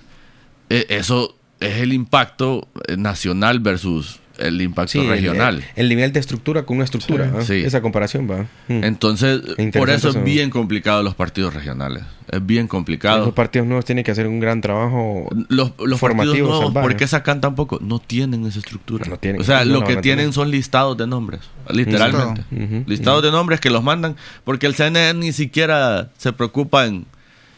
[0.70, 5.56] eh, eso es el impacto nacional versus el impacto Sí, regional.
[5.76, 7.30] El, el nivel de estructura con una estructura.
[7.40, 7.46] Sí.
[7.60, 7.64] Sí.
[7.64, 8.46] Esa comparación va.
[8.68, 8.84] Mm.
[8.84, 10.18] Entonces, Interesante por eso eso.
[10.18, 12.02] es bien complicado los partidos regionales.
[12.30, 13.24] Es bien complicado.
[13.24, 15.28] Los partidos nuevos tienen que hacer un gran trabajo.
[15.48, 16.86] Los, los partidos formativo, nuevos, salvaje.
[16.88, 17.78] ¿por qué sacan tampoco?
[17.80, 19.06] No tienen esa estructura.
[19.08, 19.40] No tienen.
[19.40, 21.40] o sea, No lo que tienen son listados de nombres.
[21.70, 22.44] Literalmente.
[22.86, 27.06] Listados de nombres que los mandan porque el CNN ni siquiera se preocupa en,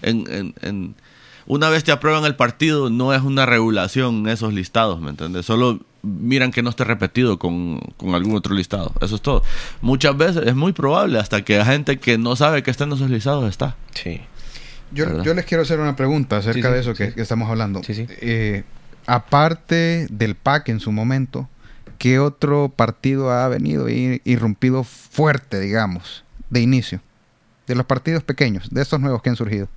[0.03, 0.95] en, en- en-
[1.47, 5.47] Una vez te aprueban el partido, no es una regulación esos listados, ¿me entiendes?
[5.47, 8.93] Solo miran que no esté repetido con, con algún otro listado.
[9.01, 9.43] Eso es todo.
[9.83, 13.11] Muchas veces es muy probable hasta que gente que no sabe que está en esos
[13.11, 13.77] listados está.
[13.95, 14.21] Sí.
[14.93, 17.15] Yo, yo les quiero hacer una pregunta acerca Sí, sí, de eso que, sí.
[17.15, 17.83] que estamos hablando.
[17.85, 18.07] Sí, sí.
[18.21, 18.65] Eh,
[19.07, 21.49] aparte del PAC en su momento,
[21.99, 27.01] ¿qué otro partido ha venido y irrumpido fuerte, digamos, de inicio?
[27.67, 29.69] De los partidos pequeños, de estos nuevos que han surgido.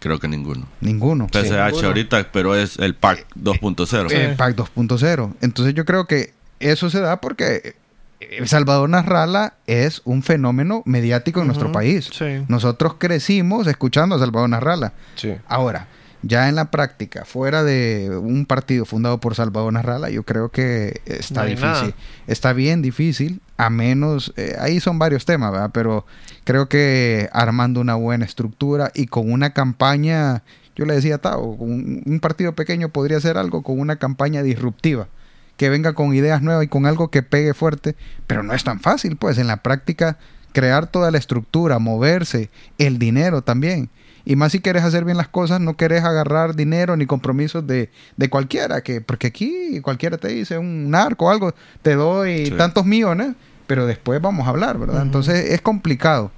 [0.00, 0.66] Creo que ninguno.
[0.80, 1.28] Ninguno.
[1.30, 1.88] PSH ninguno.
[1.88, 4.08] ahorita, pero es el PAC 2.0.
[4.08, 4.16] Sí.
[4.16, 5.34] Eh, PAC 2.0.
[5.42, 7.76] Entonces yo creo que eso se da porque
[8.20, 12.10] eh, Salvador Narrala es un fenómeno mediático en nuestro país.
[12.12, 12.44] Sí.
[12.48, 14.94] Nosotros crecimos escuchando a Salvador Narrala.
[15.16, 15.34] Sí.
[15.46, 15.86] Ahora,
[16.22, 21.00] ya en la práctica, fuera de un partido fundado por Salvador Narrala, yo creo que
[21.06, 21.66] está No difícil.
[21.66, 21.94] nada.
[22.26, 25.70] Está bien difícil, a menos, eh, ahí son varios temas, ¿verdad?
[25.72, 26.04] Pero
[26.44, 30.42] creo que armando una buena estructura y con una campaña,
[30.76, 34.42] yo le decía a Tao, un, un partido pequeño podría hacer algo con una campaña
[34.42, 35.08] disruptiva,
[35.56, 38.80] que venga con ideas nuevas y con algo que pegue fuerte, pero no es tan
[38.80, 40.18] fácil, pues en la práctica
[40.52, 43.88] crear toda la estructura, moverse, el dinero también.
[44.24, 47.90] Y más si quieres hacer bien las cosas, no querés agarrar dinero ni compromisos de,
[48.16, 52.52] de cualquiera, que porque aquí cualquiera te dice un narco o algo, te doy Sí.
[52.52, 53.34] tantos millones,
[53.66, 55.02] pero después vamos a hablar, ¿verdad?
[55.02, 56.30] Entonces es complicado.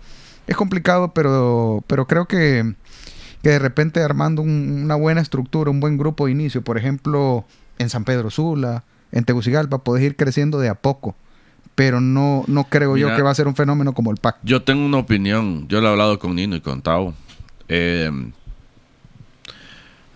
[0.46, 2.74] Es complicado, pero, pero creo que,
[3.42, 7.44] que de repente armando un- una buena estructura, un buen grupo de inicio, por ejemplo,
[7.78, 11.14] en San Pedro Sula, en Tegucigalpa, puedes ir creciendo de a poco.
[11.74, 14.36] Pero no, no creo yo que va a ser un fenómeno como el PAC.
[14.42, 15.66] Yo tengo una opinión.
[15.68, 17.14] Yo lo he hablado con Nino y con Tao.
[17.74, 18.10] Eh,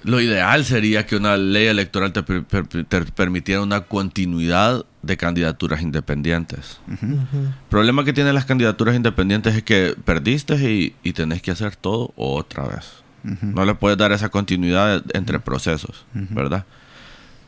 [0.05, 5.17] lo ideal sería que una ley electoral te, per- per- te permitiera una continuidad de
[5.17, 6.79] candidaturas independientes.
[6.89, 11.75] El problema que tienen las candidaturas independientes es que perdiste y, y tenés que hacer
[11.77, 13.03] todo otra vez.
[13.43, 16.65] No le puedes dar esa continuidad entre procesos, ¿verdad?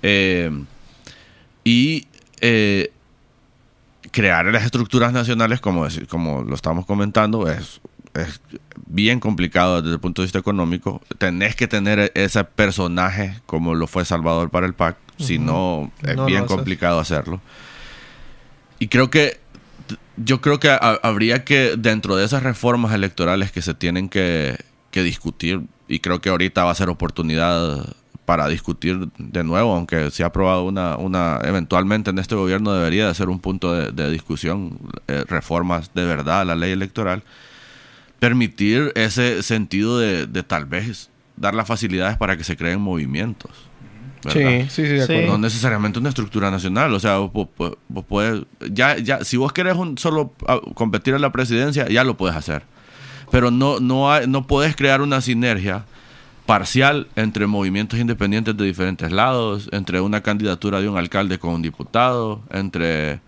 [0.02, 0.50] Eh,
[1.62, 2.06] y
[2.40, 2.90] eh,
[4.10, 7.80] crear las estructuras nacionales, como, como lo estamos comentando, es,
[8.22, 8.40] es
[8.86, 11.00] bien complicado desde el punto de vista económico.
[11.18, 16.16] Tenés que tener ese personaje como lo fue Salvador para el PAC, si no, es
[16.16, 17.40] No bien complicado hacerlo.
[18.78, 19.38] Y creo que
[20.16, 24.56] yo creo que ha- habría que, dentro de esas reformas electorales que se tienen que,
[24.90, 30.10] que discutir, y creo que ahorita va a ser oportunidad para discutir de nuevo, aunque
[30.10, 33.90] se ha aprobado una, una eventualmente en este gobierno debería de ser un punto de,
[33.90, 37.22] de discusión, eh, reformas de verdad a la ley electoral,
[38.18, 43.50] permitir ese sentido de, de tal vez dar las facilidades para que se creen movimientos.
[44.28, 44.66] Sí, ¿verdad?
[44.68, 45.12] sí, sí, de Sí.
[45.12, 45.32] acuerdo.
[45.32, 48.42] No necesariamente una estructura nacional, o sea, vos, vos- vos puedes,
[48.72, 50.32] ya, ya, si vos querés un solo
[50.74, 52.62] competir en la presidencia, ya lo puedes hacer.
[53.30, 55.84] Pero no, no, hay, no puedes crear una sinergia
[56.46, 61.62] parcial entre movimientos independientes de diferentes lados, entre una candidatura de un alcalde con un
[61.62, 63.20] diputado, entre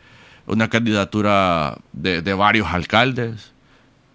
[0.46, 3.52] una candidatura de, de varios alcaldes,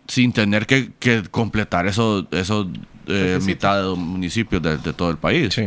[0.08, 2.68] sin tener que, que completar esos, esos
[3.08, 5.64] eh, mitad de municipios de, de todo el país Sí.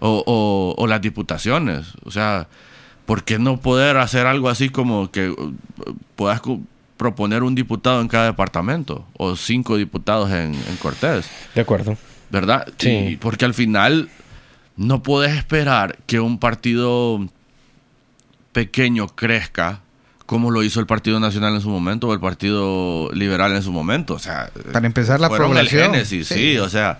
[0.00, 1.86] o, o- o las diputaciones.
[2.04, 2.48] O sea,
[3.06, 5.54] ¿por qué no poder hacer algo así como que uh,
[6.16, 6.40] puedas
[6.96, 11.28] proponer un diputado en cada departamento o cinco diputados en, en Cortés?
[11.54, 11.96] De acuerdo.
[12.30, 12.66] ¿Verdad?
[12.78, 12.88] Sí.
[12.90, 14.08] Y porque al final
[14.76, 17.20] no puedes esperar que un partido
[18.52, 19.80] pequeño crezca
[20.26, 23.72] como lo hizo el Partido Nacional en su momento o el Partido Liberal en su
[23.72, 24.14] momento.
[24.14, 25.92] O sea, Para empezar, la fueron el población.
[25.92, 26.34] génesis, sí.
[26.34, 26.58] Sí.
[26.58, 26.98] o sea,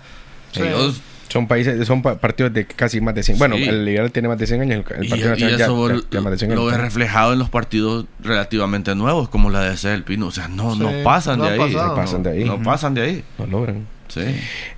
[0.53, 3.39] Ellos son países, son partidos de casi más de 100.
[3.39, 6.51] Bueno, el liberal tiene más de 100 años, el, Partido Nacional ya, más de 100
[6.51, 6.63] años.
[6.63, 10.27] Lo he reflejado en los partidos relativamente nuevos, como la de el Pino.
[10.27, 11.73] O sea, no, no pasan de ahí.
[11.73, 12.43] no pasan de ahí.
[12.43, 13.23] No pasan de ahí.
[13.37, 13.87] No logran.
[14.07, 14.21] Sí.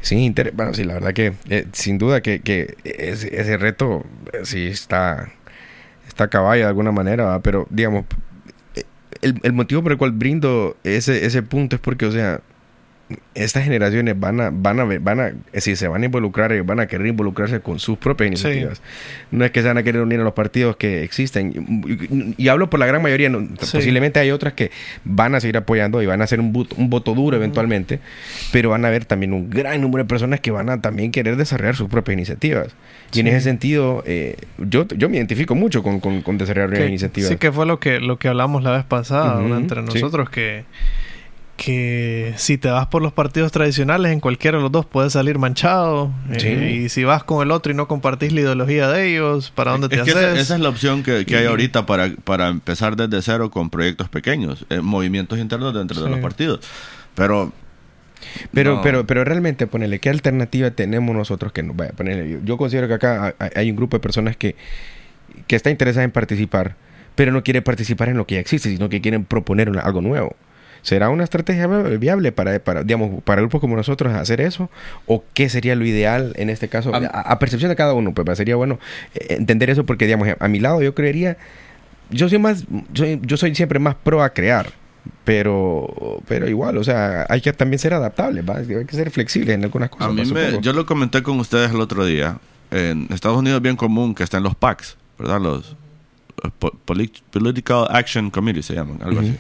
[0.02, 4.40] Sí, bueno, sí, la verdad que eh, sin duda que, que ese, ese, reto eh,
[4.44, 5.30] sí está,
[6.08, 8.06] está a caballo de alguna manera, pero digamos,
[9.22, 12.42] el, el motivo por el cual brindo ese, ese punto es porque, o sea,
[13.36, 16.80] estas generaciones van a, van a van a, si se van a involucrar, eh, van
[16.80, 18.82] a querer involucrarse con sus propias iniciativas.
[19.32, 22.36] No es que se van a querer unir a los partidos que existen.
[22.38, 24.72] Y, hablo por la gran mayoría, posiblemente hay otras que
[25.06, 28.00] van a seguir apoyando y van a hacer un, voto, un voto duro eventualmente,
[28.52, 31.38] pero van a haber también un gran número de personas que van a también querer
[31.38, 32.76] desarrollar sus propias iniciativas.
[33.14, 37.30] Y en ese sentido, eh, yo, yo me identifico mucho con, con, desarrollar iniciativas.
[37.30, 40.66] Sí, que fue lo que, lo que hablamos la vez pasada entre nosotros, que
[41.58, 45.40] que si te vas por los partidos tradicionales, en cualquiera de los dos puedes salir
[45.40, 46.12] manchado.
[46.32, 49.72] Eh, y si vas con el otro y no compartís la ideología de ellos, ¿para
[49.72, 50.16] dónde te haces?
[50.16, 54.66] Esa, es la opción que, hay ahorita para, para empezar desde cero con proyectos pequeños,
[54.70, 56.62] eh, movimientos internos dentro de los partidos.
[57.16, 57.52] Pero
[58.54, 62.40] pero, pero, pero realmente, ponele, ¿qué alternativa tenemos nosotros que nos vaya a ponerle?
[62.44, 64.56] Yo considero que acá hay un grupo de personas que,
[65.48, 66.76] que está interesada en participar,
[67.16, 70.36] pero no quiere participar en lo que ya existe, sino que quieren proponer algo nuevo.
[70.88, 74.70] ¿Será una estrategia viable para, para, digamos, para grupos como nosotros hacer eso?
[75.06, 76.94] ¿O qué sería lo ideal en este caso?
[76.96, 78.80] A, percepción de cada uno, pues sería bueno
[79.14, 81.36] eh, entender eso porque, digamos, a mi lado yo creería,
[82.10, 84.72] yo soy más, yo soy siempre más pro a crear,
[85.26, 89.66] pero pero igual, o sea, hay que también ser adaptable, hay que ser flexible en
[89.66, 90.08] algunas cosas.
[90.08, 90.24] A mí
[90.62, 92.38] yo lo comenté con ustedes el otro día.
[92.72, 95.42] En Estados Unidos es bien común que estén los PACs, ¿verdad?
[95.42, 95.76] Los
[96.86, 99.36] Political Action Committee se llaman, algo así.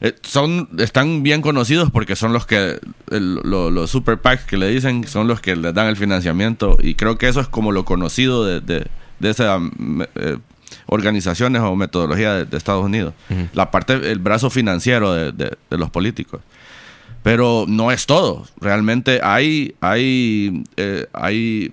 [0.00, 2.80] Eh, son están bien conocidos porque son los que
[3.10, 6.76] los super PACs que le dicen son los que les dan el financiamiento.
[6.80, 9.60] Y creo que eso es como lo conocido de, de, esas
[10.16, 10.38] eh,
[10.86, 13.14] organizaciones o metodología de, Estados Unidos.
[13.52, 16.40] La parte el brazo financiero de, los políticos.
[17.22, 18.46] Pero no es todo.
[18.60, 21.72] Realmente hay hay eh, hay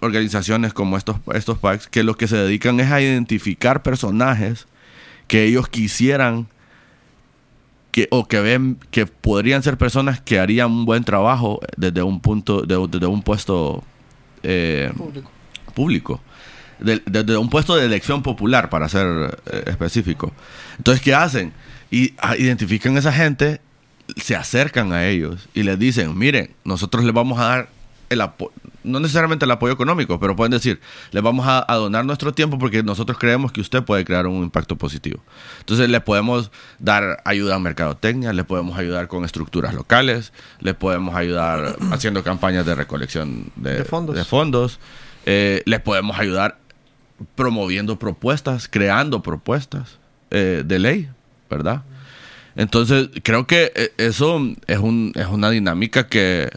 [0.00, 4.66] organizaciones como estos estos PACs que lo que se dedican es a identificar personajes
[5.26, 6.46] que ellos quisieran
[7.92, 12.20] que, o que ven que podrían ser personas que harían un buen trabajo desde un
[12.20, 13.84] punto, de, desde un puesto
[14.42, 14.90] eh,
[15.74, 16.20] público.
[16.80, 20.32] desde un puesto de elección popular, para ser eh, específico.
[20.78, 21.52] Entonces, ¿qué hacen?
[21.90, 23.60] Y ah, identifican a esa gente,
[24.16, 27.68] se acercan a ellos y les dicen, miren, nosotros les vamos a dar
[28.08, 28.52] el apoyo,
[28.84, 30.80] no necesariamente el apoyo económico, pero pueden decir,
[31.10, 34.76] le vamos a, donar nuestro tiempo porque nosotros creemos que usted puede crear un impacto
[34.76, 35.20] positivo.
[35.60, 41.14] Entonces le podemos dar ayuda a mercadotecnia, le podemos ayudar con estructuras locales, le podemos
[41.14, 44.78] ayudar haciendo campañas de recolección de, fondos,
[45.26, 46.58] eh, le podemos ayudar
[47.34, 49.98] promoviendo propuestas, creando propuestas
[50.30, 51.08] eh, de ley,
[51.48, 51.82] ¿verdad?
[52.56, 56.50] Entonces, creo que eh, eso es, un, es una dinámica que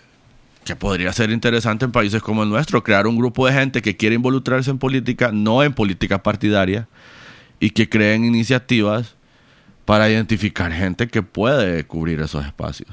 [0.65, 3.95] que podría ser interesante en países como el nuestro, crear un grupo de gente que
[3.95, 6.87] quiere involucrarse en política, no en política partidaria,
[7.59, 9.15] y que creen iniciativas
[9.85, 12.89] para identificar gente que puede cubrir esos espacios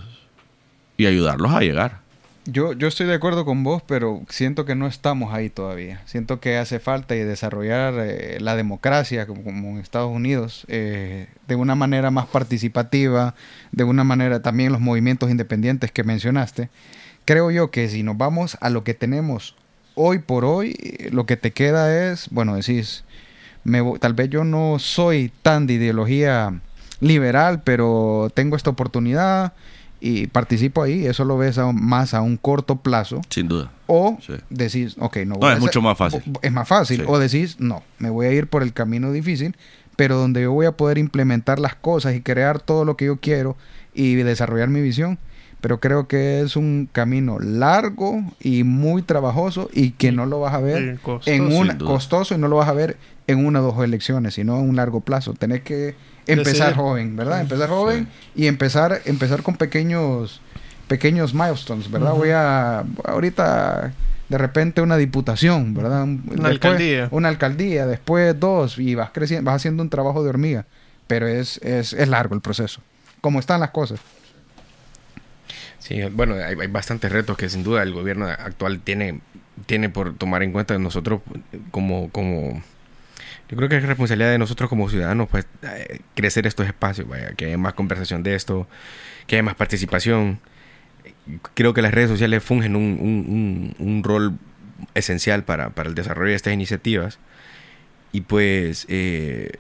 [0.97, 2.03] y ayudarlos a llegar.
[2.45, 6.03] Yo, yo estoy de acuerdo con vos, pero siento que no estamos ahí todavía.
[6.07, 11.77] Siento que hace falta desarrollar eh, la democracia como, en Estados Unidos eh, de una
[11.77, 13.35] manera más participativa,
[13.71, 16.69] de una manera también los movimientos independientes que mencionaste
[17.25, 19.55] creo yo que si nos vamos a lo que tenemos
[19.95, 20.77] hoy por hoy,
[21.11, 23.05] lo que te queda es, bueno, decís,
[23.65, 26.61] me, tal vez yo no soy tan de ideología
[27.01, 29.53] liberal, pero tengo esta oportunidad
[30.01, 33.21] y participo ahí, eso lo ves más a un corto plazo.
[33.29, 33.71] Sin duda.
[33.87, 34.19] O
[34.51, 36.23] decís, ok, no voy no, es mucho más fácil.
[36.43, 37.05] Es más fácil.
[37.07, 39.57] O decís, no, me voy a ir por el camino difícil,
[39.97, 43.19] pero donde yo voy a poder implementar las cosas y crear todo lo que yo
[43.21, 43.57] quiero
[43.95, 45.19] y desarrollar mi visión
[45.63, 50.55] pero creo que es un camino largo y muy trabajoso y que no lo vas
[50.55, 52.97] a ver en un costoso y no lo vas a ver
[53.29, 55.35] en una o dos elecciones, sino en un largo plazo.
[55.35, 55.95] Tenés que
[56.27, 57.43] empezar joven, ¿verdad?
[57.43, 60.41] Empezar joven y empezar empezar con pequeños
[60.89, 62.13] pequeños milestones, ¿verdad?
[62.15, 63.93] Voy a ahorita
[64.29, 66.03] de repente una diputación, ¿verdad?
[66.03, 67.07] Una alcaldía.
[67.13, 70.67] Una alcaldía, después dos y vas creciendo, vas haciendo un trabajo de hormiga,
[71.07, 72.81] pero es, es, es largo el proceso.
[73.21, 74.01] Como están las cosas.
[75.83, 79.19] Sí, bueno, hay, bastantes retos que sin duda el gobierno actual tiene,
[79.67, 81.23] tiene por tomar en cuenta nosotros
[81.73, 82.63] como, como
[83.49, 87.47] yo creo que es responsabilidad de nosotros como ciudadanos pues eh, crecer estos espacios, que
[87.47, 88.69] haya más conversación de esto,
[89.27, 90.39] que haya más participación.
[91.55, 94.39] creo que las redes sociales fungen un, un, rol
[94.95, 97.19] esencial para, para, el desarrollo de estas iniciativas.
[98.13, 99.59] Y pues eh,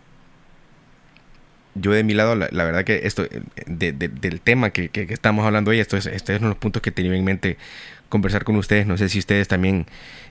[1.74, 3.27] yo de mi lado, la, verdad que esto,
[3.66, 6.82] del tema que, que, estamos hablando hoy, esto es, este es uno de los puntos
[6.82, 7.57] que tenía en mente
[8.09, 8.86] conversar con ustedes.
[8.86, 9.86] No sé si ustedes también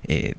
[0.07, 0.35] eh,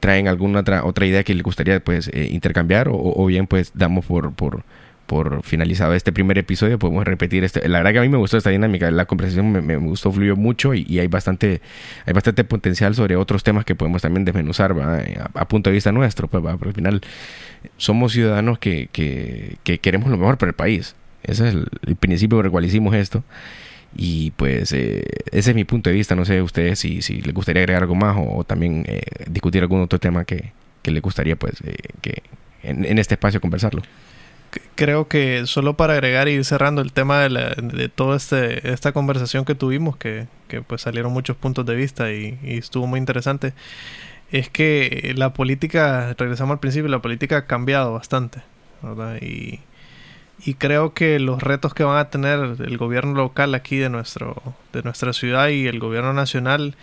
[0.00, 3.72] traen alguna otra, otra idea que les gustaría pues eh, intercambiar o, o, bien pues
[3.74, 4.64] damos por, por
[5.06, 7.66] por finalizado este primer episodio, podemos repetir este.
[7.68, 10.74] La verdad que a mí me gustó esta dinámica, la conversación me, gustó, fluyó mucho
[10.74, 11.60] y, hay bastante
[12.04, 14.74] hay bastante potencial sobre otros temas que podemos también desmenuzar
[15.34, 17.00] a, punto de vista nuestro, pues, al final
[17.76, 20.96] somos ciudadanos que, que, queremos lo mejor para el país.
[21.22, 23.24] Ese es el, principio por el cual hicimos esto.
[23.98, 26.14] Y pues eh, ese es mi punto de vista.
[26.14, 29.80] No sé ustedes si, si les gustaría agregar algo más o, también eh, discutir algún
[29.80, 30.52] otro tema que,
[30.82, 32.22] que les gustaría pues eh, que
[32.62, 33.82] en este espacio conversarlo
[34.74, 38.72] creo que solo para agregar y ir cerrando el tema de, la, de toda este,
[38.72, 42.98] esta conversación que tuvimos, que, que pues salieron muchos puntos de vista y, estuvo muy
[42.98, 43.54] interesante,
[44.30, 48.42] es que la política, regresamos al principio, la política ha cambiado bastante,
[48.82, 49.18] ¿verdad?
[49.22, 49.60] Y,
[50.44, 54.54] y creo que los retos que van a tener el gobierno local aquí de, nuestro,
[54.72, 56.76] de nuestra ciudad y el gobierno nacional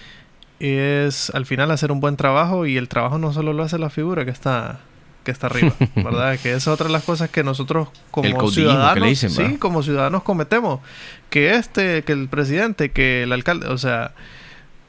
[0.59, 3.89] es al final hacer un buen trabajo y el trabajo no solo lo hace la
[3.89, 4.79] figura que está
[5.23, 6.37] que está arriba, ¿verdad?
[6.39, 10.81] que es otra de las cosas que nosotros como ciudadanos, sí, como ciudadanos cometemos,
[11.29, 14.13] que este, que el presidente, que el alcalde, o sea,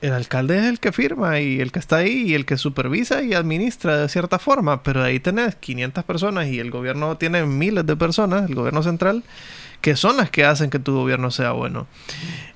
[0.00, 3.22] el alcalde es el que firma y el que está ahí y el que supervisa
[3.22, 7.86] y administra de cierta forma, pero ahí tenés 500 personas y el gobierno tiene miles
[7.86, 9.22] de personas, el gobierno central,
[9.80, 11.86] que son las que hacen que tu gobierno sea bueno.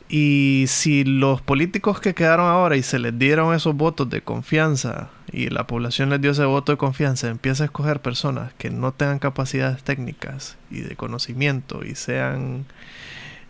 [0.08, 5.10] Y si los políticos que quedaron ahora y se les dieron esos votos de confianza
[5.30, 8.92] y la población les dio ese voto de confianza, empieza a escoger personas que no
[8.92, 12.64] tengan capacidades técnicas y de conocimiento y sean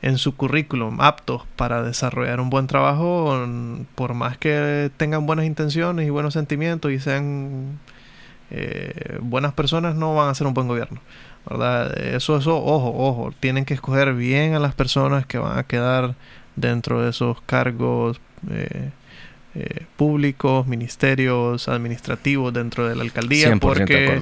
[0.03, 3.47] en su currículum aptos para desarrollar un buen trabajo,
[3.95, 7.79] por más que tengan buenas intenciones y buenos sentimientos y sean
[8.51, 11.01] eh, buenas personas, no van a ser un buen gobierno.
[11.49, 11.97] ¿verdad?
[11.99, 16.15] Eso, eso, ojo, ojo, tienen que escoger bien a las personas que van a quedar
[16.61, 18.21] dentro de esos cargos
[18.51, 18.91] eh,
[19.55, 23.57] eh, públicos, ministerios administrativos dentro de la alcaldía.
[23.57, 24.21] porque,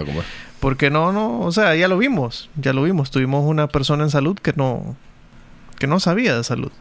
[0.61, 3.11] porque no, no, o sea, ya lo vimos, ya lo vimos.
[3.11, 4.97] Tuvimos una persona en salud que no
[5.77, 6.73] que no sabía de salud,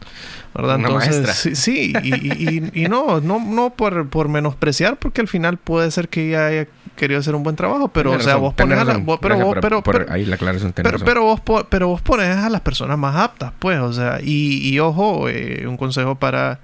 [0.54, 0.76] ¿verdad?
[0.76, 6.08] Entonces, sí, y, y, no, no, no por, por menospreciar, porque al final puede ser
[6.08, 6.66] que ella haya
[6.96, 9.82] querido hacer un buen trabajo, pero o sea, vos pones a la, pero, vos, pero,
[9.82, 13.78] pero, ahí la pero, pero, vos pero vos pones a las personas más aptas, pues,
[13.78, 16.60] o sea, y, y ojo, eh, un consejo para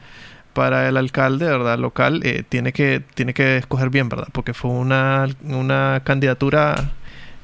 [0.53, 1.79] para el alcalde, ¿verdad?
[1.79, 4.29] Local, eh, tiene que tiene que escoger bien, ¿verdad?
[4.33, 6.93] Porque fue una, una candidatura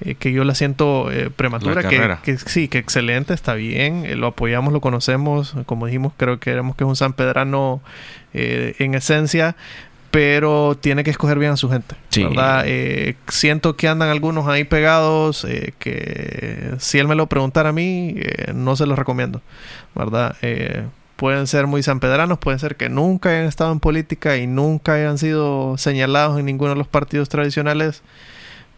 [0.05, 4.73] eh, que yo la siento prematura, que, que, sí, que excelente, está bien, lo apoyamos,
[4.73, 7.81] lo conocemos, como dijimos, creo que éramos que es un San Pedrano
[8.33, 9.57] en esencia,
[10.11, 11.95] pero tiene que escoger bien a su gente.
[12.17, 12.65] ¿verdad?
[12.67, 17.73] Eh, siento que andan algunos ahí pegados, eh, que si él me lo preguntara a
[17.73, 19.43] mí, eh, no se los recomiendo,
[19.95, 20.37] ¿verdad?
[21.17, 25.19] pueden ser muy sanpedranos, pueden ser que nunca hayan estado en política y nunca hayan
[25.19, 28.03] sido señalados en ninguno de los partidos tradicionales.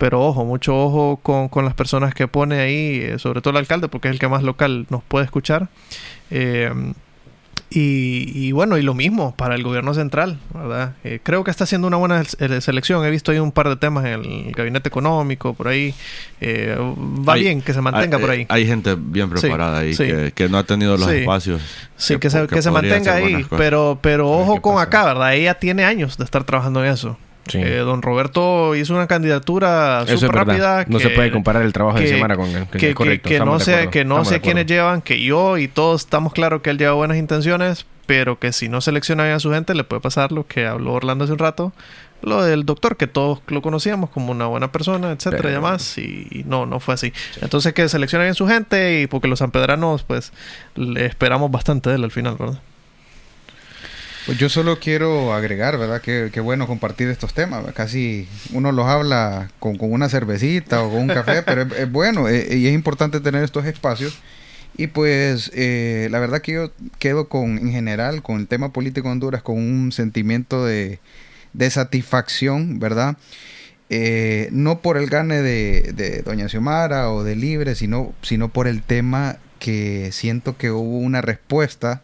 [0.01, 3.89] Pero ojo, mucho ojo con, con las personas que pone ahí, sobre todo el alcalde,
[3.89, 5.69] porque es el que más local nos puede escuchar.
[7.73, 10.95] Y, bueno, y lo mismo para el gobierno central, ¿verdad?
[11.05, 13.05] Eh, creo que está haciendo una buena eh, selección.
[13.05, 15.95] He visto ahí un par de temas en el gabinete económico, por ahí.
[16.41, 18.45] Eh, va bien que se mantenga por ahí.
[18.49, 21.63] Hay gente bien preparada ahí Que, no ha tenido los espacios.
[21.97, 23.47] Sí, que, se, que se mantenga ahí.
[23.57, 25.35] Pero, pero ojo con acá, ¿verdad?
[25.35, 27.19] Ella tiene años de estar trabajando en eso.
[27.55, 30.85] Eh, don Roberto hizo una candidatura súper rápida.
[30.89, 33.89] no se puede comparar el trabajo de semana con el que, correcto, que, no sé,
[33.91, 37.17] que no sé quiénes llevan, que yo y todos estamos claros que él lleva buenas
[37.17, 40.67] intenciones, pero que si no selecciona bien a su gente le puede pasar lo que
[40.67, 41.73] habló Orlando hace un rato,
[42.23, 46.45] lo del doctor, que todos lo conocíamos como una buena persona, etcétera y demás, y,
[46.47, 47.13] no, no fue así.
[47.41, 50.33] Entonces que seleccione bien su gente y porque los sanpedranos, pues,
[50.75, 52.61] le esperamos bastante de él al final, ¿verdad?
[54.27, 56.03] Pues yo solo quiero agregar, ¿verdad?
[56.03, 57.65] Qué, bueno compartir estos temas.
[57.73, 62.57] Casi uno los habla con, una cervecita o con un café, pero es, bueno eh,
[62.57, 64.19] y es importante tener estos espacios.
[64.77, 69.09] Y pues eh, la verdad que yo quedo con, en general, con el tema político
[69.09, 71.01] de Honduras, con un sentimiento de,
[71.71, 73.17] satisfacción, ¿verdad?
[73.89, 78.69] Eh, no por el gane de, de, Doña Xiomara o de Libre, sino, sino por
[78.69, 82.03] el tema que siento que hubo una respuesta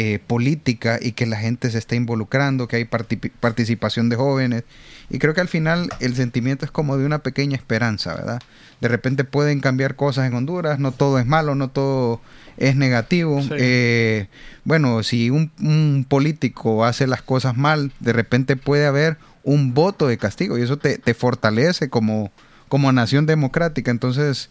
[0.00, 4.62] eh, política y que la gente se está involucrando, que hay participación de jóvenes.
[5.10, 8.40] Y creo que al final el sentimiento es como de una pequeña esperanza, ¿verdad?
[8.80, 12.20] De repente pueden cambiar cosas en Honduras, no todo es malo, no todo
[12.58, 13.42] es negativo.
[13.58, 14.28] Eh,
[14.62, 20.16] bueno, si un, político hace las cosas mal, de repente puede haber un voto de
[20.16, 22.30] castigo y eso te, te fortalece como,
[22.68, 23.90] como nación democrática.
[23.90, 24.48] Entonces,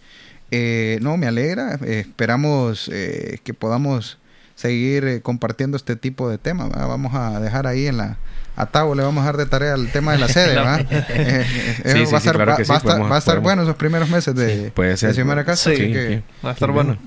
[0.52, 1.80] eh, no, me alegra.
[1.86, 4.18] Eh, esperamos eh, que podamos
[4.58, 6.70] seguir compartiendo este tipo de temas.
[6.70, 8.18] Vamos a dejar ahí en la
[8.58, 10.84] a Tavo le vamos a dar de tarea el tema de la sede, ¿verdad?
[10.92, 10.98] va,
[13.14, 16.54] a estar, bueno esos primeros meses de, puede ser, de Casa, así que va a
[16.54, 16.98] estar bueno.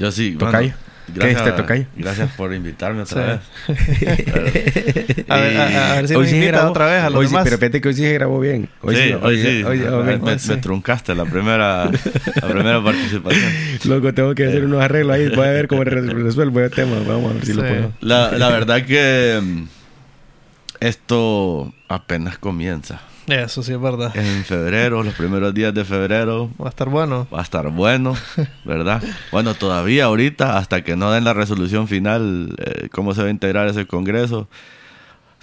[0.00, 0.74] Yo sí, bueno,
[1.14, 3.40] Gracias, Gracias por invitarme otra vez.
[5.28, 7.42] a, ver, a, ver si hoy nos invita otra vez a los hoy demás.
[7.42, 8.68] Sí, pero fíjate que hoy sí se grabó bien.
[8.82, 9.62] Hoy sí, hoy, sí.
[9.64, 13.52] Hoy, me, me, truncaste la primera, la primera participación.
[13.84, 15.28] Loco, tengo que hacer unos arreglos ahí.
[15.28, 16.96] Voy a ver cómo resuelvo el tema.
[17.06, 17.92] Vamos a ver si lo puedo.
[18.00, 19.64] La, la verdad que mm,
[20.80, 23.00] esto apenas comienza.
[23.32, 24.16] Eso sí es verdad.
[24.16, 26.50] En febrero, los primeros días de febrero.
[26.60, 27.26] Va a estar bueno.
[27.32, 28.14] Va a estar bueno,
[28.64, 29.02] ¿verdad?
[29.32, 33.30] bueno, todavía ahorita, hasta que no den la resolución final, eh, cómo se va a
[33.30, 34.48] integrar ese Congreso,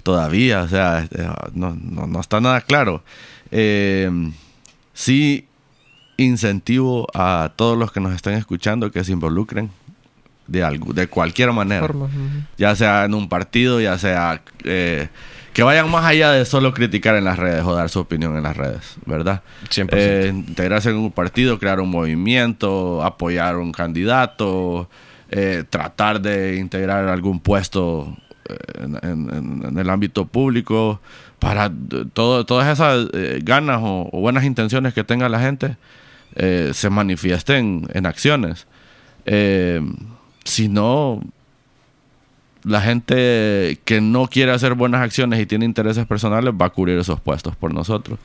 [0.02, 3.02] todavía, o sea, este, no, no, está nada claro.
[3.50, 4.10] Eh,
[4.92, 5.46] sí
[6.16, 9.70] incentivo a todos los que nos estén escuchando que se involucren
[10.46, 11.88] de, algo, de cualquier manera.
[12.56, 14.42] Ya sea en un partido, ya sea...
[14.64, 15.08] Eh,
[15.58, 18.44] que vayan más allá de solo criticar en las redes o dar su opinión en
[18.44, 19.42] las redes, ¿verdad?
[19.68, 20.26] Siempre.
[20.26, 24.88] Eh, integrarse en un partido, crear un movimiento, apoyar a un candidato,
[25.32, 28.16] eh, tratar de integrar algún puesto
[28.48, 28.54] eh,
[29.02, 31.00] en, el ámbito público,
[31.40, 31.72] para
[32.12, 33.08] todo, todas esas
[33.42, 35.76] ganas o, buenas intenciones que tenga la gente
[36.36, 38.68] se manifiesten en acciones.
[40.44, 41.20] si no,
[42.64, 46.98] la gente que no quiere hacer buenas acciones y tiene intereses personales va a cubrir
[46.98, 48.18] esos puestos por nosotros.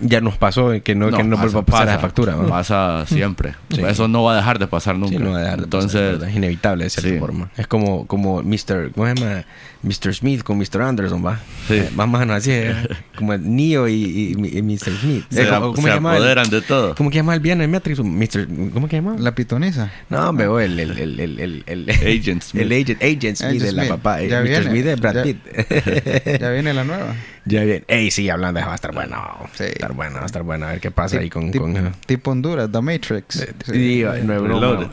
[0.00, 2.36] Ya nos pasó que no, que no vuelva a pasar la factura.
[2.48, 3.54] Pasa siempre.
[3.70, 5.18] Eso no va a dejar de pasar nunca.
[5.18, 7.50] no va a dejar de Entonces, pasar, es inevitable de cierta forma.
[7.56, 8.92] Es como, como Mr.
[8.94, 9.44] ¿Cómo se llama?
[9.84, 10.14] Mr.
[10.14, 10.82] Smith con Mr.
[10.82, 11.40] Anderson, ¿va?
[11.68, 11.74] Sí.
[11.74, 12.74] Eh, más o menos así, ¿eh?
[13.16, 14.98] como Neo y, y, Mr.
[14.98, 15.24] Smith.
[15.30, 16.94] Se, eh, ¿cómo, se apoderan de todo.
[16.94, 18.00] ¿Cómo que llama el viernes Matrix?
[18.00, 18.48] Mr.
[18.72, 19.16] ¿Cómo que llama?
[19.18, 19.92] La pitoniza.
[20.08, 22.62] No, veo el, el, el, el, el, Agent Smith.
[22.62, 24.22] El Agent, Agent Smith de la papá.
[24.22, 24.48] Ya Mr.
[24.48, 26.40] Viene, Smith de Brad Pitt.
[26.40, 27.14] Ya, viene la nueva.
[27.46, 27.84] Ya viene.
[27.88, 29.16] Ey, sí, hablando de va a estar bueno.
[29.54, 29.64] Sí.
[29.64, 30.66] Va a estar bueno, va a estar bueno.
[30.66, 31.50] A ver qué pasa ahí con...
[31.50, 33.40] Tipo, con, tipo Honduras, The Matrix.
[33.40, 34.90] Eh, sí, no,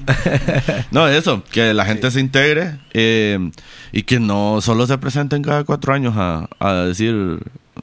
[0.92, 1.44] no, eso.
[1.52, 3.52] Que la gente se integre eh,
[3.92, 7.40] y que no solo se presenten cada cuatro años a, a decir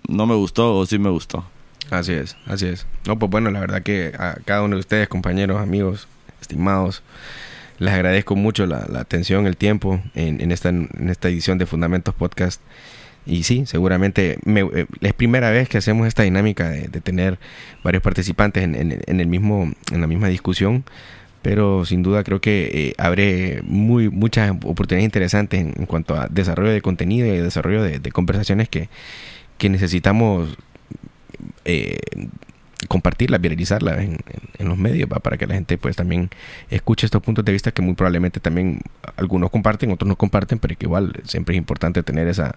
[0.08, 1.44] no me gustó o sí me gustó.
[1.90, 2.86] Así es, así es.
[3.06, 6.06] No, pues bueno, la verdad que a cada uno de ustedes, compañeros, amigos,
[6.40, 7.02] estimados,
[7.78, 12.14] les agradezco mucho la, atención, el tiempo en, en, esta, en esta edición de Fundamentos
[12.14, 12.60] Podcast.
[13.28, 17.38] Y sí, seguramente eh, es primera vez que hacemos esta dinámica de, tener
[17.84, 20.84] varios participantes en, en, el mismo, en la misma discusión
[21.42, 26.72] pero sin duda creo que eh, abre muy, muchas oportunidades interesantes en, cuanto a desarrollo
[26.72, 28.88] de contenido y desarrollo de, conversaciones que,
[29.68, 30.56] necesitamos
[31.64, 31.98] eh,
[32.88, 34.18] compartirlas, viralizarlas en,
[34.58, 36.30] en, los medios para que la gente pues también
[36.70, 38.80] escuche estos puntos de vista que muy probablemente también
[39.16, 42.56] algunos comparten, otros no comparten, pero que igual siempre es importante tener esa,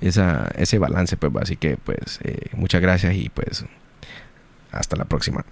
[0.00, 3.64] esa ese balance pues así que pues eh, muchas gracias y pues
[4.72, 5.44] hasta la próxima.